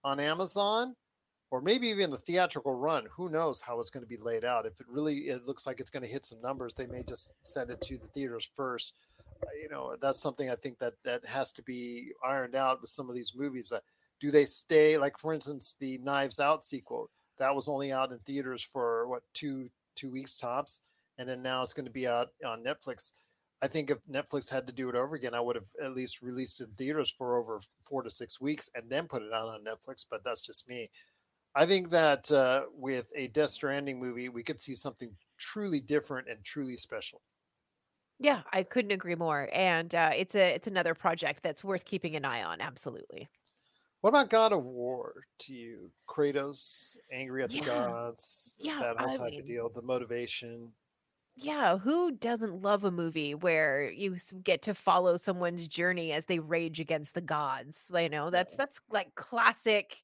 on 0.05 0.19
amazon 0.19 0.95
or 1.53 1.61
maybe 1.61 1.87
even 1.89 2.13
a 2.15 2.17
theatrical 2.17 2.75
run 2.75 3.05
who 3.15 3.29
knows 3.29 3.61
how 3.61 3.79
it's 3.79 3.91
going 3.91 4.03
to 4.03 4.09
be 4.09 4.17
laid 4.17 4.43
out. 4.43 4.65
If 4.65 4.81
it 4.81 4.87
really 4.89 5.29
it 5.29 5.47
looks 5.47 5.67
like 5.67 5.81
it's 5.81 5.91
going 5.91 6.03
to 6.03 6.09
hit 6.09 6.25
some 6.25 6.41
numbers 6.41 6.75
they 6.75 6.87
may 6.87 7.05
just 7.07 7.35
send 7.43 7.71
it 7.71 7.81
to 7.83 7.99
the 7.99 8.09
theaters 8.09 8.51
first. 8.57 8.95
Uh, 9.43 9.51
you 9.61 9.69
know 9.69 9.97
that's 10.01 10.21
something 10.21 10.51
i 10.51 10.55
think 10.55 10.79
that 10.79 10.95
that 11.05 11.25
has 11.27 11.51
to 11.51 11.63
be 11.63 12.11
ironed 12.25 12.55
out 12.55 12.81
with 12.81 12.91
some 12.91 13.09
of 13.09 13.15
these 13.17 13.33
movies 13.35 13.73
uh, 13.73 13.81
do 14.21 14.31
they 14.31 14.45
stay 14.45 14.97
like 14.97 15.19
for 15.19 15.35
instance 15.35 15.75
the 15.81 15.99
knives 15.99 16.39
out 16.39 16.63
sequel 16.63 17.11
that 17.39 17.53
was 17.53 17.69
only 17.69 17.91
out 17.91 18.13
in 18.13 18.19
theaters 18.21 18.63
for 18.63 19.09
what 19.09 19.23
two 19.35 19.69
two 19.97 20.11
weeks 20.13 20.37
tops 20.37 20.79
and 21.19 21.29
then 21.29 21.43
now 21.43 21.61
it's 21.63 21.75
going 21.75 21.85
to 21.85 21.91
be 21.91 22.07
out 22.07 22.29
on 22.47 22.63
netflix 22.63 23.11
i 23.63 23.67
think 23.69 23.91
if 23.91 23.99
netflix 24.11 24.51
had 24.51 24.67
to 24.67 24.73
do 24.73 24.89
it 24.89 24.95
over 24.95 25.15
again 25.15 25.35
i 25.35 25.41
would 25.41 25.57
have 25.57 25.65
at 25.83 25.95
least 25.95 26.21
released 26.23 26.61
it 26.61 26.65
in 26.69 26.75
theaters 26.75 27.15
for 27.17 27.37
over 27.39 27.61
four 27.89 28.03
to 28.03 28.11
six 28.11 28.41
weeks 28.41 28.69
and 28.75 28.91
then 28.91 29.07
put 29.09 29.23
it 29.23 29.33
out 29.33 29.49
on 29.49 29.65
netflix 29.65 30.05
but 30.11 30.23
that's 30.25 30.41
just 30.41 30.69
me. 30.69 30.91
I 31.55 31.67
think 31.67 31.91
that 31.91 32.31
uh, 32.33 32.63
with 32.73 33.11
a 33.15 33.29
death 33.29 33.51
stranding 33.51 34.01
movie 34.01 34.29
we 34.31 34.43
could 34.43 34.61
see 34.61 34.75
something 34.75 35.11
truly 35.39 35.81
different 35.81 36.29
and 36.29 36.43
truly 36.45 36.77
special. 36.79 37.21
Yeah 38.19 38.43
i 38.53 38.63
couldn't 38.63 38.93
agree 38.93 39.15
more 39.17 39.49
and 39.53 39.95
uh, 39.95 40.13
it's 40.17 40.35
a 40.35 40.55
it's 40.55 40.67
another 40.69 40.95
project 40.95 41.43
that's 41.43 41.63
worth 41.63 41.85
keeping 41.85 42.17
an 42.17 42.25
eye 42.25 42.43
on 42.43 42.61
absolutely. 42.61 43.29
What 44.01 44.11
about 44.11 44.31
god 44.31 44.53
of 44.53 44.65
war 44.65 45.25
to 45.41 45.53
you? 45.53 45.91
Kratos 46.09 46.97
angry 47.13 47.43
at 47.45 47.51
the 47.51 47.59
Yeah. 47.59 47.67
gods 47.67 48.57
Yeah, 48.59 48.79
that 48.81 48.97
whole 48.99 49.11
I 49.11 49.15
type 49.15 49.31
mean- 49.33 49.41
of 49.41 49.47
deal 49.47 49.69
the 49.69 49.83
motivation 49.83 50.73
Yeah, 51.37 51.79
who 51.79 52.13
doesn't 52.13 52.61
love 52.61 52.85
a 52.85 52.91
movie 52.91 53.35
where 53.35 53.91
you 53.91 54.17
get 54.43 54.61
to 54.63 54.75
follow 54.75 55.17
someone's 55.17 55.67
journey 55.67 56.13
as 56.13 56.27
they 56.27 56.39
rage 56.39 56.79
against 56.79 57.15
the 57.15 57.23
gods? 57.23 57.91
You 57.95 58.09
know, 58.11 58.31
that's 58.31 58.55
that's 58.57 58.81
like 58.91 59.15
classic 59.15 60.03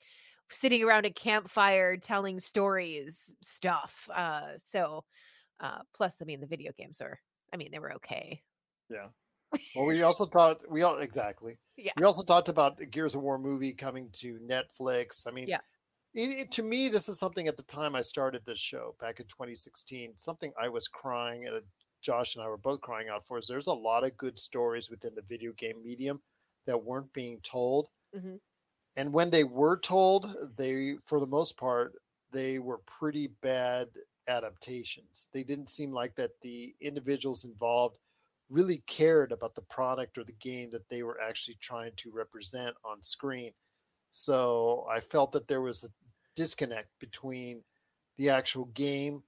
sitting 0.49 0.83
around 0.83 1.05
a 1.05 1.11
campfire 1.11 1.97
telling 1.99 2.41
stories 2.41 3.33
stuff. 3.43 4.09
Uh 4.13 4.53
so 4.59 5.05
uh 5.61 5.81
plus 5.95 6.23
I 6.23 6.25
mean 6.25 6.41
the 6.41 6.47
video 6.47 6.73
games 6.73 7.01
are 7.03 7.21
I 7.53 7.59
mean 7.59 7.71
they 7.73 7.79
were 7.79 7.95
okay. 7.95 8.43
Yeah. 8.91 9.09
Well, 9.75 9.87
we 9.87 10.03
also 10.03 10.27
thought 10.27 10.71
we 10.71 10.83
all 10.83 10.99
exactly. 10.99 11.59
Yeah. 11.77 11.93
We 11.97 12.05
also 12.05 12.23
talked 12.23 12.49
about 12.49 12.77
the 12.77 12.87
Gears 12.87 13.15
of 13.15 13.23
War 13.23 13.39
movie 13.39 13.73
coming 13.73 14.11
to 14.15 14.39
Netflix. 14.41 15.27
I 15.27 15.31
mean, 15.31 15.49
Yeah. 15.49 15.61
It, 16.15 16.31
it- 16.41 16.51
to 16.53 16.63
me, 16.63 16.89
this 16.89 17.09
is 17.09 17.19
something 17.19 17.49
at 17.49 17.57
the 17.57 17.63
time 17.65 17.95
I 17.95 18.01
started 18.03 18.43
this 18.45 18.59
show 18.59 18.95
back 19.01 19.21
in 19.21 19.27
2016. 19.27 20.15
Something 20.17 20.53
I 20.61 20.69
was 20.69 20.89
crying. 20.89 21.47
Uh, 21.49 21.61
Josh 22.01 22.37
and 22.37 22.45
I 22.45 22.49
were 22.49 22.57
both 22.57 22.81
crying 22.81 23.09
out 23.09 23.25
for. 23.27 23.39
Is 23.39 23.49
there's 23.49 23.67
a 23.67 23.73
lot 23.73 24.05
of 24.05 24.17
good 24.17 24.39
stories 24.39 24.89
within 24.91 25.15
the 25.15 25.23
video 25.23 25.53
game 25.53 25.83
medium 25.83 26.21
that 26.67 26.83
weren't 26.85 27.13
being 27.13 27.41
told, 27.41 27.89
Mhm. 28.15 28.41
and 28.97 29.13
when 29.13 29.31
they 29.31 29.45
were 29.45 29.79
told, 29.79 30.27
they, 30.57 30.97
for 31.05 31.19
the 31.21 31.27
most 31.27 31.57
part, 31.57 31.95
they 32.31 32.59
were 32.59 32.79
pretty 32.79 33.27
bad 33.29 33.89
adaptations. 34.29 35.29
They 35.33 35.43
didn't 35.43 35.69
seem 35.71 35.93
like 35.93 36.15
that 36.17 36.41
the 36.43 36.77
individuals 36.81 37.45
involved 37.45 37.99
really 38.51 38.79
cared 38.87 39.33
about 39.33 39.55
the 39.55 39.63
product 39.63 40.19
or 40.19 40.25
the 40.25 40.33
game 40.33 40.71
that 40.71 40.89
they 40.89 41.03
were 41.03 41.21
actually 41.21 41.57
trying 41.57 41.95
to 41.97 42.11
represent 42.11 42.77
on 42.85 43.03
screen. 43.03 43.55
So 44.11 44.87
I 44.91 45.01
felt 45.01 45.33
that 45.33 45.49
there 45.49 45.61
was 45.61 45.85
a 45.85 45.89
disconnect 46.35 46.89
between 46.99 47.63
the 48.17 48.31
actual 48.31 48.67
game 48.67 49.23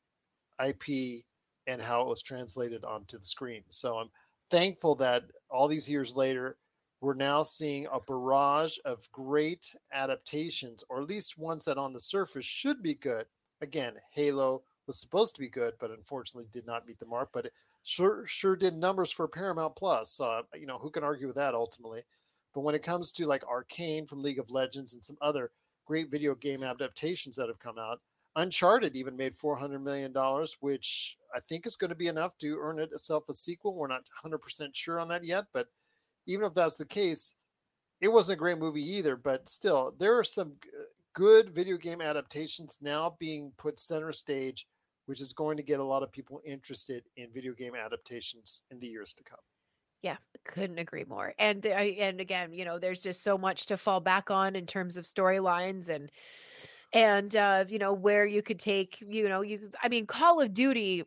IP 0.64 1.24
and 1.66 1.80
how 1.80 2.02
it 2.02 2.08
was 2.08 2.22
translated 2.22 2.84
onto 2.84 3.18
the 3.18 3.24
screen. 3.24 3.62
So 3.68 3.96
I'm 3.98 4.10
thankful 4.50 4.94
that 4.96 5.24
all 5.50 5.68
these 5.68 5.88
years 5.88 6.16
later, 6.16 6.56
we're 7.00 7.14
now 7.14 7.42
seeing 7.42 7.86
a 7.92 8.00
barrage 8.00 8.76
of 8.84 9.10
great 9.12 9.74
adaptations, 9.92 10.84
or 10.88 11.00
at 11.00 11.08
least 11.08 11.38
ones 11.38 11.64
that 11.64 11.78
on 11.78 11.92
the 11.92 12.00
surface 12.00 12.44
should 12.44 12.82
be 12.82 12.94
good. 12.94 13.26
Again, 13.62 13.94
Halo 14.12 14.62
was 14.86 14.98
supposed 14.98 15.34
to 15.36 15.40
be 15.40 15.48
good, 15.48 15.74
but 15.80 15.90
unfortunately 15.90 16.48
did 16.52 16.66
not 16.66 16.86
meet 16.86 16.98
the 16.98 17.06
mark. 17.06 17.30
But 17.32 17.46
it 17.46 17.52
sure 17.82 18.26
sure 18.26 18.56
did 18.56 18.74
numbers 18.74 19.10
for 19.10 19.28
Paramount 19.28 19.76
Plus. 19.76 20.12
So 20.12 20.42
you 20.54 20.66
know 20.66 20.78
who 20.78 20.90
can 20.90 21.04
argue 21.04 21.26
with 21.26 21.36
that 21.36 21.54
ultimately. 21.54 22.02
But 22.54 22.62
when 22.62 22.74
it 22.74 22.82
comes 22.82 23.12
to 23.12 23.26
like 23.26 23.44
Arcane 23.44 24.06
from 24.06 24.22
League 24.22 24.38
of 24.38 24.50
Legends 24.50 24.94
and 24.94 25.04
some 25.04 25.16
other 25.20 25.50
great 25.86 26.10
video 26.10 26.34
game 26.34 26.62
adaptations 26.62 27.36
that 27.36 27.48
have 27.48 27.58
come 27.58 27.78
out, 27.78 28.00
Uncharted 28.36 28.94
even 28.94 29.16
made 29.16 29.34
four 29.34 29.56
hundred 29.56 29.80
million 29.80 30.12
dollars, 30.12 30.56
which 30.60 31.16
I 31.34 31.40
think 31.40 31.66
is 31.66 31.74
going 31.74 31.88
to 31.88 31.96
be 31.96 32.06
enough 32.06 32.38
to 32.38 32.58
earn 32.60 32.78
it 32.78 32.92
itself 32.92 33.24
a 33.28 33.34
sequel. 33.34 33.74
We're 33.74 33.88
not 33.88 34.04
hundred 34.22 34.38
percent 34.38 34.76
sure 34.76 35.00
on 35.00 35.08
that 35.08 35.24
yet, 35.24 35.46
but 35.52 35.66
even 36.26 36.46
if 36.46 36.54
that's 36.54 36.76
the 36.76 36.84
case, 36.84 37.34
it 38.00 38.06
wasn't 38.06 38.36
a 38.36 38.38
great 38.38 38.58
movie 38.58 38.84
either. 38.84 39.16
But 39.16 39.48
still, 39.48 39.96
there 39.98 40.16
are 40.16 40.22
some 40.22 40.52
good 41.12 41.50
video 41.50 41.76
game 41.76 42.00
adaptations 42.00 42.78
now 42.80 43.16
being 43.18 43.50
put 43.58 43.80
center 43.80 44.12
stage, 44.12 44.68
which 45.06 45.20
is 45.20 45.32
going 45.32 45.56
to 45.56 45.62
get 45.64 45.80
a 45.80 45.84
lot 45.84 46.04
of 46.04 46.12
people 46.12 46.40
interested 46.46 47.02
in 47.16 47.32
video 47.34 47.52
game 47.52 47.74
adaptations 47.74 48.62
in 48.70 48.78
the 48.78 48.86
years 48.86 49.12
to 49.14 49.24
come. 49.24 49.40
Yeah, 50.02 50.16
couldn't 50.44 50.78
agree 50.78 51.04
more. 51.04 51.34
And 51.38 51.64
I 51.66 51.82
and 52.00 52.20
again, 52.20 52.52
you 52.54 52.64
know, 52.64 52.78
there's 52.78 53.02
just 53.02 53.22
so 53.22 53.36
much 53.36 53.66
to 53.66 53.76
fall 53.76 54.00
back 54.00 54.30
on 54.30 54.56
in 54.56 54.66
terms 54.66 54.96
of 54.96 55.04
storylines 55.04 55.88
and 55.88 56.10
and 56.92 57.36
uh, 57.36 57.66
you 57.68 57.78
know, 57.78 57.92
where 57.94 58.26
you 58.26 58.42
could 58.42 58.60
take, 58.60 59.00
you 59.02 59.28
know, 59.28 59.42
you 59.42 59.70
I 59.82 59.88
mean, 59.88 60.06
Call 60.06 60.40
of 60.40 60.54
Duty 60.54 61.04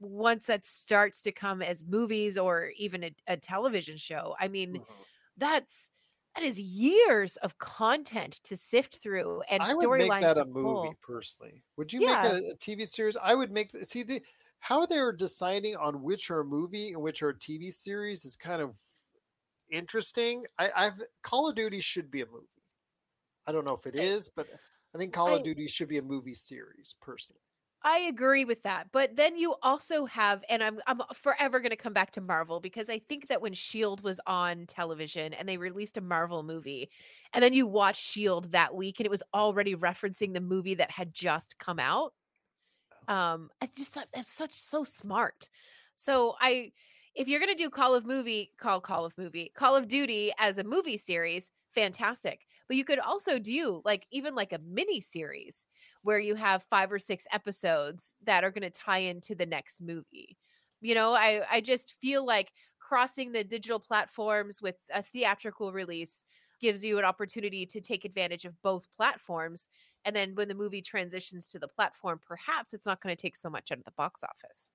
once 0.00 0.46
that 0.46 0.64
starts 0.66 1.22
to 1.22 1.32
come 1.32 1.62
as 1.62 1.84
movies 1.84 2.38
or 2.38 2.72
even 2.78 3.04
a, 3.04 3.16
a 3.28 3.36
television 3.38 3.96
show. 3.98 4.36
I 4.40 4.48
mean, 4.48 4.78
Mm-hmm. 4.78 5.02
that's 5.36 5.90
that 6.36 6.44
is 6.44 6.60
years 6.60 7.36
of 7.38 7.58
content 7.58 8.40
to 8.44 8.56
sift 8.56 8.98
through 8.98 9.42
and 9.50 9.66
I 9.66 9.74
would 9.74 9.92
make 9.92 10.18
that 10.18 10.38
a 10.38 10.44
movie 10.46 10.94
pull. 10.94 10.98
personally. 11.02 11.64
Would 11.76 11.92
you 11.92 12.00
Yeah. 12.00 12.04
make 12.04 12.24
a, 12.24 12.38
a 12.52 12.56
TV 12.56 12.86
series? 12.86 13.16
I 13.16 13.34
would 13.34 13.52
make 13.52 13.72
see 13.84 14.02
the 14.02 14.22
how 14.66 14.84
they're 14.84 15.12
deciding 15.12 15.76
on 15.76 16.02
which 16.02 16.28
are 16.28 16.40
a 16.40 16.44
movie 16.44 16.90
and 16.92 17.00
which 17.00 17.22
are 17.22 17.28
a 17.28 17.38
TV 17.38 17.72
series 17.72 18.24
is 18.24 18.34
kind 18.34 18.60
of 18.60 18.74
interesting. 19.70 20.44
I, 20.58 20.70
I've 20.76 21.00
Call 21.22 21.48
of 21.48 21.54
Duty 21.54 21.78
should 21.78 22.10
be 22.10 22.22
a 22.22 22.26
movie. 22.26 22.46
I 23.46 23.52
don't 23.52 23.64
know 23.64 23.76
if 23.76 23.86
it 23.86 23.94
is, 23.94 24.28
but 24.34 24.48
I 24.92 24.98
think 24.98 25.12
Call 25.12 25.32
of 25.32 25.40
I- 25.40 25.44
Duty 25.44 25.68
should 25.68 25.86
be 25.88 25.98
a 25.98 26.02
movie 26.02 26.34
series, 26.34 26.96
personally. 27.00 27.38
I 27.84 27.98
agree 28.08 28.44
with 28.44 28.60
that. 28.64 28.88
But 28.90 29.14
then 29.14 29.36
you 29.36 29.54
also 29.62 30.04
have, 30.06 30.42
and 30.48 30.64
I'm 30.64 30.80
I'm 30.88 31.00
forever 31.14 31.60
gonna 31.60 31.76
come 31.76 31.92
back 31.92 32.10
to 32.12 32.20
Marvel 32.20 32.58
because 32.58 32.90
I 32.90 32.98
think 32.98 33.28
that 33.28 33.40
when 33.40 33.54
Shield 33.54 34.02
was 34.02 34.20
on 34.26 34.66
television 34.66 35.32
and 35.32 35.48
they 35.48 35.58
released 35.58 35.96
a 35.96 36.00
Marvel 36.00 36.42
movie, 36.42 36.90
and 37.32 37.40
then 37.40 37.52
you 37.52 37.68
watch 37.68 38.02
Shield 38.02 38.50
that 38.50 38.74
week 38.74 38.98
and 38.98 39.06
it 39.06 39.10
was 39.10 39.22
already 39.32 39.76
referencing 39.76 40.34
the 40.34 40.40
movie 40.40 40.74
that 40.74 40.90
had 40.90 41.14
just 41.14 41.56
come 41.60 41.78
out. 41.78 42.14
Um, 43.08 43.50
I 43.60 43.68
just 43.76 43.94
that's 43.94 44.32
such 44.32 44.52
so 44.52 44.84
smart. 44.84 45.48
So 45.94 46.36
I 46.40 46.72
if 47.14 47.28
you're 47.28 47.40
gonna 47.40 47.54
do 47.54 47.70
Call 47.70 47.94
of 47.94 48.04
Movie, 48.04 48.52
call 48.58 48.80
Call 48.80 49.04
of 49.04 49.16
Movie, 49.16 49.50
Call 49.54 49.76
of 49.76 49.88
Duty 49.88 50.32
as 50.38 50.58
a 50.58 50.64
movie 50.64 50.98
series, 50.98 51.50
fantastic. 51.70 52.46
But 52.68 52.76
you 52.76 52.84
could 52.84 52.98
also 52.98 53.38
do 53.38 53.80
like 53.84 54.06
even 54.10 54.34
like 54.34 54.52
a 54.52 54.58
mini 54.58 55.00
series 55.00 55.68
where 56.02 56.18
you 56.18 56.34
have 56.34 56.64
five 56.64 56.92
or 56.92 56.98
six 56.98 57.26
episodes 57.32 58.14
that 58.24 58.44
are 58.44 58.50
to 58.52 58.70
tie 58.70 58.98
into 58.98 59.34
the 59.34 59.46
next 59.46 59.80
movie. 59.80 60.36
You 60.80 60.94
know, 60.94 61.14
I 61.14 61.42
I 61.50 61.60
just 61.60 61.94
feel 62.00 62.24
like 62.24 62.52
crossing 62.78 63.32
the 63.32 63.44
digital 63.44 63.80
platforms 63.80 64.60
with 64.60 64.76
a 64.92 65.02
theatrical 65.02 65.72
release 65.72 66.24
gives 66.60 66.84
you 66.84 66.98
an 66.98 67.04
opportunity 67.04 67.66
to 67.66 67.80
take 67.80 68.04
advantage 68.04 68.44
of 68.44 68.60
both 68.62 68.88
platforms 68.96 69.68
and 70.06 70.16
then 70.16 70.34
when 70.34 70.48
the 70.48 70.54
movie 70.54 70.80
transitions 70.80 71.46
to 71.48 71.58
the 71.58 71.68
platform 71.68 72.18
perhaps 72.26 72.72
it's 72.72 72.86
not 72.86 73.02
going 73.02 73.14
to 73.14 73.20
take 73.20 73.36
so 73.36 73.50
much 73.50 73.70
out 73.70 73.78
of 73.78 73.84
the 73.84 73.90
box 73.92 74.22
office. 74.24 74.70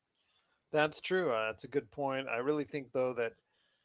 That's 0.72 1.02
true. 1.02 1.32
Uh, 1.32 1.48
that's 1.48 1.64
a 1.64 1.68
good 1.68 1.90
point. 1.92 2.28
I 2.30 2.38
really 2.38 2.64
think, 2.64 2.92
though, 2.94 3.14
that 3.16 3.34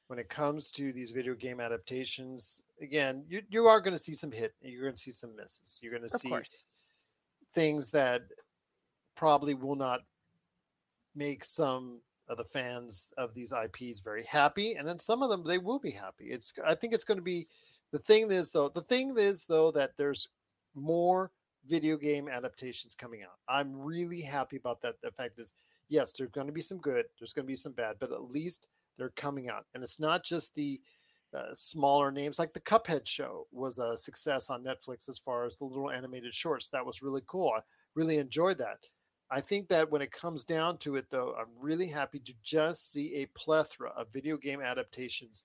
when 0.07 0.18
it 0.20 0.28
comes 0.28 0.70
to 0.72 0.92
these 0.92 1.11
video 1.11 1.34
game 1.34 1.59
adaptations, 1.61 2.62
again, 2.80 3.24
you, 3.28 3.42
you 3.49 3.66
are 3.66 3.80
going 3.80 3.92
to 3.94 3.99
see 3.99 4.14
some 4.14 4.30
hit. 4.30 4.55
You're 4.61 4.82
going 4.82 4.94
to 4.94 5.01
see 5.01 5.11
some 5.11 5.34
misses. 5.34 5.80
You're 5.82 5.90
going 5.90 6.09
to 6.09 6.14
Of 6.14 6.20
see 6.20 6.28
course. 6.28 6.51
things 7.55 7.90
that 7.90 8.22
probably 9.16 9.55
will 9.55 9.74
not 9.74 10.03
make 11.16 11.42
some 11.42 12.01
of 12.28 12.36
the 12.36 12.44
fans 12.44 13.11
of 13.18 13.34
these 13.34 13.53
IPs 13.53 13.99
very 14.01 14.24
happy, 14.24 14.74
and 14.74 14.86
then 14.86 14.99
some 14.99 15.22
of 15.22 15.30
them 15.30 15.42
they 15.44 15.59
will 15.59 15.78
be 15.78 15.90
happy. 15.90 16.26
It's 16.26 16.53
I 16.64 16.74
think 16.74 16.92
it's 16.92 17.05
going 17.05 17.18
to 17.18 17.22
be 17.22 17.49
the 17.92 17.99
thing 17.99 18.30
is 18.30 18.53
though 18.53 18.68
the 18.68 18.82
thing 18.82 19.14
is 19.16 19.44
though 19.44 19.70
that 19.72 19.92
there's 19.97 20.28
more 20.77 21.33
video 21.66 21.97
game 21.97 22.29
adaptations 22.29 22.95
coming 22.95 23.22
out. 23.22 23.39
I'm 23.49 23.77
really 23.77 24.20
happy 24.20 24.57
about 24.57 24.81
that. 24.83 25.01
The 25.03 25.11
fact 25.11 25.39
is, 25.39 25.55
yes, 25.89 26.12
there's 26.12 26.31
going 26.31 26.47
to 26.47 26.53
be 26.53 26.61
some 26.61 26.79
good, 26.79 27.07
there's 27.18 27.33
going 27.33 27.45
to 27.45 27.51
be 27.51 27.57
some 27.57 27.72
bad, 27.72 27.97
but 27.99 28.12
at 28.12 28.31
least 28.31 28.68
they're 28.99 29.11
coming 29.16 29.49
out, 29.49 29.66
and 29.74 29.83
it's 29.83 30.01
not 30.01 30.24
just 30.24 30.55
the 30.55 30.81
uh, 31.37 31.53
smaller 31.53 32.11
names 32.11 32.39
like 32.39 32.55
the 32.55 32.61
Cuphead 32.61 33.07
show 33.07 33.47
was 33.53 33.79
a 33.79 33.99
success 33.99 34.49
on 34.49 34.64
Netflix 34.64 35.09
as 35.09 35.18
far 35.18 35.45
as 35.45 35.57
the 35.57 35.64
little 35.64 35.91
animated 35.91 36.35
shorts. 36.35 36.68
That 36.68 36.87
was 36.87 37.03
really 37.03 37.22
cool. 37.27 37.53
I 37.57 37.61
really 37.95 38.18
enjoyed 38.18 38.59
that. 38.59 38.79
I 39.31 39.41
think 39.41 39.68
that 39.68 39.91
when 39.91 40.03
it 40.03 40.12
comes 40.12 40.45
down 40.45 40.79
to 40.79 40.95
it, 40.97 41.11
though, 41.11 41.35
I'm 41.39 41.49
really 41.61 41.89
happy 41.89 42.20
to 42.20 42.33
just 42.43 42.93
see 42.93 43.16
a 43.16 43.27
plethora 43.39 43.91
of 43.97 44.12
video 44.12 44.37
game 44.37 44.62
adaptations. 44.62 45.45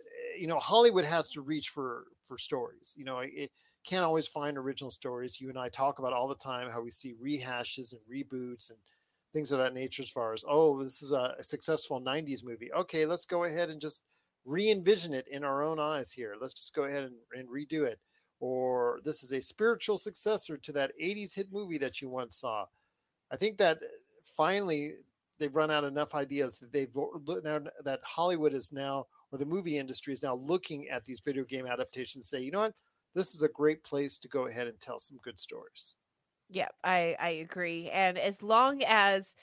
Eh, 0.00 0.40
You 0.40 0.46
know, 0.46 0.58
Hollywood 0.58 1.06
has 1.06 1.30
to 1.30 1.40
reach 1.40 1.70
for 1.70 2.04
for 2.22 2.38
stories. 2.38 2.94
You 2.96 3.04
know, 3.04 3.20
it 3.20 3.50
can't 3.84 4.04
always 4.04 4.26
find 4.26 4.56
original 4.56 4.90
stories. 4.90 5.40
You 5.40 5.48
and 5.50 5.58
I 5.58 5.68
talk 5.68 5.98
about 5.98 6.12
all 6.12 6.28
the 6.28 6.34
time 6.34 6.70
how 6.70 6.80
we 6.80 6.90
see 6.90 7.14
rehashes 7.22 7.92
and 7.92 8.00
reboots 8.10 8.70
and 8.70 8.78
things 9.32 9.52
of 9.52 9.58
that 9.58 9.74
nature. 9.74 10.02
As 10.02 10.08
far 10.08 10.32
as 10.32 10.44
oh, 10.48 10.82
this 10.82 11.02
is 11.02 11.12
a 11.12 11.36
successful 11.42 12.00
'90s 12.00 12.44
movie. 12.44 12.72
Okay, 12.72 13.06
let's 13.06 13.26
go 13.26 13.44
ahead 13.44 13.70
and 13.70 13.80
just 13.80 14.02
re-envision 14.44 15.14
it 15.14 15.26
in 15.28 15.44
our 15.44 15.62
own 15.62 15.80
eyes 15.80 16.10
here. 16.10 16.34
Let's 16.40 16.54
just 16.54 16.74
go 16.74 16.84
ahead 16.84 17.04
and, 17.04 17.14
and 17.34 17.48
redo 17.48 17.86
it. 17.86 17.98
Or 18.40 19.00
this 19.04 19.22
is 19.22 19.32
a 19.32 19.40
spiritual 19.40 19.96
successor 19.96 20.56
to 20.58 20.72
that 20.72 20.92
80s 21.02 21.34
hit 21.34 21.52
movie 21.52 21.78
that 21.78 22.02
you 22.02 22.08
once 22.08 22.36
saw. 22.36 22.66
I 23.30 23.36
think 23.36 23.56
that 23.58 23.78
uh, 23.78 23.86
finally 24.36 24.94
they've 25.38 25.54
run 25.54 25.70
out 25.70 25.84
enough 25.84 26.14
ideas 26.14 26.58
that 26.58 26.72
they've 26.72 26.94
now 27.42 27.60
that 27.84 28.00
Hollywood 28.02 28.52
is 28.52 28.72
now 28.72 29.06
or 29.32 29.38
the 29.38 29.46
movie 29.46 29.78
industry 29.78 30.12
is 30.12 30.22
now 30.22 30.34
looking 30.34 30.88
at 30.88 31.04
these 31.04 31.20
video 31.20 31.44
game 31.44 31.66
adaptations 31.66 32.28
say, 32.28 32.40
you 32.40 32.50
know 32.50 32.60
what, 32.60 32.74
this 33.14 33.34
is 33.34 33.42
a 33.42 33.48
great 33.48 33.84
place 33.84 34.18
to 34.20 34.28
go 34.28 34.46
ahead 34.46 34.66
and 34.66 34.80
tell 34.80 34.98
some 34.98 35.18
good 35.18 35.40
stories. 35.40 35.94
Yeah, 36.48 36.68
I 36.82 37.16
I 37.18 37.30
agree. 37.30 37.90
And 37.90 38.18
as 38.18 38.42
long 38.42 38.82
as 38.84 39.34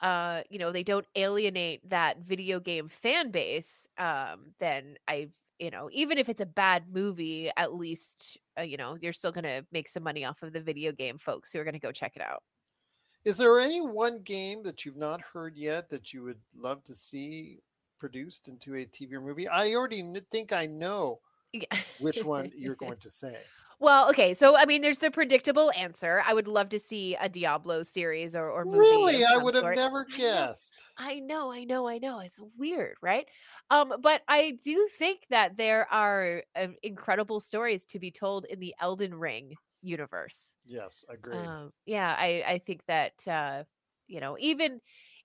uh 0.00 0.44
you 0.50 0.58
know 0.58 0.72
they 0.72 0.84
don't 0.84 1.06
alienate 1.16 1.88
that 1.90 2.18
video 2.20 2.60
game 2.60 2.88
fan 2.88 3.30
base, 3.30 3.88
um 3.98 4.54
then 4.60 4.98
I 5.08 5.30
you 5.58 5.70
know 5.70 5.90
even 5.92 6.18
if 6.18 6.28
it's 6.28 6.40
a 6.42 6.46
bad 6.46 6.88
movie, 6.90 7.50
at 7.56 7.74
least 7.74 8.38
uh, 8.58 8.62
you 8.62 8.76
know 8.76 8.96
you're 9.00 9.12
still 9.14 9.32
gonna 9.32 9.66
make 9.72 9.88
some 9.88 10.02
money 10.04 10.24
off 10.24 10.42
of 10.42 10.52
the 10.52 10.60
video 10.62 10.92
game 10.92 11.18
folks 11.18 11.52
who 11.52 11.60
are 11.60 11.64
gonna 11.64 11.78
go 11.80 11.92
check 11.92 12.16
it 12.16 12.22
out. 12.22 12.42
Is 13.24 13.36
there 13.38 13.58
any 13.58 13.80
one 13.80 14.22
game 14.22 14.62
that 14.62 14.84
you've 14.84 14.96
not 14.96 15.20
heard 15.20 15.56
yet 15.56 15.90
that 15.90 16.12
you 16.12 16.22
would 16.22 16.42
love 16.54 16.84
to 16.84 16.94
see 16.94 17.60
produced 17.98 18.46
into 18.46 18.76
a 18.76 18.86
TV 18.86 19.16
or 19.16 19.20
movie? 19.20 19.48
I 19.48 19.74
already 19.74 20.02
think 20.30 20.52
I 20.52 20.66
know. 20.66 21.20
Which 21.98 22.24
one 22.24 22.52
you're 22.56 22.76
going 22.76 22.98
to 22.98 23.10
say. 23.10 23.36
Well, 23.82 24.08
okay, 24.10 24.32
so 24.32 24.56
I 24.56 24.64
mean, 24.64 24.80
there's 24.80 24.98
the 24.98 25.10
predictable 25.10 25.72
answer. 25.76 26.22
I 26.24 26.34
would 26.34 26.46
love 26.46 26.68
to 26.68 26.78
see 26.78 27.16
a 27.20 27.28
Diablo 27.28 27.82
series 27.82 28.36
or, 28.36 28.48
or 28.48 28.64
movie. 28.64 28.78
Really, 28.78 29.24
I 29.24 29.36
would 29.38 29.56
have 29.56 29.62
sort. 29.62 29.76
never 29.76 30.06
guessed. 30.16 30.80
I 30.96 31.18
know, 31.18 31.50
I 31.50 31.64
know, 31.64 31.88
I 31.88 31.98
know. 31.98 32.20
It's 32.20 32.38
weird, 32.56 32.94
right? 33.02 33.26
Um, 33.70 33.94
but 34.00 34.22
I 34.28 34.58
do 34.62 34.88
think 35.00 35.22
that 35.30 35.56
there 35.56 35.92
are 35.92 36.44
uh, 36.54 36.68
incredible 36.84 37.40
stories 37.40 37.84
to 37.86 37.98
be 37.98 38.12
told 38.12 38.44
in 38.44 38.60
the 38.60 38.72
Elden 38.80 39.16
Ring 39.16 39.54
universe. 39.82 40.54
Yes, 40.64 41.04
agreed. 41.10 41.38
Um, 41.38 41.72
yeah, 41.84 42.14
I 42.16 42.44
I 42.46 42.58
think 42.58 42.82
that 42.86 43.14
uh, 43.26 43.64
you 44.06 44.20
know, 44.20 44.36
even 44.38 44.80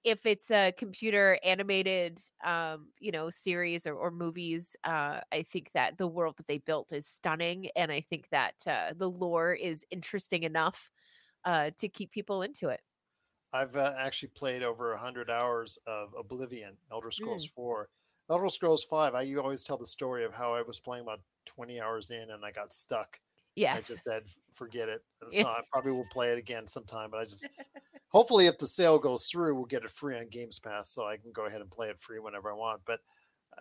if 0.08 0.26
it's 0.26 0.49
a 0.51 0.72
computer 0.72 1.38
animated 1.43 2.22
um, 2.45 2.88
you 3.01 3.12
know, 3.12 3.30
series 3.30 3.86
or, 3.86 3.93
or 3.93 4.10
movies, 4.10 4.74
uh, 4.86 5.20
I 5.34 5.43
think 5.43 5.70
that 5.74 5.97
the 5.97 6.08
world 6.08 6.38
that 6.38 6.47
they 6.47 6.60
built 6.60 6.93
is 6.93 7.05
stunning, 7.05 7.68
and 7.76 7.91
I 7.91 7.99
think 7.99 8.30
that 8.30 8.53
uh, 8.66 8.93
the 8.95 9.10
lore 9.10 9.51
is 9.53 9.86
interesting 9.91 10.43
enough 10.43 10.89
uh, 11.43 11.72
to 11.80 11.89
keep 11.89 12.12
people 12.12 12.41
into 12.41 12.70
it. 12.70 12.80
I've 13.51 13.76
uh, 13.76 13.95
actually 13.99 14.30
played 14.30 14.64
over 14.64 14.93
a 14.93 14.97
hundred 14.97 15.30
hours 15.30 15.78
of 15.86 16.14
Oblivion, 16.18 16.78
Elder 16.89 17.12
Scrolls 17.12 17.47
Mm. 17.47 17.53
Four, 17.53 17.89
Elder 18.30 18.47
Scrolls 18.47 18.86
Five. 18.86 19.14
I 19.14 19.24
you 19.24 19.41
always 19.41 19.64
tell 19.64 19.78
the 19.78 19.86
story 19.86 20.24
of 20.24 20.34
how 20.34 20.53
I 20.53 20.62
was 20.62 20.80
playing 20.80 21.03
about 21.03 21.20
twenty 21.45 21.82
hours 21.82 22.12
in 22.12 22.32
and 22.32 22.45
I 22.45 22.51
got 22.51 22.72
stuck. 22.72 23.20
Yes. 23.58 23.80
I 23.80 23.82
just 23.82 24.03
said, 24.03 24.24
forget 24.53 24.89
it. 24.89 25.03
So 25.32 25.45
I 25.47 25.62
probably 25.72 25.91
will 25.91 26.05
play 26.05 26.32
it 26.32 26.38
again 26.38 26.68
sometime, 26.68 27.12
but 27.12 27.20
I 27.20 27.26
just 27.26 27.47
hopefully 28.10 28.47
if 28.47 28.58
the 28.58 28.68
sale 28.68 28.99
goes 28.99 29.28
through, 29.28 29.55
we'll 29.55 29.66
get 29.66 29.84
it 29.86 29.91
free 29.91 30.18
on 30.18 30.30
Games 30.30 30.60
Pass, 30.60 30.89
so 30.89 31.05
I 31.08 31.18
can 31.18 31.32
go 31.34 31.45
ahead 31.45 31.62
and 31.62 31.72
play 31.72 31.89
it 31.89 31.99
free 31.99 32.20
whenever 32.20 32.51
I 32.51 32.55
want. 32.55 32.82
But 32.86 33.01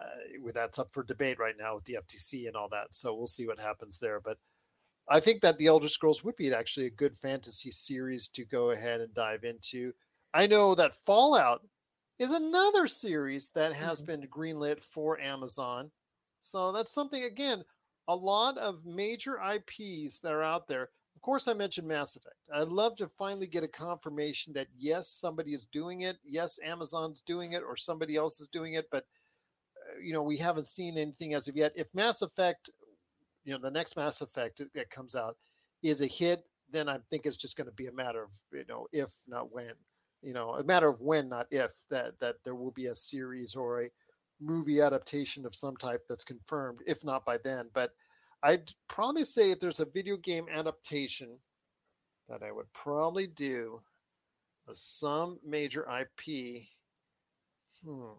uh, 0.01 0.07
with 0.43 0.55
that's 0.57 0.79
up 0.79 0.93
for 0.95 1.05
debate 1.05 1.39
right 1.39 1.57
now 1.59 1.75
with 1.77 1.85
the 1.85 1.97
FTC 1.97 2.47
and 2.49 2.57
all 2.57 2.69
that, 2.71 2.95
so 2.95 3.15
we'll 3.15 3.27
see 3.29 3.47
what 3.47 3.61
happens 3.61 4.01
there. 4.01 4.21
But 4.21 4.39
I 5.09 5.21
think 5.21 5.43
that 5.43 5.59
the 5.59 5.67
Elder 5.67 5.89
Scrolls 5.89 6.25
would 6.25 6.37
be 6.37 6.53
actually 6.53 6.87
a 6.87 6.91
good 6.91 7.17
fantasy 7.17 7.71
series 7.71 8.29
to 8.29 8.45
go 8.45 8.71
ahead 8.71 9.01
and 9.01 9.15
dive 9.15 9.45
into. 9.45 9.93
I 10.35 10.47
know 10.47 10.75
that 10.75 10.95
Fallout 10.97 11.67
is 12.19 12.33
another 12.33 12.87
series 12.87 13.51
that 13.51 13.73
has 13.75 14.01
Mhm. 14.01 14.07
been 14.07 14.27
greenlit 14.29 14.83
for 14.83 15.21
Amazon. 15.21 15.93
So 16.41 16.73
that's 16.73 16.93
something 16.93 17.23
again, 17.25 17.65
a 18.09 18.15
lot 18.15 18.57
of 18.59 18.85
major 18.85 19.39
IPs 19.41 20.21
that 20.21 20.33
are 20.33 20.43
out 20.43 20.69
there. 20.69 20.91
Of 21.15 21.23
course, 21.23 21.49
I 21.49 21.55
mentioned 21.55 21.89
Mass 21.89 22.15
Effect. 22.15 22.37
I'd 22.55 22.69
love 22.69 22.95
to 22.97 23.09
finally 23.09 23.47
get 23.47 23.65
a 23.65 23.69
confirmation 23.69 24.53
that 24.53 24.69
yes, 24.79 25.09
somebody 25.09 25.53
is 25.53 25.67
doing 25.67 26.03
it. 26.03 26.19
Yes, 26.25 26.59
Amazon's 26.65 27.21
doing 27.21 27.53
it, 27.53 27.63
or 27.67 27.77
somebody 27.77 28.17
else 28.17 28.41
is 28.41 28.49
doing 28.49 28.75
it. 28.75 28.87
But 28.91 29.07
uh, 29.77 29.99
you 30.01 30.13
know, 30.13 30.23
we 30.23 30.37
haven't 30.37 30.67
seen 30.67 30.97
anything 30.97 31.35
as 31.35 31.49
of 31.49 31.57
yet. 31.57 31.73
If 31.75 31.93
Mass 31.95 32.23
Effect, 32.23 32.71
you 33.45 33.53
know, 33.53 33.59
the 33.59 33.71
next 33.71 33.97
Mass 33.97 34.21
Effect 34.21 34.63
that 34.75 34.91
comes 34.91 35.17
out 35.17 35.37
is 35.83 36.01
a 36.01 36.07
hit, 36.07 36.45
then 36.71 36.89
I 36.89 36.99
think 37.11 37.27
it's 37.27 37.37
just 37.37 37.57
going 37.57 37.69
to 37.69 37.75
be 37.75 37.87
a 37.87 37.93
matter 37.93 38.23
of 38.23 38.31
you 38.53 38.65
know 38.69 38.87
if 38.93 39.11
not 39.27 39.53
when. 39.53 39.73
You 40.23 40.33
know, 40.33 40.55
a 40.55 40.65
matter 40.65 40.89
of 40.89 41.01
when, 41.01 41.29
not 41.29 41.47
if. 41.51 41.73
That 41.91 42.19
that 42.21 42.37
there 42.45 42.55
will 42.55 42.73
be 42.73 42.87
a 42.87 42.95
series 42.95 43.57
or 43.57 43.83
a 43.83 43.91
movie 44.41 44.81
adaptation 44.81 45.47
of 45.47 45.55
some 45.55 45.77
type 45.77 46.05
that's 46.09 46.25
confirmed, 46.25 46.81
if 46.87 47.05
not 47.05 47.25
by 47.25 47.39
then. 47.39 47.69
But 47.73 47.93
I'd 48.43 48.73
probably 48.89 49.25
say 49.25 49.51
if 49.51 49.61
there's 49.61 49.81
a 49.81 49.87
video 49.87 50.17
game 50.17 50.47
adaptation 50.53 51.39
that 52.29 52.43
I 52.43 52.53
would 52.53 52.73
probably 52.73 53.27
do 53.27 53.81
of 54.69 54.77
some 54.77 55.39
major 55.45 55.87
IP. 55.89 56.63
Hmm. 57.85 58.15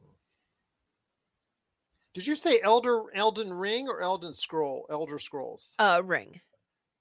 Did 2.14 2.26
you 2.26 2.36
say 2.36 2.60
Elder 2.64 3.04
Elden 3.14 3.54
Ring 3.54 3.88
or 3.88 4.02
Elden 4.02 4.34
Scroll? 4.34 4.88
Elder 4.90 5.20
Scrolls. 5.20 5.76
Uh, 5.78 6.02
Ring. 6.04 6.40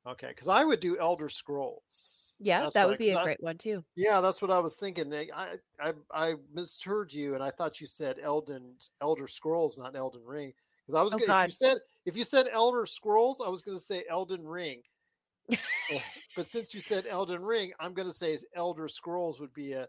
Okay, 0.07 0.29
because 0.29 0.49
I 0.49 0.65
would 0.65 0.81
do 0.81 0.99
Elder 0.99 1.29
Scrolls. 1.29 2.37
Yeah, 2.39 2.65
That's 2.65 2.75
that 2.75 2.87
would 2.87 2.97
be 2.97 3.11
a 3.11 3.19
I, 3.19 3.19
great 3.19 3.43
one 3.43 3.59
too. 3.59 3.85
yeah, 3.97 4.21
that's 4.21 4.43
what 4.43 4.51
I 4.53 4.59
was 4.61 4.77
thinking. 4.77 5.13
I, 5.15 5.59
I 5.81 5.95
I 6.13 6.35
misheard 6.53 7.13
you, 7.13 7.35
and 7.35 7.43
I 7.45 7.51
thought 7.51 7.81
you 7.81 7.87
said 7.87 8.19
Elden 8.21 8.79
Elder 9.01 9.29
Scrolls, 9.29 9.79
not 9.79 9.97
Elden 9.97 10.25
Ring. 10.25 10.55
Because 10.87 10.99
I 11.01 11.03
was 11.03 11.15
Oh, 11.15 11.17
gonna, 11.17 11.33
if 11.33 11.43
you 11.43 11.51
said 11.51 11.79
if 12.07 12.17
you 12.17 12.25
said 12.25 12.49
Elder 12.53 12.87
Scrolls, 12.87 13.41
I 13.45 13.49
was 13.51 13.63
going 13.63 13.79
to 13.79 13.85
say 13.85 14.05
Elden 14.09 14.47
Ring. 14.47 14.83
Eh, 15.89 16.01
but 16.35 16.47
since 16.49 16.75
you 16.75 16.81
said 16.81 17.07
Elden 17.07 17.45
Ring, 17.45 17.73
I'm 17.79 17.95
going 17.95 18.09
to 18.09 18.13
say 18.15 18.37
Elder 18.55 18.89
Scrolls 18.89 19.41
would 19.41 19.53
be 19.53 19.73
a 19.73 19.89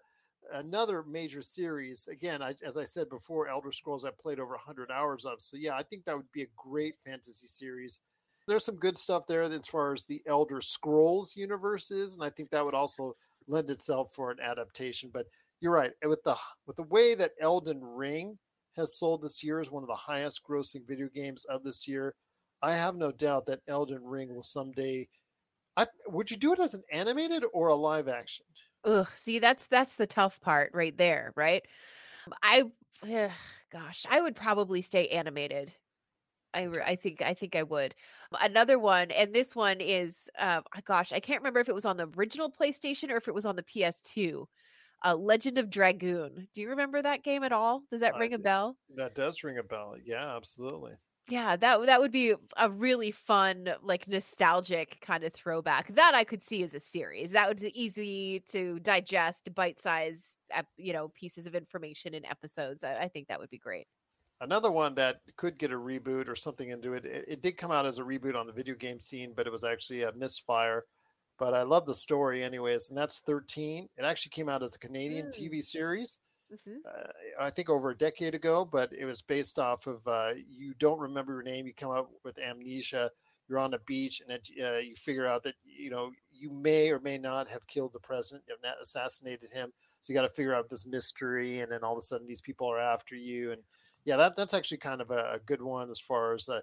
another 0.53 1.03
major 1.03 1.41
series. 1.41 2.07
Again, 2.07 2.41
I, 2.41 2.55
as 2.63 2.77
I 2.77 2.85
said 2.85 3.09
before, 3.09 3.47
Elder 3.47 3.71
Scrolls 3.71 4.05
I 4.05 4.11
played 4.11 4.39
over 4.39 4.51
100 4.53 4.91
hours 4.91 5.25
of. 5.25 5.41
So 5.41 5.57
yeah, 5.57 5.75
I 5.75 5.83
think 5.83 6.05
that 6.05 6.15
would 6.15 6.31
be 6.31 6.43
a 6.43 6.47
great 6.55 6.95
fantasy 7.03 7.47
series. 7.47 8.01
There's 8.47 8.65
some 8.65 8.77
good 8.77 8.97
stuff 8.97 9.27
there 9.27 9.43
as 9.43 9.67
far 9.67 9.93
as 9.93 10.05
the 10.05 10.21
Elder 10.25 10.61
Scrolls 10.61 11.35
universe 11.35 11.91
is, 11.91 12.15
and 12.15 12.23
I 12.23 12.29
think 12.29 12.49
that 12.49 12.63
would 12.63 12.73
also 12.73 13.13
lend 13.47 13.69
itself 13.69 14.11
for 14.13 14.31
an 14.31 14.39
adaptation. 14.41 15.09
But 15.13 15.25
you're 15.59 15.73
right 15.73 15.91
eh, 16.03 16.07
with 16.07 16.23
the 16.23 16.35
with 16.65 16.77
the 16.77 16.83
way 16.83 17.15
that 17.15 17.31
Elden 17.41 17.83
Ring 17.83 18.37
has 18.77 18.97
sold 18.97 19.21
this 19.21 19.43
year 19.43 19.59
as 19.59 19.71
one 19.71 19.83
of 19.83 19.89
the 19.89 19.95
highest 19.95 20.41
grossing 20.47 20.87
video 20.87 21.09
games 21.13 21.45
of 21.45 21.63
this 21.63 21.87
year. 21.87 22.13
I 22.61 22.75
have 22.75 22.95
no 22.95 23.11
doubt 23.11 23.45
that 23.47 23.61
Elden 23.67 24.03
Ring 24.03 24.33
will 24.33 24.43
someday. 24.43 25.07
I, 25.75 25.85
would 26.07 26.31
you 26.31 26.37
do 26.37 26.53
it 26.53 26.59
as 26.59 26.73
an 26.73 26.83
animated 26.91 27.43
or 27.53 27.67
a 27.67 27.75
live 27.75 28.07
action? 28.07 28.45
Ugh, 28.83 29.07
see, 29.13 29.39
that's 29.39 29.67
that's 29.67 29.95
the 29.95 30.07
tough 30.07 30.39
part 30.41 30.71
right 30.73 30.97
there, 30.97 31.33
right? 31.35 31.63
I, 32.41 32.63
ugh, 33.03 33.31
gosh, 33.71 34.05
I 34.09 34.21
would 34.21 34.35
probably 34.35 34.81
stay 34.81 35.07
animated. 35.07 35.73
I, 36.57 36.63
re- 36.63 36.83
I 36.85 36.95
think 36.95 37.21
I 37.21 37.33
think 37.33 37.55
I 37.55 37.63
would. 37.63 37.95
Another 38.41 38.79
one, 38.79 39.11
and 39.11 39.33
this 39.33 39.55
one 39.55 39.79
is, 39.79 40.29
uh, 40.37 40.61
gosh, 40.85 41.13
I 41.13 41.19
can't 41.19 41.41
remember 41.41 41.59
if 41.59 41.69
it 41.69 41.75
was 41.75 41.85
on 41.85 41.97
the 41.97 42.09
original 42.17 42.51
PlayStation 42.51 43.11
or 43.11 43.17
if 43.17 43.27
it 43.27 43.35
was 43.35 43.45
on 43.45 43.55
the 43.55 43.63
PS2. 43.63 44.47
Uh, 45.05 45.15
Legend 45.15 45.59
of 45.59 45.69
Dragoon. 45.69 46.47
Do 46.53 46.61
you 46.61 46.69
remember 46.69 47.01
that 47.01 47.23
game 47.23 47.43
at 47.43 47.51
all? 47.51 47.83
Does 47.91 48.01
that 48.01 48.17
ring 48.17 48.33
a 48.33 48.39
bell? 48.39 48.75
That 48.95 49.13
does 49.13 49.43
ring 49.43 49.59
a 49.59 49.63
bell. 49.63 49.95
Yeah, 50.03 50.35
absolutely. 50.35 50.93
Yeah, 51.29 51.57
that 51.57 51.85
that 51.85 51.99
would 51.99 52.11
be 52.11 52.33
a 52.55 52.71
really 52.71 53.11
fun, 53.11 53.75
like 53.81 54.07
nostalgic 54.07 54.99
kind 55.01 55.25
of 55.25 55.33
throwback. 55.33 55.93
That 55.93 56.15
I 56.15 56.23
could 56.23 56.41
see 56.41 56.63
as 56.63 56.73
a 56.73 56.79
series. 56.79 57.31
That 57.33 57.49
would 57.49 57.59
be 57.59 57.79
easy 57.79 58.39
to 58.51 58.79
digest, 58.79 59.53
bite-size, 59.53 60.35
you 60.77 60.93
know, 60.93 61.09
pieces 61.09 61.45
of 61.45 61.53
information 61.53 62.13
in 62.13 62.25
episodes. 62.25 62.83
I, 62.83 63.01
I 63.01 63.07
think 63.09 63.27
that 63.27 63.39
would 63.39 63.49
be 63.49 63.57
great. 63.57 63.87
Another 64.39 64.71
one 64.71 64.93
that 64.95 65.21
could 65.35 65.57
get 65.57 65.71
a 65.71 65.75
reboot 65.75 66.27
or 66.27 66.35
something 66.35 66.69
into 66.69 66.93
it. 66.93 67.05
It, 67.05 67.25
it 67.27 67.41
did 67.41 67.57
come 67.57 67.71
out 67.71 67.85
as 67.87 67.97
a 67.97 68.03
reboot 68.03 68.35
on 68.35 68.45
the 68.45 68.53
video 68.53 68.75
game 68.75 68.99
scene, 68.99 69.33
but 69.35 69.47
it 69.47 69.51
was 69.51 69.63
actually 69.63 70.03
a 70.03 70.11
misfire. 70.13 70.85
But 71.39 71.53
I 71.53 71.63
love 71.63 71.85
the 71.85 71.95
story, 71.95 72.43
anyways, 72.43 72.89
and 72.89 72.97
that's 72.97 73.19
13. 73.19 73.89
It 73.97 74.03
actually 74.03 74.31
came 74.31 74.49
out 74.49 74.63
as 74.63 74.75
a 74.75 74.79
Canadian 74.79 75.27
Mm. 75.27 75.31
TV 75.33 75.61
series. 75.63 76.19
Mhm. 76.51 76.77
uh, 76.85 77.11
I 77.41 77.49
think 77.49 77.69
over 77.69 77.89
a 77.89 77.97
decade 77.97 78.33
ago, 78.33 78.63
but 78.63 78.93
it 78.93 79.03
was 79.03 79.21
based 79.21 79.59
off 79.59 79.85
of 79.85 80.07
uh, 80.07 80.33
you 80.47 80.73
don't 80.75 80.97
remember 80.99 81.33
your 81.33 81.43
name, 81.43 81.67
you 81.67 81.73
come 81.73 81.91
up 81.91 82.09
with 82.23 82.39
amnesia, 82.39 83.11
you're 83.49 83.59
on 83.59 83.73
a 83.73 83.79
beach, 83.79 84.21
and 84.21 84.31
it, 84.31 84.47
uh, 84.63 84.77
you 84.79 84.95
figure 84.95 85.25
out 85.25 85.43
that 85.43 85.55
you 85.65 85.89
know 85.89 86.11
you 86.31 86.49
may 86.49 86.89
or 86.89 86.99
may 87.01 87.17
not 87.17 87.49
have 87.49 87.67
killed 87.67 87.91
the 87.91 87.99
president, 87.99 88.45
you 88.47 88.53
have 88.53 88.63
not 88.63 88.81
assassinated 88.81 89.51
him. 89.51 89.73
So 89.99 90.13
you 90.13 90.17
got 90.17 90.21
to 90.25 90.33
figure 90.33 90.53
out 90.53 90.69
this 90.69 90.85
mystery, 90.85 91.59
and 91.59 91.69
then 91.69 91.83
all 91.83 91.91
of 91.93 91.99
a 91.99 92.01
sudden 92.01 92.25
these 92.25 92.39
people 92.41 92.71
are 92.71 92.79
after 92.79 93.15
you, 93.15 93.51
and 93.51 93.61
yeah, 94.07 94.17
that 94.17 94.37
that's 94.37 94.55
actually 94.55 94.79
kind 94.79 95.01
of 95.01 95.11
a, 95.11 95.33
a 95.35 95.39
good 95.45 95.61
one 95.61 95.91
as 95.91 96.01
far 96.01 96.33
as 96.35 96.49
uh, 96.49 96.61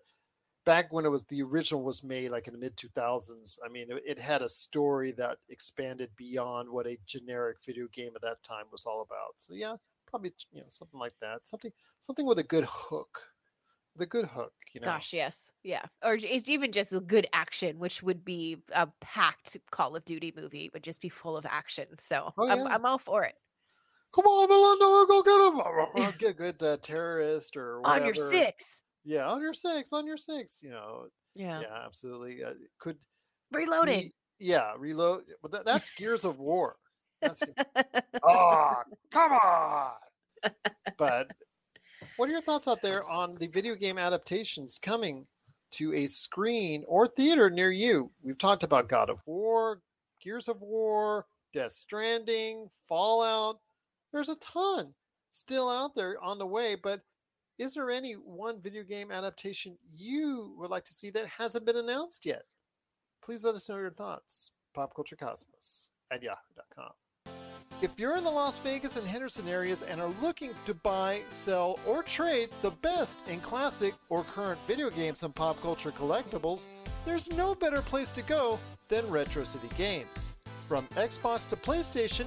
back 0.64 0.92
when 0.92 1.06
it 1.06 1.10
was 1.10 1.24
the 1.26 1.42
original 1.42 1.82
was 1.84 2.04
made, 2.04 2.30
like 2.30 2.46
in 2.48 2.54
the 2.54 2.60
mid 2.60 2.76
2000s. 2.76 3.58
I 3.64 3.68
mean, 3.70 3.90
it, 3.92 4.02
it 4.06 4.18
had 4.20 4.42
a 4.42 4.48
story 4.48 5.12
that 5.12 5.38
expanded 5.50 6.10
beyond 6.16 6.70
what 6.70 6.86
a 6.88 6.98
generic 7.06 7.58
video 7.66 7.88
game 7.88 8.12
at 8.16 8.22
that 8.22 8.42
time 8.44 8.66
was 8.72 8.86
all 8.86 9.02
about. 9.02 9.38
So 9.40 9.54
yeah, 9.54 9.76
probably 10.06 10.34
you 10.52 10.62
know 10.62 10.68
something 10.70 11.00
like 11.00 11.16
that, 11.20 11.48
something 11.48 11.72
something 12.00 12.26
with 12.26 12.40
a 12.40 12.44
good 12.44 12.66
hook, 12.68 13.20
the 13.96 14.06
good 14.06 14.26
hook. 14.26 14.54
You 14.74 14.82
know, 14.82 14.92
Gosh, 14.92 15.14
yes, 15.14 15.50
yeah, 15.62 15.86
or 16.02 16.14
it's 16.14 16.48
even 16.50 16.70
just 16.70 16.92
a 16.92 17.00
good 17.00 17.26
action, 17.32 17.78
which 17.78 18.02
would 18.02 18.22
be 18.22 18.62
a 18.72 18.86
packed 19.00 19.56
Call 19.70 19.96
of 19.96 20.04
Duty 20.04 20.30
movie, 20.36 20.70
would 20.74 20.84
just 20.84 21.00
be 21.00 21.08
full 21.08 21.38
of 21.38 21.46
action. 21.46 21.98
So 21.98 22.34
Oh, 22.36 22.46
I'm. 22.48 22.66
I'm 22.66 22.84
all 22.84 22.98
for 22.98 23.24
it. 23.24 23.36
Come 24.14 24.24
on, 24.26 24.48
Melinda, 24.48 24.84
we'll 24.84 25.06
go 25.06 25.22
get 25.22 26.04
him. 26.04 26.12
Get 26.18 26.30
a 26.30 26.34
good 26.34 26.62
uh, 26.62 26.76
terrorist 26.82 27.56
or 27.56 27.80
whatever. 27.80 28.00
On 28.00 28.04
your 28.04 28.14
six, 28.14 28.82
Yeah, 29.04 29.28
on 29.28 29.40
your 29.42 29.54
six, 29.54 29.92
on 29.92 30.06
your 30.06 30.16
six. 30.16 30.60
You 30.62 30.70
know, 30.70 31.06
yeah, 31.34 31.60
yeah, 31.60 31.82
absolutely. 31.84 32.44
Uh, 32.44 32.54
could 32.78 32.96
reloaded. 33.52 34.04
re- 34.04 34.14
yeah, 34.38 34.72
reload. 34.78 35.22
But 35.42 35.52
that, 35.52 35.64
that's 35.64 35.90
Gears 35.90 36.24
of 36.24 36.38
War. 36.38 36.76
That's, 37.20 37.42
oh, 38.22 38.74
come 39.10 39.32
on. 39.32 39.92
But 40.98 41.28
what 42.16 42.28
are 42.28 42.32
your 42.32 42.42
thoughts 42.42 42.68
out 42.68 42.82
there 42.82 43.08
on 43.08 43.34
the 43.36 43.46
video 43.48 43.74
game 43.74 43.98
adaptations 43.98 44.78
coming 44.78 45.26
to 45.72 45.92
a 45.94 46.06
screen 46.06 46.84
or 46.86 47.06
theater 47.08 47.50
near 47.50 47.72
you? 47.72 48.10
We've 48.22 48.38
talked 48.38 48.62
about 48.62 48.88
God 48.88 49.10
of 49.10 49.22
War, 49.26 49.80
Gears 50.22 50.48
of 50.48 50.60
War, 50.60 51.26
Death 51.52 51.72
Stranding, 51.72 52.68
Fallout. 52.88 53.58
There's 54.14 54.28
a 54.28 54.36
ton 54.36 54.94
still 55.32 55.68
out 55.68 55.96
there 55.96 56.22
on 56.22 56.38
the 56.38 56.46
way, 56.46 56.76
but 56.80 57.00
is 57.58 57.74
there 57.74 57.90
any 57.90 58.12
one 58.12 58.62
video 58.62 58.84
game 58.84 59.10
adaptation 59.10 59.76
you 59.92 60.54
would 60.56 60.70
like 60.70 60.84
to 60.84 60.94
see 60.94 61.10
that 61.10 61.26
hasn't 61.26 61.66
been 61.66 61.76
announced 61.76 62.24
yet? 62.24 62.44
Please 63.24 63.42
let 63.42 63.56
us 63.56 63.68
know 63.68 63.76
your 63.76 63.90
thoughts. 63.90 64.52
PopCultureCosmos 64.76 65.88
at 66.12 66.22
yahoo.com. 66.22 66.92
If 67.82 67.90
you're 67.98 68.16
in 68.16 68.22
the 68.22 68.30
Las 68.30 68.60
Vegas 68.60 68.96
and 68.96 69.06
Henderson 69.06 69.48
areas 69.48 69.82
and 69.82 70.00
are 70.00 70.14
looking 70.22 70.52
to 70.66 70.74
buy, 70.74 71.22
sell, 71.28 71.80
or 71.84 72.04
trade 72.04 72.50
the 72.62 72.70
best 72.70 73.26
in 73.26 73.40
classic 73.40 73.94
or 74.10 74.22
current 74.22 74.60
video 74.68 74.90
games 74.90 75.24
and 75.24 75.34
pop 75.34 75.60
culture 75.60 75.90
collectibles, 75.90 76.68
there's 77.04 77.32
no 77.32 77.52
better 77.52 77.82
place 77.82 78.12
to 78.12 78.22
go 78.22 78.60
than 78.88 79.10
Retro 79.10 79.42
City 79.42 79.68
Games. 79.76 80.34
From 80.68 80.86
Xbox 80.94 81.48
to 81.48 81.56
PlayStation, 81.56 82.26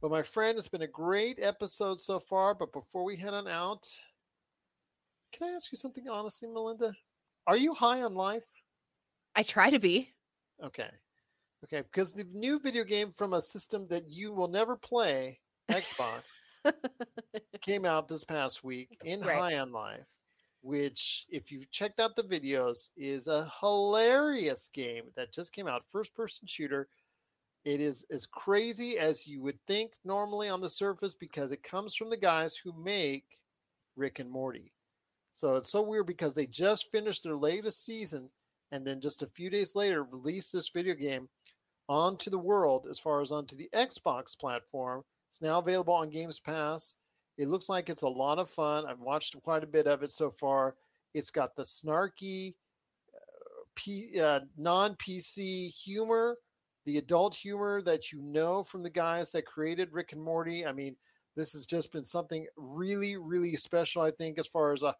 Well, 0.00 0.10
my 0.10 0.22
friend, 0.22 0.56
it's 0.56 0.66
been 0.66 0.80
a 0.80 0.86
great 0.86 1.38
episode 1.42 2.00
so 2.00 2.18
far, 2.18 2.54
but 2.54 2.72
before 2.72 3.04
we 3.04 3.16
head 3.16 3.34
on 3.34 3.46
out, 3.46 3.86
can 5.30 5.48
I 5.48 5.52
ask 5.52 5.70
you 5.70 5.76
something 5.76 6.08
honestly, 6.08 6.48
Melinda? 6.48 6.94
Are 7.46 7.56
you 7.56 7.74
high 7.74 8.00
on 8.00 8.14
life? 8.14 8.46
I 9.36 9.42
try 9.42 9.68
to 9.68 9.78
be. 9.78 10.08
Okay. 10.64 10.88
Okay, 11.64 11.82
because 11.82 12.14
the 12.14 12.24
new 12.32 12.58
video 12.58 12.82
game 12.82 13.10
from 13.10 13.34
a 13.34 13.42
system 13.42 13.84
that 13.90 14.08
you 14.08 14.32
will 14.32 14.48
never 14.48 14.74
play, 14.74 15.38
Xbox, 15.70 16.40
came 17.60 17.84
out 17.84 18.08
this 18.08 18.24
past 18.24 18.64
week 18.64 18.96
in 19.04 19.20
Right. 19.20 19.36
High 19.36 19.58
on 19.58 19.70
Life, 19.70 20.06
which, 20.62 21.26
if 21.28 21.52
you've 21.52 21.70
checked 21.70 22.00
out 22.00 22.16
the 22.16 22.22
videos, 22.22 22.88
is 22.96 23.28
a 23.28 23.52
hilarious 23.60 24.70
game 24.72 25.04
that 25.16 25.34
just 25.34 25.52
came 25.52 25.68
out, 25.68 25.84
first 25.92 26.14
person 26.14 26.46
shooter. 26.46 26.88
It 27.64 27.80
is 27.80 28.06
as 28.10 28.26
crazy 28.26 28.98
as 28.98 29.26
you 29.26 29.42
would 29.42 29.58
think 29.66 29.92
normally 30.04 30.48
on 30.48 30.60
the 30.60 30.70
surface 30.70 31.14
because 31.14 31.52
it 31.52 31.62
comes 31.62 31.94
from 31.94 32.08
the 32.08 32.16
guys 32.16 32.56
who 32.56 32.72
make 32.72 33.24
Rick 33.96 34.18
and 34.18 34.30
Morty. 34.30 34.72
So 35.32 35.56
it's 35.56 35.70
so 35.70 35.82
weird 35.82 36.06
because 36.06 36.34
they 36.34 36.46
just 36.46 36.90
finished 36.90 37.22
their 37.22 37.36
latest 37.36 37.84
season 37.84 38.30
and 38.72 38.86
then 38.86 39.00
just 39.00 39.22
a 39.22 39.26
few 39.26 39.50
days 39.50 39.74
later 39.74 40.04
released 40.04 40.52
this 40.52 40.70
video 40.70 40.94
game 40.94 41.28
onto 41.88 42.30
the 42.30 42.38
world 42.38 42.86
as 42.88 42.98
far 42.98 43.20
as 43.20 43.32
onto 43.32 43.56
the 43.56 43.68
Xbox 43.74 44.38
platform. 44.38 45.02
It's 45.28 45.42
now 45.42 45.58
available 45.58 45.94
on 45.94 46.10
Games 46.10 46.40
Pass. 46.40 46.96
It 47.36 47.48
looks 47.48 47.68
like 47.68 47.88
it's 47.88 48.02
a 48.02 48.08
lot 48.08 48.38
of 48.38 48.50
fun. 48.50 48.84
I've 48.86 49.00
watched 49.00 49.40
quite 49.42 49.64
a 49.64 49.68
bit 49.68 49.86
of 49.86 50.02
it 50.02 50.12
so 50.12 50.30
far. 50.30 50.76
It's 51.14 51.30
got 51.30 51.56
the 51.56 51.62
snarky, 51.62 52.54
uh, 53.14 53.62
P, 53.74 54.20
uh, 54.20 54.40
non 54.56 54.96
PC 54.96 55.68
humor, 55.74 56.36
the 56.90 56.98
adult 56.98 57.36
humor 57.36 57.80
that 57.82 58.10
you 58.10 58.20
know 58.20 58.64
from 58.64 58.82
the 58.82 58.90
guys 58.90 59.30
that 59.30 59.46
created 59.46 59.92
Rick 59.92 60.12
and 60.12 60.20
Morty. 60.20 60.66
I 60.66 60.72
mean, 60.72 60.96
this 61.36 61.52
has 61.52 61.64
just 61.64 61.92
been 61.92 62.02
something 62.02 62.48
really, 62.56 63.16
really 63.16 63.54
special, 63.54 64.02
I 64.02 64.10
think, 64.10 64.40
as 64.40 64.48
far 64.48 64.72
as 64.72 64.82
a 64.82 64.96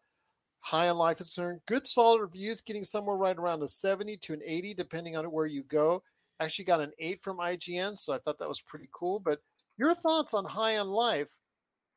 high 0.61 0.87
on 0.87 0.95
life 0.95 1.19
is 1.19 1.27
concerned. 1.27 1.59
Good 1.67 1.85
solid 1.85 2.21
reviews, 2.21 2.61
getting 2.61 2.85
somewhere 2.85 3.17
right 3.17 3.37
around 3.37 3.61
a 3.61 3.67
70 3.67 4.15
to 4.17 4.33
an 4.33 4.41
80, 4.45 4.73
depending 4.73 5.17
on 5.17 5.25
where 5.25 5.47
you 5.47 5.63
go. 5.63 6.01
Actually 6.39 6.63
got 6.63 6.79
an 6.79 6.93
8 6.97 7.21
from 7.21 7.39
IGN, 7.39 7.97
so 7.97 8.13
I 8.13 8.19
thought 8.19 8.39
that 8.39 8.47
was 8.47 8.61
pretty 8.61 8.87
cool. 8.93 9.19
But 9.19 9.39
your 9.77 9.93
thoughts 9.93 10.33
on 10.33 10.45
high 10.45 10.77
on 10.77 10.87
life 10.87 11.29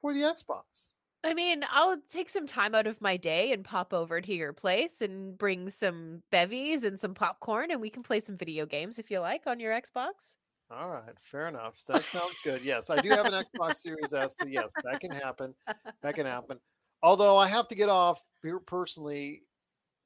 for 0.01 0.12
the 0.12 0.22
Xbox? 0.22 0.93
I 1.24 1.32
mean, 1.32 1.64
I'll 1.70 1.96
take 2.10 2.28
some 2.28 2.46
time 2.46 2.74
out 2.74 2.86
of 2.86 3.00
my 3.00 3.16
day 3.16 3.52
and 3.52 3.64
pop 3.64 3.94
over 3.94 4.20
to 4.20 4.34
your 4.34 4.52
place 4.52 5.00
and 5.00 5.38
bring 5.38 5.70
some 5.70 6.22
bevies 6.30 6.84
and 6.84 7.00
some 7.00 7.14
popcorn, 7.14 7.70
and 7.70 7.80
we 7.80 7.88
can 7.88 8.02
play 8.02 8.20
some 8.20 8.36
video 8.36 8.66
games 8.66 8.98
if 8.98 9.10
you 9.10 9.20
like 9.20 9.46
on 9.46 9.58
your 9.58 9.72
Xbox. 9.72 10.36
All 10.70 10.90
right, 10.90 11.14
fair 11.22 11.48
enough. 11.48 11.76
That 11.88 12.02
sounds 12.02 12.40
good. 12.44 12.62
Yes, 12.62 12.90
I 12.90 13.00
do 13.00 13.08
have 13.08 13.24
an 13.24 13.32
Xbox 13.32 13.76
Series 13.76 14.12
S. 14.12 14.34
So 14.38 14.46
yes, 14.46 14.72
that 14.84 15.00
can 15.00 15.10
happen. 15.10 15.54
That 16.02 16.14
can 16.14 16.26
happen. 16.26 16.58
Although 17.02 17.36
I 17.36 17.48
have 17.48 17.68
to 17.68 17.74
get 17.74 17.88
off 17.88 18.22
per- 18.42 18.60
personally 18.60 19.42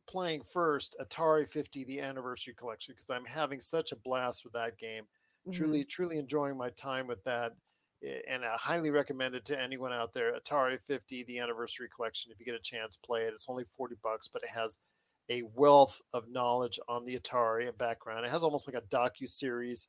playing 0.08 0.42
first 0.42 0.96
Atari 1.00 1.48
50, 1.48 1.84
the 1.84 2.00
anniversary 2.00 2.54
collection, 2.54 2.94
because 2.94 3.10
I'm 3.10 3.24
having 3.24 3.60
such 3.60 3.92
a 3.92 3.96
blast 3.96 4.44
with 4.44 4.52
that 4.52 4.78
game. 4.78 5.04
Truly, 5.52 5.80
mm-hmm. 5.80 5.88
truly 5.88 6.18
enjoying 6.18 6.56
my 6.56 6.70
time 6.70 7.06
with 7.06 7.22
that. 7.24 7.52
And 8.03 8.44
I 8.44 8.57
highly 8.57 8.90
recommend 8.90 9.34
it 9.34 9.44
to 9.46 9.61
anyone 9.61 9.92
out 9.92 10.12
there. 10.12 10.32
Atari 10.32 10.78
50, 10.86 11.24
the 11.24 11.38
anniversary 11.38 11.88
collection. 11.94 12.30
If 12.32 12.38
you 12.38 12.46
get 12.46 12.55
a 12.55 12.61
chance, 12.61 12.96
play 12.96 13.22
it. 13.22 13.34
It's 13.34 13.49
only 13.49 13.64
40 13.76 13.96
bucks, 14.03 14.28
but 14.28 14.42
it 14.42 14.51
has 14.51 14.78
a 15.30 15.42
wealth 15.55 16.01
of 16.12 16.30
knowledge 16.30 16.78
on 16.88 17.05
the 17.05 17.18
Atari 17.18 17.68
and 17.68 17.76
background. 17.76 18.24
It 18.24 18.30
has 18.30 18.44
almost 18.44 18.72
like 18.72 18.80
a 18.80 18.86
docu 18.94 19.28
series 19.28 19.88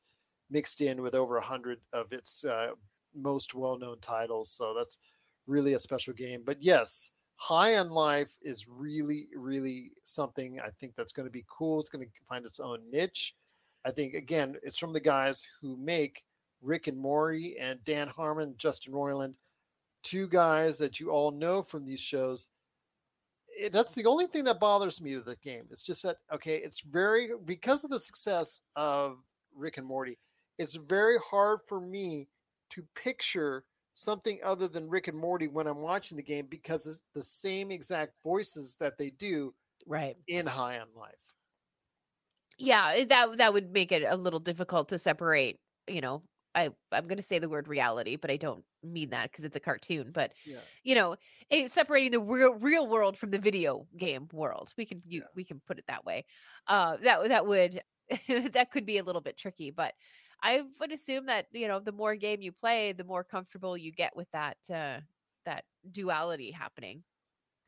mixed 0.50 0.80
in 0.80 1.02
with 1.02 1.14
over 1.14 1.36
a 1.36 1.44
hundred 1.44 1.78
of 1.92 2.12
its 2.12 2.44
uh, 2.44 2.70
most 3.14 3.54
well-known 3.54 4.00
titles. 4.00 4.52
So 4.52 4.74
that's 4.74 4.98
really 5.46 5.74
a 5.74 5.78
special 5.78 6.12
game. 6.12 6.42
But 6.44 6.62
yes, 6.62 7.10
High 7.36 7.76
on 7.76 7.90
Life 7.90 8.36
is 8.42 8.68
really, 8.68 9.28
really 9.34 9.92
something 10.02 10.60
I 10.60 10.70
think 10.78 10.94
that's 10.96 11.12
going 11.12 11.26
to 11.26 11.32
be 11.32 11.46
cool. 11.48 11.80
It's 11.80 11.88
going 11.88 12.04
to 12.04 12.10
find 12.28 12.44
its 12.44 12.60
own 12.60 12.80
niche. 12.90 13.34
I 13.84 13.92
think 13.92 14.14
again, 14.14 14.56
it's 14.62 14.78
from 14.78 14.92
the 14.92 15.00
guys 15.00 15.46
who 15.60 15.76
make 15.78 16.22
Rick 16.62 16.86
and 16.86 16.98
Morty 16.98 17.58
and 17.58 17.82
Dan 17.84 18.08
Harmon, 18.08 18.54
Justin 18.58 18.92
Roiland, 18.92 19.34
two 20.02 20.28
guys 20.28 20.78
that 20.78 21.00
you 21.00 21.10
all 21.10 21.30
know 21.30 21.62
from 21.62 21.84
these 21.84 22.00
shows. 22.00 22.48
It, 23.48 23.72
that's 23.72 23.94
the 23.94 24.06
only 24.06 24.26
thing 24.26 24.44
that 24.44 24.60
bothers 24.60 25.00
me 25.02 25.16
with 25.16 25.26
the 25.26 25.36
game. 25.36 25.66
It's 25.70 25.82
just 25.82 26.02
that 26.04 26.18
okay, 26.32 26.56
it's 26.56 26.80
very 26.80 27.30
because 27.44 27.84
of 27.84 27.90
the 27.90 27.98
success 28.00 28.60
of 28.76 29.18
Rick 29.54 29.78
and 29.78 29.86
Morty. 29.86 30.18
It's 30.58 30.74
very 30.74 31.18
hard 31.18 31.60
for 31.66 31.80
me 31.80 32.28
to 32.70 32.86
picture 32.94 33.64
something 33.92 34.38
other 34.44 34.68
than 34.68 34.88
Rick 34.88 35.08
and 35.08 35.18
Morty 35.18 35.48
when 35.48 35.66
I'm 35.66 35.80
watching 35.80 36.16
the 36.16 36.22
game 36.22 36.46
because 36.46 36.86
it's 36.86 37.02
the 37.14 37.22
same 37.22 37.70
exact 37.70 38.14
voices 38.22 38.76
that 38.76 38.96
they 38.98 39.10
do 39.10 39.54
Right. 39.86 40.16
in 40.28 40.46
High 40.46 40.78
on 40.78 40.88
Life. 40.94 41.16
Yeah, 42.58 42.92
eh, 42.94 43.04
that 43.06 43.38
that 43.38 43.52
would 43.52 43.72
make 43.72 43.92
it 43.92 44.02
a 44.06 44.16
little 44.16 44.40
difficult 44.40 44.88
to 44.90 44.98
separate, 44.98 45.60
you 45.88 46.00
know, 46.00 46.22
I 46.54 46.70
I'm 46.92 47.06
going 47.06 47.16
to 47.18 47.22
say 47.22 47.38
the 47.38 47.48
word 47.48 47.68
reality, 47.68 48.16
but 48.16 48.30
I 48.30 48.36
don't 48.36 48.64
mean 48.82 49.10
that 49.10 49.30
because 49.30 49.44
it's 49.44 49.56
a 49.56 49.60
cartoon, 49.60 50.10
but 50.12 50.32
Yeah. 50.44 50.64
you 50.84 50.94
know, 50.94 51.16
it, 51.50 51.70
separating 51.70 52.12
the 52.12 52.20
real 52.20 52.54
real 52.54 52.88
world 52.88 53.16
from 53.18 53.30
the 53.30 53.38
video 53.38 53.88
game 53.96 54.28
world. 54.32 54.72
We 54.76 54.86
can 54.86 55.02
you, 55.06 55.22
Yeah. 55.22 55.28
we 55.34 55.44
can 55.44 55.60
put 55.66 55.78
it 55.78 55.84
that 55.88 56.04
way. 56.04 56.26
Uh 56.66 56.96
that 56.98 57.28
that 57.28 57.46
would 57.46 57.82
that 58.28 58.70
could 58.72 58.86
be 58.86 58.98
a 58.98 59.04
little 59.04 59.20
bit 59.22 59.36
tricky, 59.38 59.70
but 59.70 59.94
I 60.42 60.62
would 60.80 60.92
assume 60.92 61.26
that, 61.26 61.46
you 61.52 61.68
know, 61.68 61.80
the 61.80 61.92
more 61.92 62.16
game 62.16 62.40
you 62.42 62.52
play, 62.52 62.92
the 62.92 63.04
more 63.04 63.24
comfortable 63.24 63.76
you 63.76 63.92
get 63.92 64.16
with 64.16 64.30
that 64.32 64.58
uh 64.72 65.00
that 65.44 65.64
duality 65.90 66.50
happening. 66.50 67.04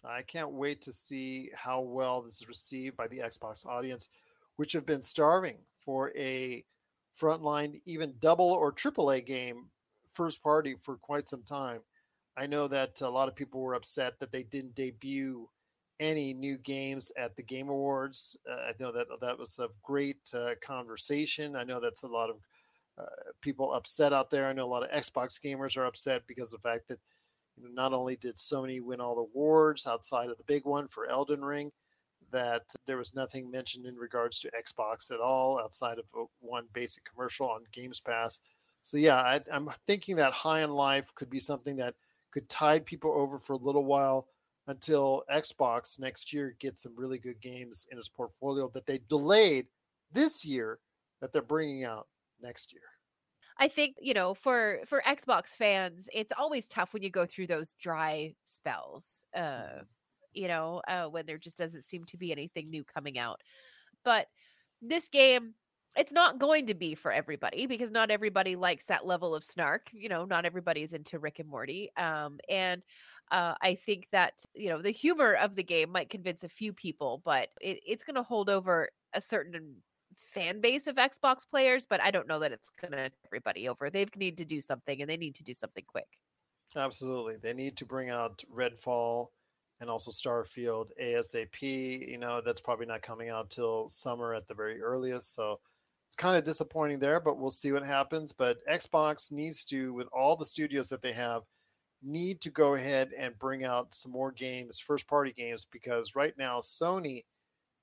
I 0.05 0.22
can't 0.22 0.53
wait 0.53 0.83
to 0.83 0.93
see 0.93 1.51
how 1.55 1.80
well 1.80 2.22
this 2.22 2.41
is 2.43 2.49
received 2.49 2.97
by 2.97 3.09
the 3.09 3.18
Xbox 3.18 3.64
audience, 3.64 4.09
which 4.57 4.72
have 4.72 4.85
been 4.87 5.03
starving 5.03 5.64
for 5.78 6.16
a 6.16 6.64
frontline, 7.18 7.80
even 7.84 8.14
double 8.20 8.52
or 8.52 8.72
triple 8.72 9.10
A 9.10 9.20
game 9.20 9.66
first 10.12 10.42
party 10.42 10.76
for 10.80 10.96
quite 10.96 11.28
some 11.28 11.42
time. 11.42 11.80
I 12.36 12.46
know 12.46 12.68
that 12.68 13.00
a 13.00 13.08
lot 13.08 13.28
of 13.28 13.36
people 13.36 13.60
were 13.60 13.74
upset 13.74 14.18
that 14.20 14.32
they 14.32 14.42
didn't 14.42 14.74
debut 14.74 15.48
any 16.00 16.34
new 16.34 16.58
games 16.58 17.12
at 17.16 17.36
the 17.36 17.42
Game 17.42 17.68
Awards. 17.68 18.36
Uh, 18.50 18.54
I 18.54 18.72
know 18.80 18.90
that 18.92 19.06
that 19.20 19.38
was 19.38 19.58
a 19.58 19.68
great 19.82 20.20
uh, 20.34 20.54
conversation. 20.60 21.54
I 21.54 21.64
know 21.64 21.80
that's 21.80 22.02
a 22.02 22.08
lot 22.08 22.30
of 22.30 22.36
uh, 22.98 23.32
people 23.40 23.72
upset 23.72 24.12
out 24.12 24.30
there. 24.30 24.46
I 24.46 24.52
know 24.52 24.64
a 24.64 24.66
lot 24.66 24.82
of 24.82 24.90
Xbox 24.90 25.40
gamers 25.40 25.76
are 25.76 25.86
upset 25.86 26.22
because 26.26 26.52
of 26.52 26.62
the 26.62 26.68
fact 26.68 26.88
that 26.88 26.98
not 27.60 27.92
only 27.92 28.16
did 28.16 28.36
Sony 28.36 28.80
win 28.82 29.00
all 29.00 29.14
the 29.14 29.22
awards 29.22 29.86
outside 29.86 30.30
of 30.30 30.38
the 30.38 30.44
big 30.44 30.64
one 30.64 30.88
for 30.88 31.06
Elden 31.06 31.44
Ring, 31.44 31.70
that 32.33 32.74
there 32.87 32.97
was 32.97 33.14
nothing 33.14 33.51
mentioned 33.51 33.87
in 33.87 33.97
regards 33.97 34.39
to 34.41 34.51
Xbox 34.51 35.11
at 35.11 35.20
all 35.20 35.61
outside 35.61 35.99
of 35.99 36.05
uh, 36.18 36.24
one 36.41 36.66
basic 36.72 37.05
commercial 37.05 37.49
on 37.49 37.64
Games 37.72 38.01
Pass. 38.01 38.41
So 38.83 38.97
yeah, 38.97 39.16
I, 39.16 39.41
I'm 39.53 39.70
thinking 39.87 40.16
that 40.16 40.33
High 40.33 40.62
on 40.62 40.70
Life 40.70 41.14
could 41.14 41.30
be 41.30 41.39
something 41.39 41.76
that 41.76 41.95
could 42.30 42.49
tide 42.49 42.85
people 42.85 43.12
over 43.12 43.39
for 43.39 43.53
a 43.53 43.59
little 43.59 43.85
while 43.85 44.26
until 44.66 45.24
Xbox 45.33 46.01
next 46.01 46.33
year 46.33 46.57
gets 46.59 46.83
some 46.83 46.95
really 46.97 47.18
good 47.18 47.41
games 47.41 47.87
in 47.91 47.99
its 47.99 48.09
portfolio 48.09 48.70
that 48.74 48.87
they 48.87 49.01
delayed 49.09 49.66
this 50.12 50.45
year 50.45 50.78
that 51.20 51.33
they're 51.33 51.43
bringing 51.43 51.85
out 51.85 52.09
next 52.41 52.72
year. 52.72 52.83
I 53.59 53.68
think 53.68 53.97
you 54.01 54.14
know 54.14 54.35
for 54.35 54.80
for 54.87 55.03
Xbox 55.07 55.51
fans, 55.51 56.09
it's 56.12 56.33
always 56.37 56.66
tough 56.66 56.93
when 56.93 57.03
you 57.03 57.11
go 57.11 57.26
through 57.26 57.47
those 57.47 57.74
dry 57.74 58.35
spells. 58.45 59.24
Uh, 59.37 59.83
you 60.35 60.49
know, 60.49 60.80
uh, 60.89 61.07
when 61.07 61.26
there 61.26 61.39
just 61.39 61.59
doesn't 61.59 61.85
seem 61.85 62.05
to 62.05 62.16
be 62.16 62.33
anything 62.33 62.70
new 62.70 62.85
coming 62.85 63.18
out. 63.18 63.41
But 64.05 64.26
this 64.80 65.09
game, 65.09 65.55
it's 65.97 66.12
not 66.12 66.39
going 66.39 66.66
to 66.66 66.74
be 66.74 66.95
for 66.95 67.12
everybody 67.12 67.66
because 67.66 67.91
not 67.91 68.11
everybody 68.11 68.57
likes 68.57 68.85
that 68.87 69.07
level 69.07 69.35
of 69.35 69.45
snark. 69.45 69.91
You 69.93 70.09
know, 70.09 70.24
not 70.24 70.45
everybody's 70.45 70.93
into 70.93 71.18
Rick 71.18 71.39
and 71.39 71.49
Morty. 71.49 71.91
Um, 71.97 72.39
and 72.49 72.83
uh, 73.30 73.55
I 73.61 73.74
think 73.74 74.09
that 74.12 74.43
you 74.55 74.70
know 74.70 74.80
the 74.80 74.91
humor 74.91 75.35
of 75.35 75.55
the 75.55 75.62
game 75.62 75.91
might 75.91 76.11
convince 76.11 76.45
a 76.45 76.49
few 76.49 76.72
people, 76.72 77.22
but 77.24 77.49
it, 77.61 77.80
it's 77.87 78.05
going 78.05 78.16
to 78.16 78.22
hold 78.22 78.49
over 78.51 78.89
a 79.14 79.20
certain 79.20 79.76
fan 80.16 80.61
base 80.61 80.87
of 80.87 80.97
Xbox 80.97 81.49
players, 81.49 81.87
but 81.87 82.01
I 82.01 82.11
don't 82.11 82.28
know 82.28 82.39
that 82.41 82.53
it's 82.53 82.70
gonna 82.80 83.11
everybody 83.26 83.68
over. 83.68 83.91
They 83.91 84.07
need 84.16 84.37
to 84.39 84.45
do 84.45 84.61
something 84.61 85.01
and 85.01 85.11
they 85.11 85.16
need 85.16 85.35
to 85.37 85.45
do 85.45 85.55
something 85.55 85.85
quick. 85.87 86.07
Absolutely. 86.76 87.37
They 87.37 87.53
need 87.53 87.76
to 87.78 87.87
bring 87.87 88.11
out 88.11 88.43
Redfall 88.55 89.28
and 89.83 89.91
also 89.91 90.12
Starfield 90.12 90.91
ASAP. 91.03 91.61
You 91.61 92.16
know, 92.16 92.41
that's 92.41 92.61
probably 92.61 92.87
not 92.87 93.03
coming 93.03 93.28
out 93.28 93.51
till 93.51 93.89
summer 93.89 94.33
at 94.33 94.47
the 94.47 94.55
very 94.55 94.80
earliest. 94.80 95.35
So 95.35 95.59
it's 96.07 96.14
kind 96.14 96.37
of 96.37 96.45
disappointing 96.45 97.01
there, 97.01 97.18
but 97.18 97.37
we'll 97.37 97.51
see 97.51 97.72
what 97.72 97.85
happens. 97.85 98.33
But 98.33 98.64
Xbox 98.70 99.33
needs 99.33 99.64
to, 99.66 99.93
with 99.93 100.07
all 100.12 100.37
the 100.37 100.47
studios 100.47 100.89
that 100.89 101.03
they 101.03 101.12
have, 101.12 101.43
need 102.01 102.41
to 102.43 102.51
go 102.51 102.74
ahead 102.74 103.11
and 103.18 103.39
bring 103.41 103.64
out 103.64 103.93
some 103.93 104.12
more 104.12 104.30
games, 104.30 104.78
first 104.78 105.09
party 105.09 105.35
games, 105.37 105.66
because 105.70 106.14
right 106.14 106.35
now 106.39 106.61
Sony 106.61 107.24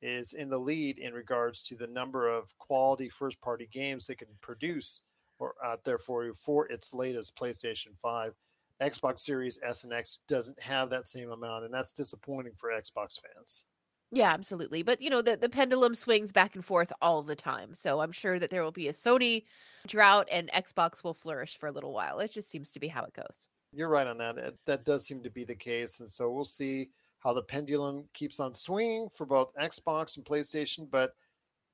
is 0.02 0.32
in 0.34 0.50
the 0.50 0.58
lead 0.58 1.00
in 1.00 1.14
regards 1.14 1.62
to 1.64 1.76
the 1.76 1.88
number 1.88 2.30
of 2.30 2.58
quality 2.60 3.10
first 3.10 3.42
party 3.42 3.68
games 3.74 4.08
they 4.08 4.16
can 4.16 4.28
produce 4.40 5.02
or 5.38 5.54
out 5.66 5.84
there 5.84 5.98
for 5.98 6.24
you 6.24 6.34
for 6.34 6.66
its 6.68 6.94
latest 6.94 7.36
PlayStation 7.38 7.98
5. 8.02 8.34
Xbox 8.82 9.20
Series 9.20 9.60
S 9.64 9.84
and 9.84 9.94
X 9.94 10.20
doesn't 10.28 10.60
have 10.60 10.90
that 10.90 11.08
same 11.08 11.32
amount, 11.32 11.66
and 11.66 11.74
that's 11.74 11.92
disappointing 11.92 12.54
for 12.58 12.70
Xbox 12.70 13.20
fans. 13.22 13.66
Yeah, 14.12 14.32
absolutely. 14.34 14.82
But 14.82 15.02
you 15.02 15.10
know, 15.10 15.22
the, 15.22 15.38
the 15.38 15.50
pendulum 15.50 15.94
swings 15.94 16.32
back 16.32 16.56
and 16.56 16.66
forth 16.66 16.92
all 17.02 17.22
the 17.22 17.36
time. 17.36 17.76
So 17.76 18.00
I'm 18.00 18.12
sure 18.12 18.40
that 18.40 18.50
there 18.50 18.64
will 18.64 18.72
be 18.72 18.88
a 18.88 18.94
Sony 18.94 19.44
drought 19.86 20.28
and 20.32 20.50
Xbox 20.52 21.04
will 21.04 21.14
flourish 21.14 21.58
for 21.60 21.68
a 21.68 21.72
little 21.72 21.94
while. 21.94 22.20
It 22.20 22.32
just 22.32 22.50
seems 22.50 22.72
to 22.72 22.80
be 22.80 22.88
how 22.88 23.04
it 23.04 23.14
goes. 23.14 23.48
You're 23.72 23.90
right 23.90 24.08
on 24.08 24.18
that. 24.18 24.36
That- 24.36 24.66
That 24.66 24.84
does 24.86 25.06
seem 25.06 25.22
to 25.24 25.30
be 25.30 25.44
the 25.44 25.56
case, 25.56 26.00
and 26.00 26.10
so 26.10 26.32
we'll 26.32 26.46
see 26.46 26.90
how 27.20 27.34
the 27.34 27.44
pendulum 27.44 28.06
keeps 28.14 28.40
on 28.40 28.56
swinging 28.56 29.10
for 29.10 29.26
both 29.26 29.54
Xbox 29.56 30.18
and 30.18 30.26
PlayStation. 30.26 30.90
But 30.90 31.14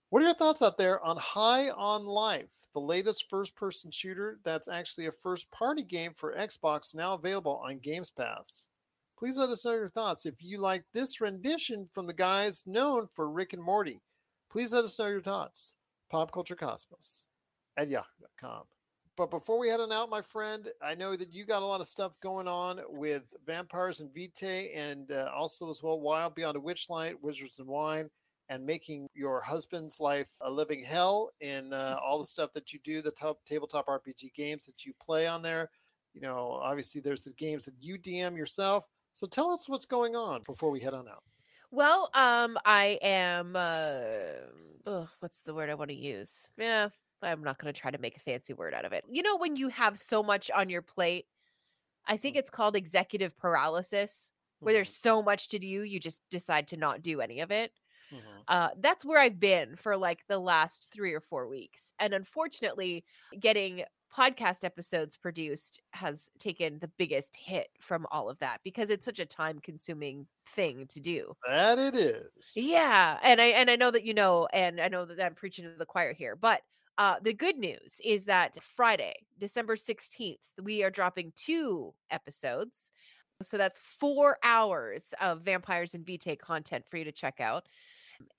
what 0.09 0.21
are 0.21 0.25
your 0.25 0.33
thoughts 0.33 0.61
out 0.61 0.75
there 0.77 1.01
on 1.05 1.15
High 1.17 1.69
on 1.69 2.05
Life, 2.05 2.49
the 2.75 2.81
latest 2.81 3.25
first-person 3.29 3.89
shooter 3.89 4.37
that's 4.43 4.67
actually 4.67 5.07
a 5.07 5.11
first-party 5.11 5.81
game 5.81 6.11
for 6.13 6.35
Xbox 6.35 6.93
now 6.93 7.13
available 7.13 7.63
on 7.65 7.79
Games 7.79 8.11
Pass? 8.11 8.69
Please 9.17 9.37
let 9.37 9.49
us 9.49 9.63
know 9.63 9.71
your 9.71 9.87
thoughts. 9.87 10.25
If 10.25 10.35
you 10.39 10.59
like 10.59 10.83
this 10.93 11.21
rendition 11.21 11.87
from 11.91 12.05
the 12.05 12.13
guys 12.13 12.67
known 12.67 13.07
for 13.13 13.31
Rick 13.31 13.53
and 13.53 13.63
Morty, 13.63 14.01
please 14.51 14.73
let 14.73 14.83
us 14.83 14.99
know 14.99 15.07
your 15.07 15.21
thoughts. 15.21 15.77
Pop 16.11 16.33
Culture 16.33 16.55
Cosmos 16.55 17.25
at 17.77 17.89
yahoo.com. 17.89 18.63
But 19.17 19.31
before 19.31 19.57
we 19.57 19.69
head 19.69 19.79
on 19.79 19.93
out, 19.93 20.09
my 20.09 20.21
friend, 20.21 20.69
I 20.83 20.95
know 20.95 21.15
that 21.15 21.33
you 21.33 21.45
got 21.45 21.61
a 21.61 21.65
lot 21.65 21.79
of 21.79 21.87
stuff 21.87 22.19
going 22.19 22.49
on 22.49 22.81
with 22.89 23.33
Vampires 23.47 24.01
and 24.01 24.13
Vitae 24.13 24.73
and 24.75 25.09
uh, 25.13 25.31
also 25.33 25.69
as 25.69 25.81
well 25.81 26.01
Wild 26.01 26.35
Beyond 26.35 26.57
a 26.57 26.59
Witchlight, 26.59 27.15
Wizards 27.21 27.59
and 27.59 27.67
Wine, 27.67 28.09
and 28.49 28.65
making 28.65 29.07
your 29.13 29.41
husband's 29.41 29.99
life 29.99 30.29
a 30.41 30.49
living 30.51 30.83
hell 30.83 31.31
in 31.39 31.73
uh, 31.73 31.99
all 32.03 32.19
the 32.19 32.25
stuff 32.25 32.53
that 32.53 32.71
you 32.73 32.79
do, 32.79 33.01
the 33.01 33.11
top 33.11 33.43
tabletop 33.45 33.85
RPG 33.87 34.31
games 34.35 34.65
that 34.65 34.85
you 34.85 34.93
play 35.01 35.27
on 35.27 35.41
there. 35.41 35.71
You 36.13 36.21
know, 36.21 36.51
obviously 36.51 37.01
there's 37.01 37.23
the 37.23 37.33
games 37.33 37.65
that 37.65 37.75
you 37.79 37.97
DM 37.97 38.37
yourself. 38.37 38.85
So 39.13 39.27
tell 39.27 39.51
us 39.51 39.67
what's 39.67 39.85
going 39.85 40.15
on 40.15 40.43
before 40.43 40.71
we 40.71 40.79
head 40.81 40.93
on 40.93 41.07
out. 41.07 41.23
Well, 41.71 42.09
um, 42.13 42.57
I 42.65 42.99
am 43.01 43.55
uh 43.55 44.47
ugh, 44.85 45.09
what's 45.19 45.39
the 45.41 45.53
word 45.53 45.69
I 45.69 45.75
want 45.75 45.89
to 45.89 45.95
use? 45.95 46.47
Yeah, 46.57 46.89
I'm 47.21 47.43
not 47.43 47.57
gonna 47.57 47.73
try 47.73 47.91
to 47.91 47.97
make 47.97 48.17
a 48.17 48.19
fancy 48.19 48.53
word 48.53 48.73
out 48.73 48.85
of 48.85 48.93
it. 48.93 49.05
You 49.09 49.21
know, 49.23 49.37
when 49.37 49.55
you 49.55 49.69
have 49.69 49.97
so 49.97 50.23
much 50.23 50.49
on 50.51 50.69
your 50.69 50.81
plate, 50.81 51.27
I 52.07 52.17
think 52.17 52.37
it's 52.37 52.49
called 52.51 52.75
executive 52.77 53.37
paralysis, 53.37 54.31
where 54.63 54.73
there's 54.73 54.89
Mhm, 54.89 54.95
so 54.95 55.23
much 55.23 55.49
to 55.49 55.59
do, 55.59 55.67
you 55.67 55.99
just 55.99 56.21
decide 56.29 56.67
to 56.69 56.77
not 56.77 57.01
do 57.01 57.21
any 57.21 57.41
of 57.41 57.51
it. 57.51 57.73
Mhm. 58.11 58.43
Uh, 58.47 58.69
that's 58.79 59.03
where 59.05 59.19
I've 59.19 59.39
been 59.39 59.75
for 59.75 59.97
like 59.97 60.25
the 60.27 60.39
last 60.39 60.91
three 60.93 61.13
or 61.13 61.21
four 61.21 61.47
weeks. 61.47 61.93
And 61.99 62.13
unfortunately, 62.13 63.05
getting 63.39 63.83
podcast 64.15 64.63
episodes 64.63 65.17
produced 65.17 65.81
has 65.91 66.29
taken 66.39 66.79
the 66.79 66.87
biggest 66.87 67.35
hit 67.35 67.67
from 67.81 68.05
all 68.11 68.29
of 68.29 68.39
that 68.39 68.61
because 68.63 68.89
it's 68.89 69.03
such 69.05 69.19
a 69.19 69.25
time 69.25 69.59
consuming 69.59 70.27
thing 70.47 70.87
to 70.87 70.99
do. 70.99 71.33
That 71.45 71.79
it 71.79 71.95
is. 71.95 72.53
Yeah, 72.55 73.19
and 73.21 73.41
I 73.41 73.45
and 73.47 73.69
I 73.69 73.75
know 73.75 73.91
that 73.91 74.03
you 74.05 74.13
know, 74.13 74.47
and 74.53 74.79
I 74.79 74.87
know 74.87 75.05
that 75.05 75.23
I'm 75.23 75.35
preaching 75.35 75.65
to 75.65 75.71
the 75.71 75.85
choir 75.85 76.13
here, 76.13 76.35
but 76.35 76.61
uh, 76.97 77.19
the 77.21 77.33
good 77.33 77.57
news 77.57 77.99
is 78.03 78.25
that 78.25 78.57
Friday, 78.63 79.13
December 79.37 79.75
16th, 79.75 80.53
we 80.61 80.83
are 80.83 80.89
dropping 80.89 81.33
two 81.35 81.93
episodes. 82.09 82.91
So 83.41 83.57
that's 83.57 83.81
four 83.81 84.37
hours 84.43 85.13
of 85.19 85.41
Vampires 85.41 85.93
and 85.93 86.05
Vitae 86.05 86.37
content 86.37 86.85
for 86.89 86.95
you 86.95 87.03
to 87.03 87.11
check 87.11 87.41
out. 87.41 87.67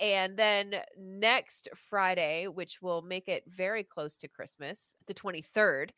And 0.00 0.36
then 0.36 0.76
next 0.98 1.68
Friday, 1.88 2.46
which 2.46 2.82
will 2.82 3.02
make 3.02 3.28
it 3.28 3.44
very 3.48 3.84
close 3.84 4.16
to 4.18 4.28
Christmas, 4.28 4.96
the 5.06 5.14
23rd, 5.14 5.90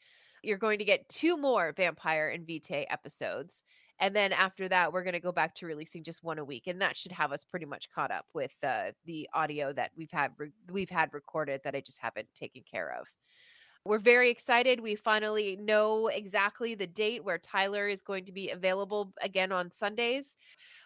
you're 0.43 0.59
going 0.59 0.79
to 0.79 0.85
get 0.85 1.09
two 1.09 1.37
more 1.37 1.73
Vampire 1.77 2.29
and 2.29 2.47
Vitae 2.47 2.87
episodes. 2.91 3.63
And 4.01 4.15
then 4.15 4.33
after 4.33 4.69
that, 4.69 4.93
we're 4.93 5.03
going 5.03 5.15
to 5.15 5.21
go 5.21 5.33
back 5.33 5.55
to 5.57 5.67
releasing 5.67 6.05
just 6.05 6.23
one 6.23 6.39
a 6.39 6.45
week, 6.45 6.69
and 6.69 6.81
that 6.81 6.97
should 6.97 7.11
have 7.13 7.33
us 7.33 7.45
pretty 7.45 7.67
much 7.67 7.91
caught 7.91 8.13
up 8.13 8.27
with 8.33 8.57
uh, 8.63 8.93
the 9.05 9.29
audio 9.35 9.73
that 9.73 9.91
we've 9.97 10.13
had 10.13 10.33
re- 10.39 10.53
we've 10.71 10.91
had 10.91 11.13
recorded 11.13 11.63
that 11.65 11.75
I 11.75 11.81
just 11.81 12.01
haven't 12.01 12.29
taken 12.35 12.63
care 12.71 12.95
of. 13.01 13.09
We're 13.85 13.99
very 13.99 14.31
excited. 14.31 14.81
We 14.81 14.97
finally 14.97 15.57
know 15.57 16.09
exactly 16.09 16.75
the 16.75 16.87
date 16.87 17.25
where 17.25 17.39
Tyler 17.39 17.89
is 17.89 18.03
going 18.03 18.27
to 18.27 18.33
be 18.33 18.51
available 18.51 19.13
again 19.23 19.51
on 19.51 19.71
Sundays. 19.71 20.37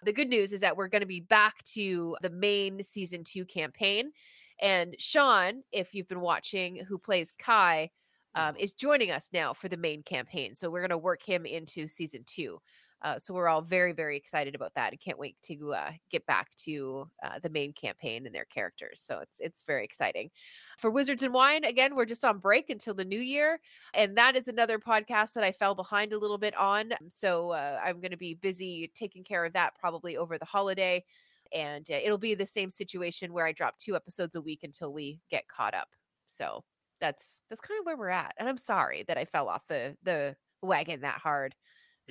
The 0.04 0.12
good 0.12 0.28
news 0.28 0.52
is 0.52 0.60
that 0.60 0.76
we're 0.76 0.88
going 0.88 1.00
to 1.00 1.06
be 1.06 1.20
back 1.20 1.64
to 1.74 2.16
the 2.22 2.30
main 2.30 2.82
season 2.82 3.24
two 3.24 3.44
campaign. 3.44 4.12
And 4.60 4.94
Sean, 4.98 5.62
if 5.72 5.94
you've 5.94 6.08
been 6.08 6.20
watching, 6.20 6.84
who 6.88 6.98
plays 6.98 7.32
Kai, 7.38 7.90
um, 8.34 8.56
is 8.56 8.72
joining 8.72 9.10
us 9.10 9.28
now 9.32 9.52
for 9.52 9.68
the 9.68 9.76
main 9.76 10.02
campaign. 10.02 10.54
So 10.54 10.70
we're 10.70 10.80
going 10.80 10.90
to 10.90 10.98
work 10.98 11.22
him 11.22 11.44
into 11.44 11.88
season 11.88 12.22
two. 12.24 12.60
Uh, 13.02 13.18
so 13.18 13.34
we're 13.34 13.48
all 13.48 13.62
very, 13.62 13.92
very 13.92 14.16
excited 14.16 14.54
about 14.54 14.72
that, 14.74 14.92
and 14.92 15.00
can't 15.00 15.18
wait 15.18 15.36
to 15.42 15.72
uh, 15.74 15.90
get 16.10 16.24
back 16.26 16.54
to 16.56 17.08
uh, 17.24 17.38
the 17.42 17.50
main 17.50 17.72
campaign 17.72 18.26
and 18.26 18.34
their 18.34 18.44
characters. 18.44 19.02
So 19.04 19.18
it's 19.18 19.40
it's 19.40 19.62
very 19.66 19.84
exciting. 19.84 20.30
For 20.78 20.90
Wizards 20.90 21.22
and 21.24 21.34
Wine, 21.34 21.64
again, 21.64 21.96
we're 21.96 22.04
just 22.04 22.24
on 22.24 22.38
break 22.38 22.70
until 22.70 22.94
the 22.94 23.04
new 23.04 23.18
year, 23.18 23.60
and 23.94 24.16
that 24.16 24.36
is 24.36 24.46
another 24.46 24.78
podcast 24.78 25.32
that 25.32 25.44
I 25.44 25.50
fell 25.52 25.74
behind 25.74 26.12
a 26.12 26.18
little 26.18 26.38
bit 26.38 26.56
on. 26.56 26.92
So 27.08 27.50
uh, 27.50 27.80
I'm 27.84 28.00
going 28.00 28.12
to 28.12 28.16
be 28.16 28.34
busy 28.34 28.92
taking 28.94 29.24
care 29.24 29.44
of 29.44 29.52
that 29.54 29.74
probably 29.78 30.16
over 30.16 30.38
the 30.38 30.44
holiday, 30.44 31.04
and 31.52 31.90
uh, 31.90 31.98
it'll 32.02 32.18
be 32.18 32.34
the 32.34 32.46
same 32.46 32.70
situation 32.70 33.32
where 33.32 33.46
I 33.46 33.52
drop 33.52 33.78
two 33.78 33.96
episodes 33.96 34.36
a 34.36 34.40
week 34.40 34.60
until 34.62 34.92
we 34.92 35.20
get 35.28 35.48
caught 35.48 35.74
up. 35.74 35.88
So 36.28 36.62
that's 37.00 37.42
that's 37.50 37.60
kind 37.60 37.80
of 37.80 37.86
where 37.86 37.96
we're 37.96 38.08
at, 38.10 38.34
and 38.38 38.48
I'm 38.48 38.58
sorry 38.58 39.04
that 39.08 39.18
I 39.18 39.24
fell 39.24 39.48
off 39.48 39.66
the 39.66 39.96
the 40.04 40.36
wagon 40.62 41.00
that 41.00 41.18
hard 41.18 41.56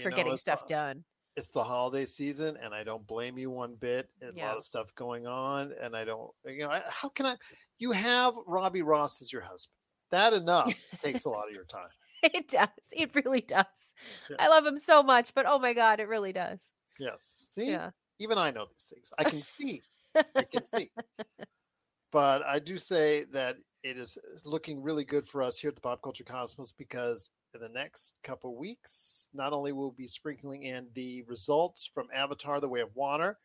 for 0.02 0.10
know, 0.10 0.16
getting 0.16 0.38
stuff 0.38 0.68
the- 0.68 0.74
done. 0.74 1.04
It's 1.38 1.52
the 1.52 1.64
holiday 1.64 2.06
season, 2.06 2.58
and 2.62 2.74
I 2.74 2.84
don't 2.84 3.08
blame 3.08 3.38
you 3.38 3.50
one 3.50 3.76
bit. 3.76 4.10
There's 4.20 4.36
a 4.36 4.40
lot 4.40 4.58
of 4.58 4.66
stuff 4.66 4.94
going 4.96 5.28
on, 5.28 5.74
and 5.82 5.96
I 5.96 6.04
don't, 6.04 6.30
you 6.46 6.64
know, 6.64 6.70
I, 6.72 6.82
how 6.90 7.08
can 7.08 7.26
I? 7.26 7.38
You 7.80 7.94
have 7.94 8.34
Robbie 8.46 8.82
Ross 8.82 9.22
as 9.22 9.32
your 9.32 9.42
husband. 9.42 9.74
That 10.12 10.34
enough 10.34 10.74
takes 11.02 11.24
a 11.24 11.30
lot 11.30 11.48
of 11.48 11.54
your 11.54 11.64
time. 11.66 11.88
It 12.24 12.50
does. 12.50 12.68
It 12.92 13.16
really 13.16 13.42
does. 13.42 13.66
Yeah. 14.30 14.36
I 14.40 14.48
love 14.50 14.64
him 14.64 14.78
so 14.78 15.02
much, 15.02 15.34
but 15.34 15.46
oh 15.48 15.58
my 15.58 15.74
god, 15.74 16.00
it 16.00 16.08
really 16.08 16.32
does. 16.34 16.60
Yes. 17.00 17.48
See, 17.52 17.72
Yeah. 17.72 17.90
even 18.20 18.38
I 18.38 18.52
know 18.52 18.68
these 18.70 18.92
things. 18.94 19.12
I 19.18 19.24
can 19.24 19.42
see. 19.42 19.82
I 20.16 20.44
can 20.44 20.64
see. 20.64 20.92
But 22.12 22.44
I 22.46 22.60
do 22.60 22.78
say 22.78 23.24
that 23.32 23.56
it 23.84 23.98
is 23.98 24.18
uh, 24.18 24.38
looking 24.44 24.82
really 24.84 25.04
good 25.06 25.28
for 25.28 25.42
us 25.42 25.58
here 25.58 25.70
at 25.70 25.76
the 25.76 25.82
Pop 25.82 26.02
Culture 26.02 26.24
Cosmos 26.24 26.72
because 26.74 27.30
in 27.54 27.62
the 27.62 27.70
next 27.70 28.16
couple 28.24 28.56
weeks, 28.56 29.30
not 29.34 29.54
only 29.54 29.72
will 29.72 29.92
we 29.92 30.04
be 30.04 30.08
sprinkling 30.08 30.64
in 30.64 30.88
the 30.94 31.24
results 31.24 31.86
from 31.86 32.08
Avatar: 32.14 32.60
The 32.60 32.70
Way 32.70 32.82
of 32.82 32.96
Water, 32.96 33.40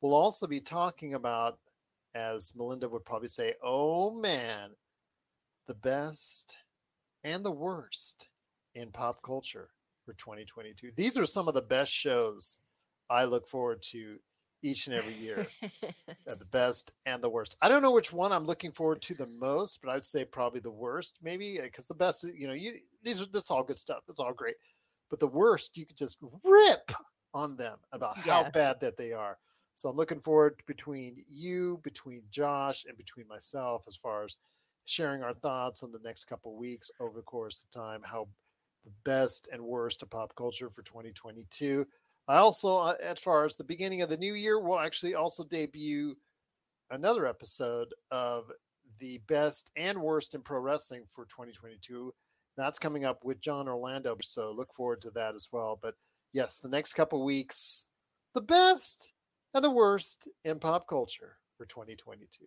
we'll 0.00 0.14
also 0.14 0.46
be 0.46 0.60
talking 0.60 1.14
about, 1.14 1.58
as 2.14 2.54
Melinda 2.56 2.88
would 2.88 3.04
probably 3.04 3.28
say, 3.28 3.54
"Oh 3.62 4.10
man, 4.10 4.70
the 5.66 5.74
best 5.74 6.56
and 7.24 7.44
the 7.44 7.52
worst 7.52 8.28
in 8.74 8.90
pop 8.90 9.22
culture 9.22 9.70
for 10.04 10.14
2022." 10.14 10.92
These 10.96 11.18
are 11.18 11.26
some 11.26 11.48
of 11.48 11.54
the 11.54 11.62
best 11.62 11.92
shows 11.92 12.58
I 13.08 13.24
look 13.24 13.48
forward 13.48 13.82
to 13.82 14.18
each 14.62 14.86
and 14.86 14.96
every 14.96 15.14
year 15.14 15.46
uh, 15.62 15.68
the 16.38 16.44
best 16.46 16.92
and 17.04 17.22
the 17.22 17.28
worst. 17.28 17.56
I 17.60 17.68
don't 17.68 17.82
know 17.82 17.92
which 17.92 18.12
one 18.12 18.32
I'm 18.32 18.46
looking 18.46 18.72
forward 18.72 19.02
to 19.02 19.14
the 19.14 19.26
most, 19.26 19.80
but 19.82 19.90
I'd 19.90 20.06
say 20.06 20.24
probably 20.24 20.60
the 20.60 20.70
worst, 20.70 21.18
maybe 21.22 21.58
because 21.62 21.86
the 21.86 21.94
best, 21.94 22.24
you 22.24 22.46
know, 22.46 22.54
you 22.54 22.74
these 23.02 23.20
are 23.20 23.26
this 23.26 23.50
all 23.50 23.62
good 23.62 23.78
stuff. 23.78 24.02
It's 24.08 24.20
all 24.20 24.32
great, 24.32 24.56
but 25.10 25.20
the 25.20 25.26
worst, 25.26 25.76
you 25.76 25.86
could 25.86 25.96
just 25.96 26.18
rip 26.44 26.90
on 27.34 27.56
them 27.56 27.78
about 27.92 28.18
how 28.18 28.50
bad 28.50 28.80
that 28.80 28.96
they 28.96 29.12
are. 29.12 29.38
So 29.74 29.90
I'm 29.90 29.96
looking 29.96 30.20
forward 30.20 30.58
to 30.58 30.64
between 30.66 31.22
you, 31.28 31.80
between 31.82 32.22
Josh, 32.30 32.86
and 32.88 32.96
between 32.96 33.28
myself 33.28 33.84
as 33.86 33.94
far 33.94 34.24
as 34.24 34.38
sharing 34.86 35.22
our 35.22 35.34
thoughts 35.34 35.82
on 35.82 35.92
the 35.92 36.00
next 36.02 36.24
couple 36.24 36.56
weeks 36.56 36.90
over 36.98 37.14
the 37.14 37.22
course 37.22 37.62
of 37.62 37.70
time, 37.70 38.00
how 38.02 38.26
the 38.86 38.92
best 39.04 39.48
and 39.52 39.60
worst 39.60 40.02
of 40.02 40.08
pop 40.08 40.34
culture 40.34 40.70
for 40.70 40.82
2022. 40.82 41.86
I 42.28 42.36
also, 42.38 42.78
uh, 42.78 42.94
as 43.02 43.20
far 43.20 43.44
as 43.44 43.56
the 43.56 43.64
beginning 43.64 44.02
of 44.02 44.08
the 44.08 44.16
new 44.16 44.34
year, 44.34 44.60
will 44.60 44.80
actually 44.80 45.14
also 45.14 45.44
debut 45.44 46.16
another 46.90 47.26
episode 47.26 47.88
of 48.10 48.50
the 48.98 49.18
best 49.28 49.70
and 49.76 50.00
worst 50.00 50.34
in 50.34 50.42
pro 50.42 50.58
wrestling 50.58 51.04
for 51.08 51.24
2022. 51.26 52.12
That's 52.56 52.78
coming 52.78 53.04
up 53.04 53.24
with 53.24 53.40
John 53.40 53.68
Orlando, 53.68 54.16
so 54.22 54.50
look 54.50 54.72
forward 54.74 55.02
to 55.02 55.10
that 55.12 55.34
as 55.34 55.48
well. 55.52 55.78
But 55.80 55.94
yes, 56.32 56.58
the 56.58 56.68
next 56.68 56.94
couple 56.94 57.24
weeks, 57.24 57.90
the 58.34 58.40
best 58.40 59.12
and 59.54 59.62
the 59.62 59.70
worst 59.70 60.28
in 60.44 60.58
pop 60.58 60.88
culture 60.88 61.36
for 61.56 61.66
2022. 61.66 62.44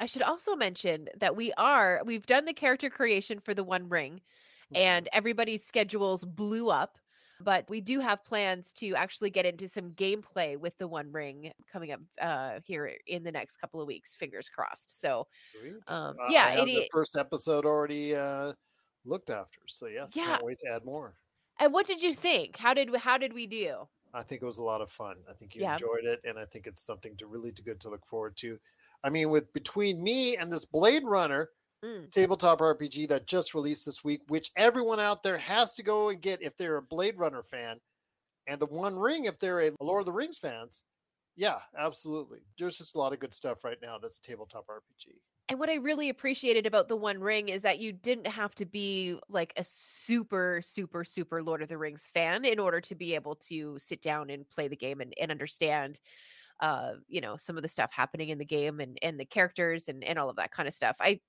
I 0.00 0.06
should 0.06 0.22
also 0.22 0.54
mention 0.54 1.08
that 1.18 1.36
we 1.36 1.52
are 1.54 2.00
we've 2.04 2.26
done 2.26 2.44
the 2.44 2.52
character 2.52 2.88
creation 2.90 3.40
for 3.40 3.54
the 3.54 3.64
One 3.64 3.88
Ring, 3.88 4.20
and 4.74 5.08
everybody's 5.12 5.64
schedules 5.64 6.24
blew 6.24 6.70
up. 6.70 6.98
But 7.40 7.68
we 7.70 7.80
do 7.80 8.00
have 8.00 8.24
plans 8.24 8.72
to 8.74 8.94
actually 8.94 9.30
get 9.30 9.46
into 9.46 9.68
some 9.68 9.90
gameplay 9.92 10.56
with 10.58 10.76
the 10.78 10.88
One 10.88 11.10
Ring 11.12 11.52
coming 11.70 11.92
up 11.92 12.00
uh, 12.20 12.60
here 12.64 12.96
in 13.06 13.22
the 13.22 13.32
next 13.32 13.56
couple 13.56 13.80
of 13.80 13.86
weeks. 13.86 14.14
Fingers 14.14 14.48
crossed. 14.48 15.00
So, 15.00 15.26
um, 15.86 16.16
yeah, 16.30 16.46
I 16.46 16.50
have 16.52 16.68
it, 16.68 16.74
the 16.74 16.88
first 16.90 17.16
episode 17.16 17.64
already 17.64 18.14
uh, 18.14 18.52
looked 19.04 19.30
after. 19.30 19.60
So 19.66 19.86
yes, 19.86 20.14
Yeah. 20.16 20.26
can't 20.26 20.44
wait 20.44 20.58
to 20.58 20.68
add 20.70 20.84
more. 20.84 21.14
and 21.60 21.72
what 21.72 21.86
did 21.86 22.02
you 22.02 22.14
think? 22.14 22.56
How 22.56 22.74
did 22.74 22.90
we, 22.90 22.98
how 22.98 23.18
did 23.18 23.32
we 23.32 23.46
do? 23.46 23.88
I 24.14 24.22
think 24.22 24.42
it 24.42 24.46
was 24.46 24.58
a 24.58 24.62
lot 24.64 24.80
of 24.80 24.90
fun. 24.90 25.16
I 25.30 25.34
think 25.34 25.54
you 25.54 25.62
Yeah. 25.62 25.74
enjoyed 25.74 26.04
it, 26.04 26.20
and 26.24 26.38
I 26.38 26.44
think 26.46 26.66
it's 26.66 26.82
something 26.82 27.16
to 27.18 27.26
really 27.26 27.52
to 27.52 27.62
good 27.62 27.78
to 27.80 27.90
look 27.90 28.06
forward 28.06 28.36
to. 28.38 28.58
I 29.04 29.10
mean, 29.10 29.30
with 29.30 29.52
between 29.52 30.02
me 30.02 30.36
and 30.36 30.52
this 30.52 30.64
Blade 30.64 31.04
Runner 31.04 31.50
Mm. 31.84 32.10
tabletop 32.10 32.60
RPG 32.60 33.08
that 33.08 33.26
just 33.26 33.54
released 33.54 33.86
this 33.86 34.02
week, 34.02 34.22
which 34.28 34.50
everyone 34.56 34.98
out 35.00 35.22
there 35.22 35.38
has 35.38 35.74
to 35.74 35.82
go 35.82 36.08
and 36.08 36.20
get 36.20 36.42
if 36.42 36.56
they're 36.56 36.76
a 36.76 36.82
Blade 36.82 37.18
Runner 37.18 37.42
fan, 37.42 37.78
and 38.46 38.60
the 38.60 38.66
One 38.66 38.98
Ring 38.98 39.26
if 39.26 39.38
they're 39.38 39.60
a 39.60 39.72
Lord 39.80 40.00
of 40.00 40.06
the 40.06 40.12
Rings 40.12 40.38
fans. 40.38 40.82
Yeah, 41.36 41.58
absolutely. 41.78 42.40
There's 42.58 42.78
just 42.78 42.96
a 42.96 42.98
lot 42.98 43.12
of 43.12 43.20
good 43.20 43.32
stuff 43.32 43.62
right 43.62 43.78
now. 43.80 43.98
That's 43.98 44.18
tabletop 44.18 44.66
RPG. 44.66 45.20
And 45.48 45.58
what 45.58 45.70
I 45.70 45.76
really 45.76 46.08
appreciated 46.10 46.66
about 46.66 46.88
the 46.88 46.96
One 46.96 47.20
Ring 47.20 47.48
is 47.48 47.62
that 47.62 47.78
you 47.78 47.92
didn't 47.92 48.26
have 48.26 48.54
to 48.56 48.66
be 48.66 49.18
like 49.28 49.54
a 49.56 49.64
super, 49.64 50.60
super, 50.62 51.04
super 51.04 51.42
Lord 51.42 51.62
of 51.62 51.68
the 51.68 51.78
Rings 51.78 52.08
fan 52.12 52.44
in 52.44 52.58
order 52.58 52.80
to 52.82 52.94
be 52.94 53.14
able 53.14 53.36
to 53.46 53.78
sit 53.78 54.02
down 54.02 54.30
and 54.30 54.48
play 54.50 54.68
the 54.68 54.76
game 54.76 55.00
and, 55.00 55.14
and 55.18 55.30
understand, 55.30 56.00
uh, 56.60 56.94
you 57.06 57.20
know, 57.20 57.36
some 57.36 57.56
of 57.56 57.62
the 57.62 57.68
stuff 57.68 57.92
happening 57.92 58.28
in 58.28 58.38
the 58.38 58.44
game 58.44 58.80
and 58.80 58.98
and 59.00 59.18
the 59.18 59.24
characters 59.24 59.88
and 59.88 60.04
and 60.04 60.18
all 60.18 60.28
of 60.28 60.36
that 60.36 60.50
kind 60.50 60.66
of 60.66 60.74
stuff. 60.74 60.96
I, 61.00 61.20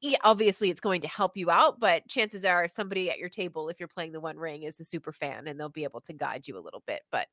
yeah, 0.00 0.18
obviously 0.24 0.70
it's 0.70 0.80
going 0.80 1.00
to 1.00 1.08
help 1.08 1.36
you 1.36 1.50
out, 1.50 1.80
but 1.80 2.06
chances 2.06 2.44
are 2.44 2.68
somebody 2.68 3.10
at 3.10 3.18
your 3.18 3.30
table, 3.30 3.68
if 3.68 3.80
you're 3.80 3.88
playing 3.88 4.12
the 4.12 4.20
One 4.20 4.36
Ring, 4.38 4.64
is 4.64 4.78
a 4.78 4.84
super 4.84 5.12
fan 5.12 5.46
and 5.46 5.58
they'll 5.58 5.68
be 5.70 5.84
able 5.84 6.00
to 6.02 6.12
guide 6.12 6.46
you 6.46 6.58
a 6.58 6.60
little 6.60 6.82
bit. 6.86 7.00
But 7.10 7.28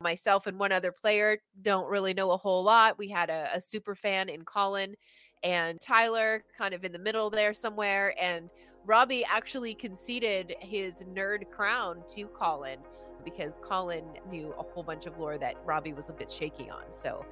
myself 0.00 0.46
and 0.46 0.58
one 0.58 0.72
other 0.72 0.92
player 0.92 1.38
don't 1.60 1.88
really 1.90 2.14
know 2.14 2.30
a 2.30 2.36
whole 2.36 2.62
lot. 2.62 2.98
We 2.98 3.08
had 3.08 3.28
a, 3.28 3.50
a 3.54 3.60
super 3.60 3.94
fan 3.94 4.30
in 4.30 4.44
Colin 4.44 4.94
and 5.42 5.78
Tyler 5.80 6.44
kind 6.56 6.72
of 6.72 6.84
in 6.84 6.92
the 6.92 6.98
middle 6.98 7.28
there 7.28 7.52
somewhere. 7.52 8.14
And 8.20 8.48
Robbie 8.86 9.24
actually 9.24 9.74
conceded 9.74 10.54
his 10.60 11.00
nerd 11.00 11.50
crown 11.50 12.02
to 12.14 12.26
Colin 12.28 12.78
because 13.24 13.58
Colin 13.60 14.04
knew 14.30 14.54
a 14.58 14.62
whole 14.62 14.84
bunch 14.84 15.04
of 15.04 15.18
lore 15.18 15.36
that 15.36 15.56
Robbie 15.66 15.92
was 15.92 16.08
a 16.08 16.12
bit 16.12 16.30
shaky 16.30 16.70
on. 16.70 16.84
So 16.92 17.26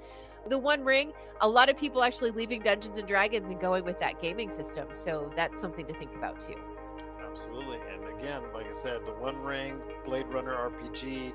the 0.49 0.59
One 0.59 0.85
Ring, 0.85 1.13
a 1.41 1.49
lot 1.49 1.69
of 1.69 1.77
people 1.77 2.03
actually 2.03 2.31
leaving 2.31 2.61
Dungeons 2.61 2.99
and 2.99 3.07
Dragons 3.09 3.49
and 3.49 3.61
going 3.61 3.85
with 3.85 3.99
that 4.01 4.21
gaming 4.21 4.51
system. 4.51 4.89
So 4.93 5.31
that's 5.35 5.61
something 5.61 5.87
to 5.87 5.95
think 5.95 6.15
about 6.15 6.41
too. 6.41 6.57
Absolutely. 7.23 7.79
And 7.93 8.05
again, 8.19 8.43
like 8.53 8.69
I 8.69 8.73
said, 8.73 9.05
the 9.07 9.13
One 9.13 9.43
Ring, 9.43 9.81
Blade 10.05 10.27
Runner 10.29 10.55
RPG, 10.55 11.33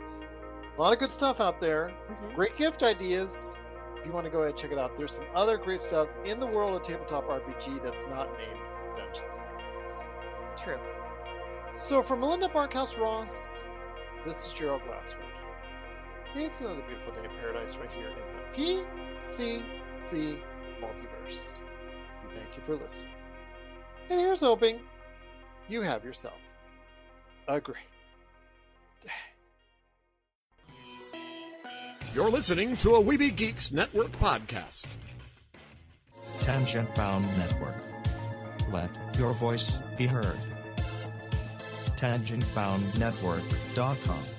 a 0.77 0.81
lot 0.81 0.93
of 0.93 0.99
good 0.99 1.11
stuff 1.11 1.41
out 1.41 1.59
there. 1.59 1.91
Mhm. 2.09 2.35
Great 2.35 2.55
gift 2.55 2.83
ideas. 2.83 3.59
If 3.97 4.05
you 4.05 4.13
want 4.13 4.23
to 4.25 4.29
go 4.29 4.39
ahead 4.39 4.51
and 4.51 4.57
check 4.57 4.71
it 4.71 4.79
out, 4.79 4.95
there's 4.95 5.11
some 5.11 5.25
other 5.35 5.57
great 5.57 5.81
stuff 5.81 6.07
in 6.23 6.39
the 6.39 6.47
world 6.47 6.73
of 6.73 6.83
tabletop 6.83 7.27
RPG 7.29 7.79
that's 7.83 8.05
not 8.07 8.29
named 8.37 8.59
Dungeons 8.95 9.33
and 9.33 9.43
Dragons. 9.59 10.09
True. 10.55 10.79
So 11.75 12.01
for 12.01 12.15
Melinda 12.15 12.47
Barkhouse 12.47 12.97
Ross, 12.97 13.67
this 14.25 14.45
is 14.45 14.53
Gerald 14.53 14.83
Glassford. 14.85 15.25
It's 16.35 16.61
another 16.61 16.81
beautiful 16.87 17.11
day 17.13 17.25
in 17.25 17.31
paradise 17.41 17.75
right 17.75 17.89
here 17.91 18.09
PCC 18.55 19.63
multiverse. 20.81 21.63
We 22.23 22.29
thank 22.35 22.55
you 22.55 22.61
for 22.65 22.75
listening. 22.75 23.13
And 24.09 24.19
here's 24.19 24.41
hoping 24.41 24.79
you 25.67 25.81
have 25.81 26.03
yourself 26.03 26.33
a 27.47 27.59
great 27.59 27.77
day. 29.01 29.09
You're 32.13 32.31
listening 32.31 32.75
to 32.77 32.95
a 32.95 33.03
Weeby 33.03 33.35
Geeks 33.35 33.71
Network 33.71 34.11
podcast. 34.13 34.87
Tangent 36.41 36.93
Bound 36.95 37.25
Network. 37.37 37.75
Let 38.71 38.89
your 39.17 39.33
voice 39.33 39.77
be 39.97 40.07
heard. 40.07 40.37
TangentBoundNetwork.com. 41.97 44.38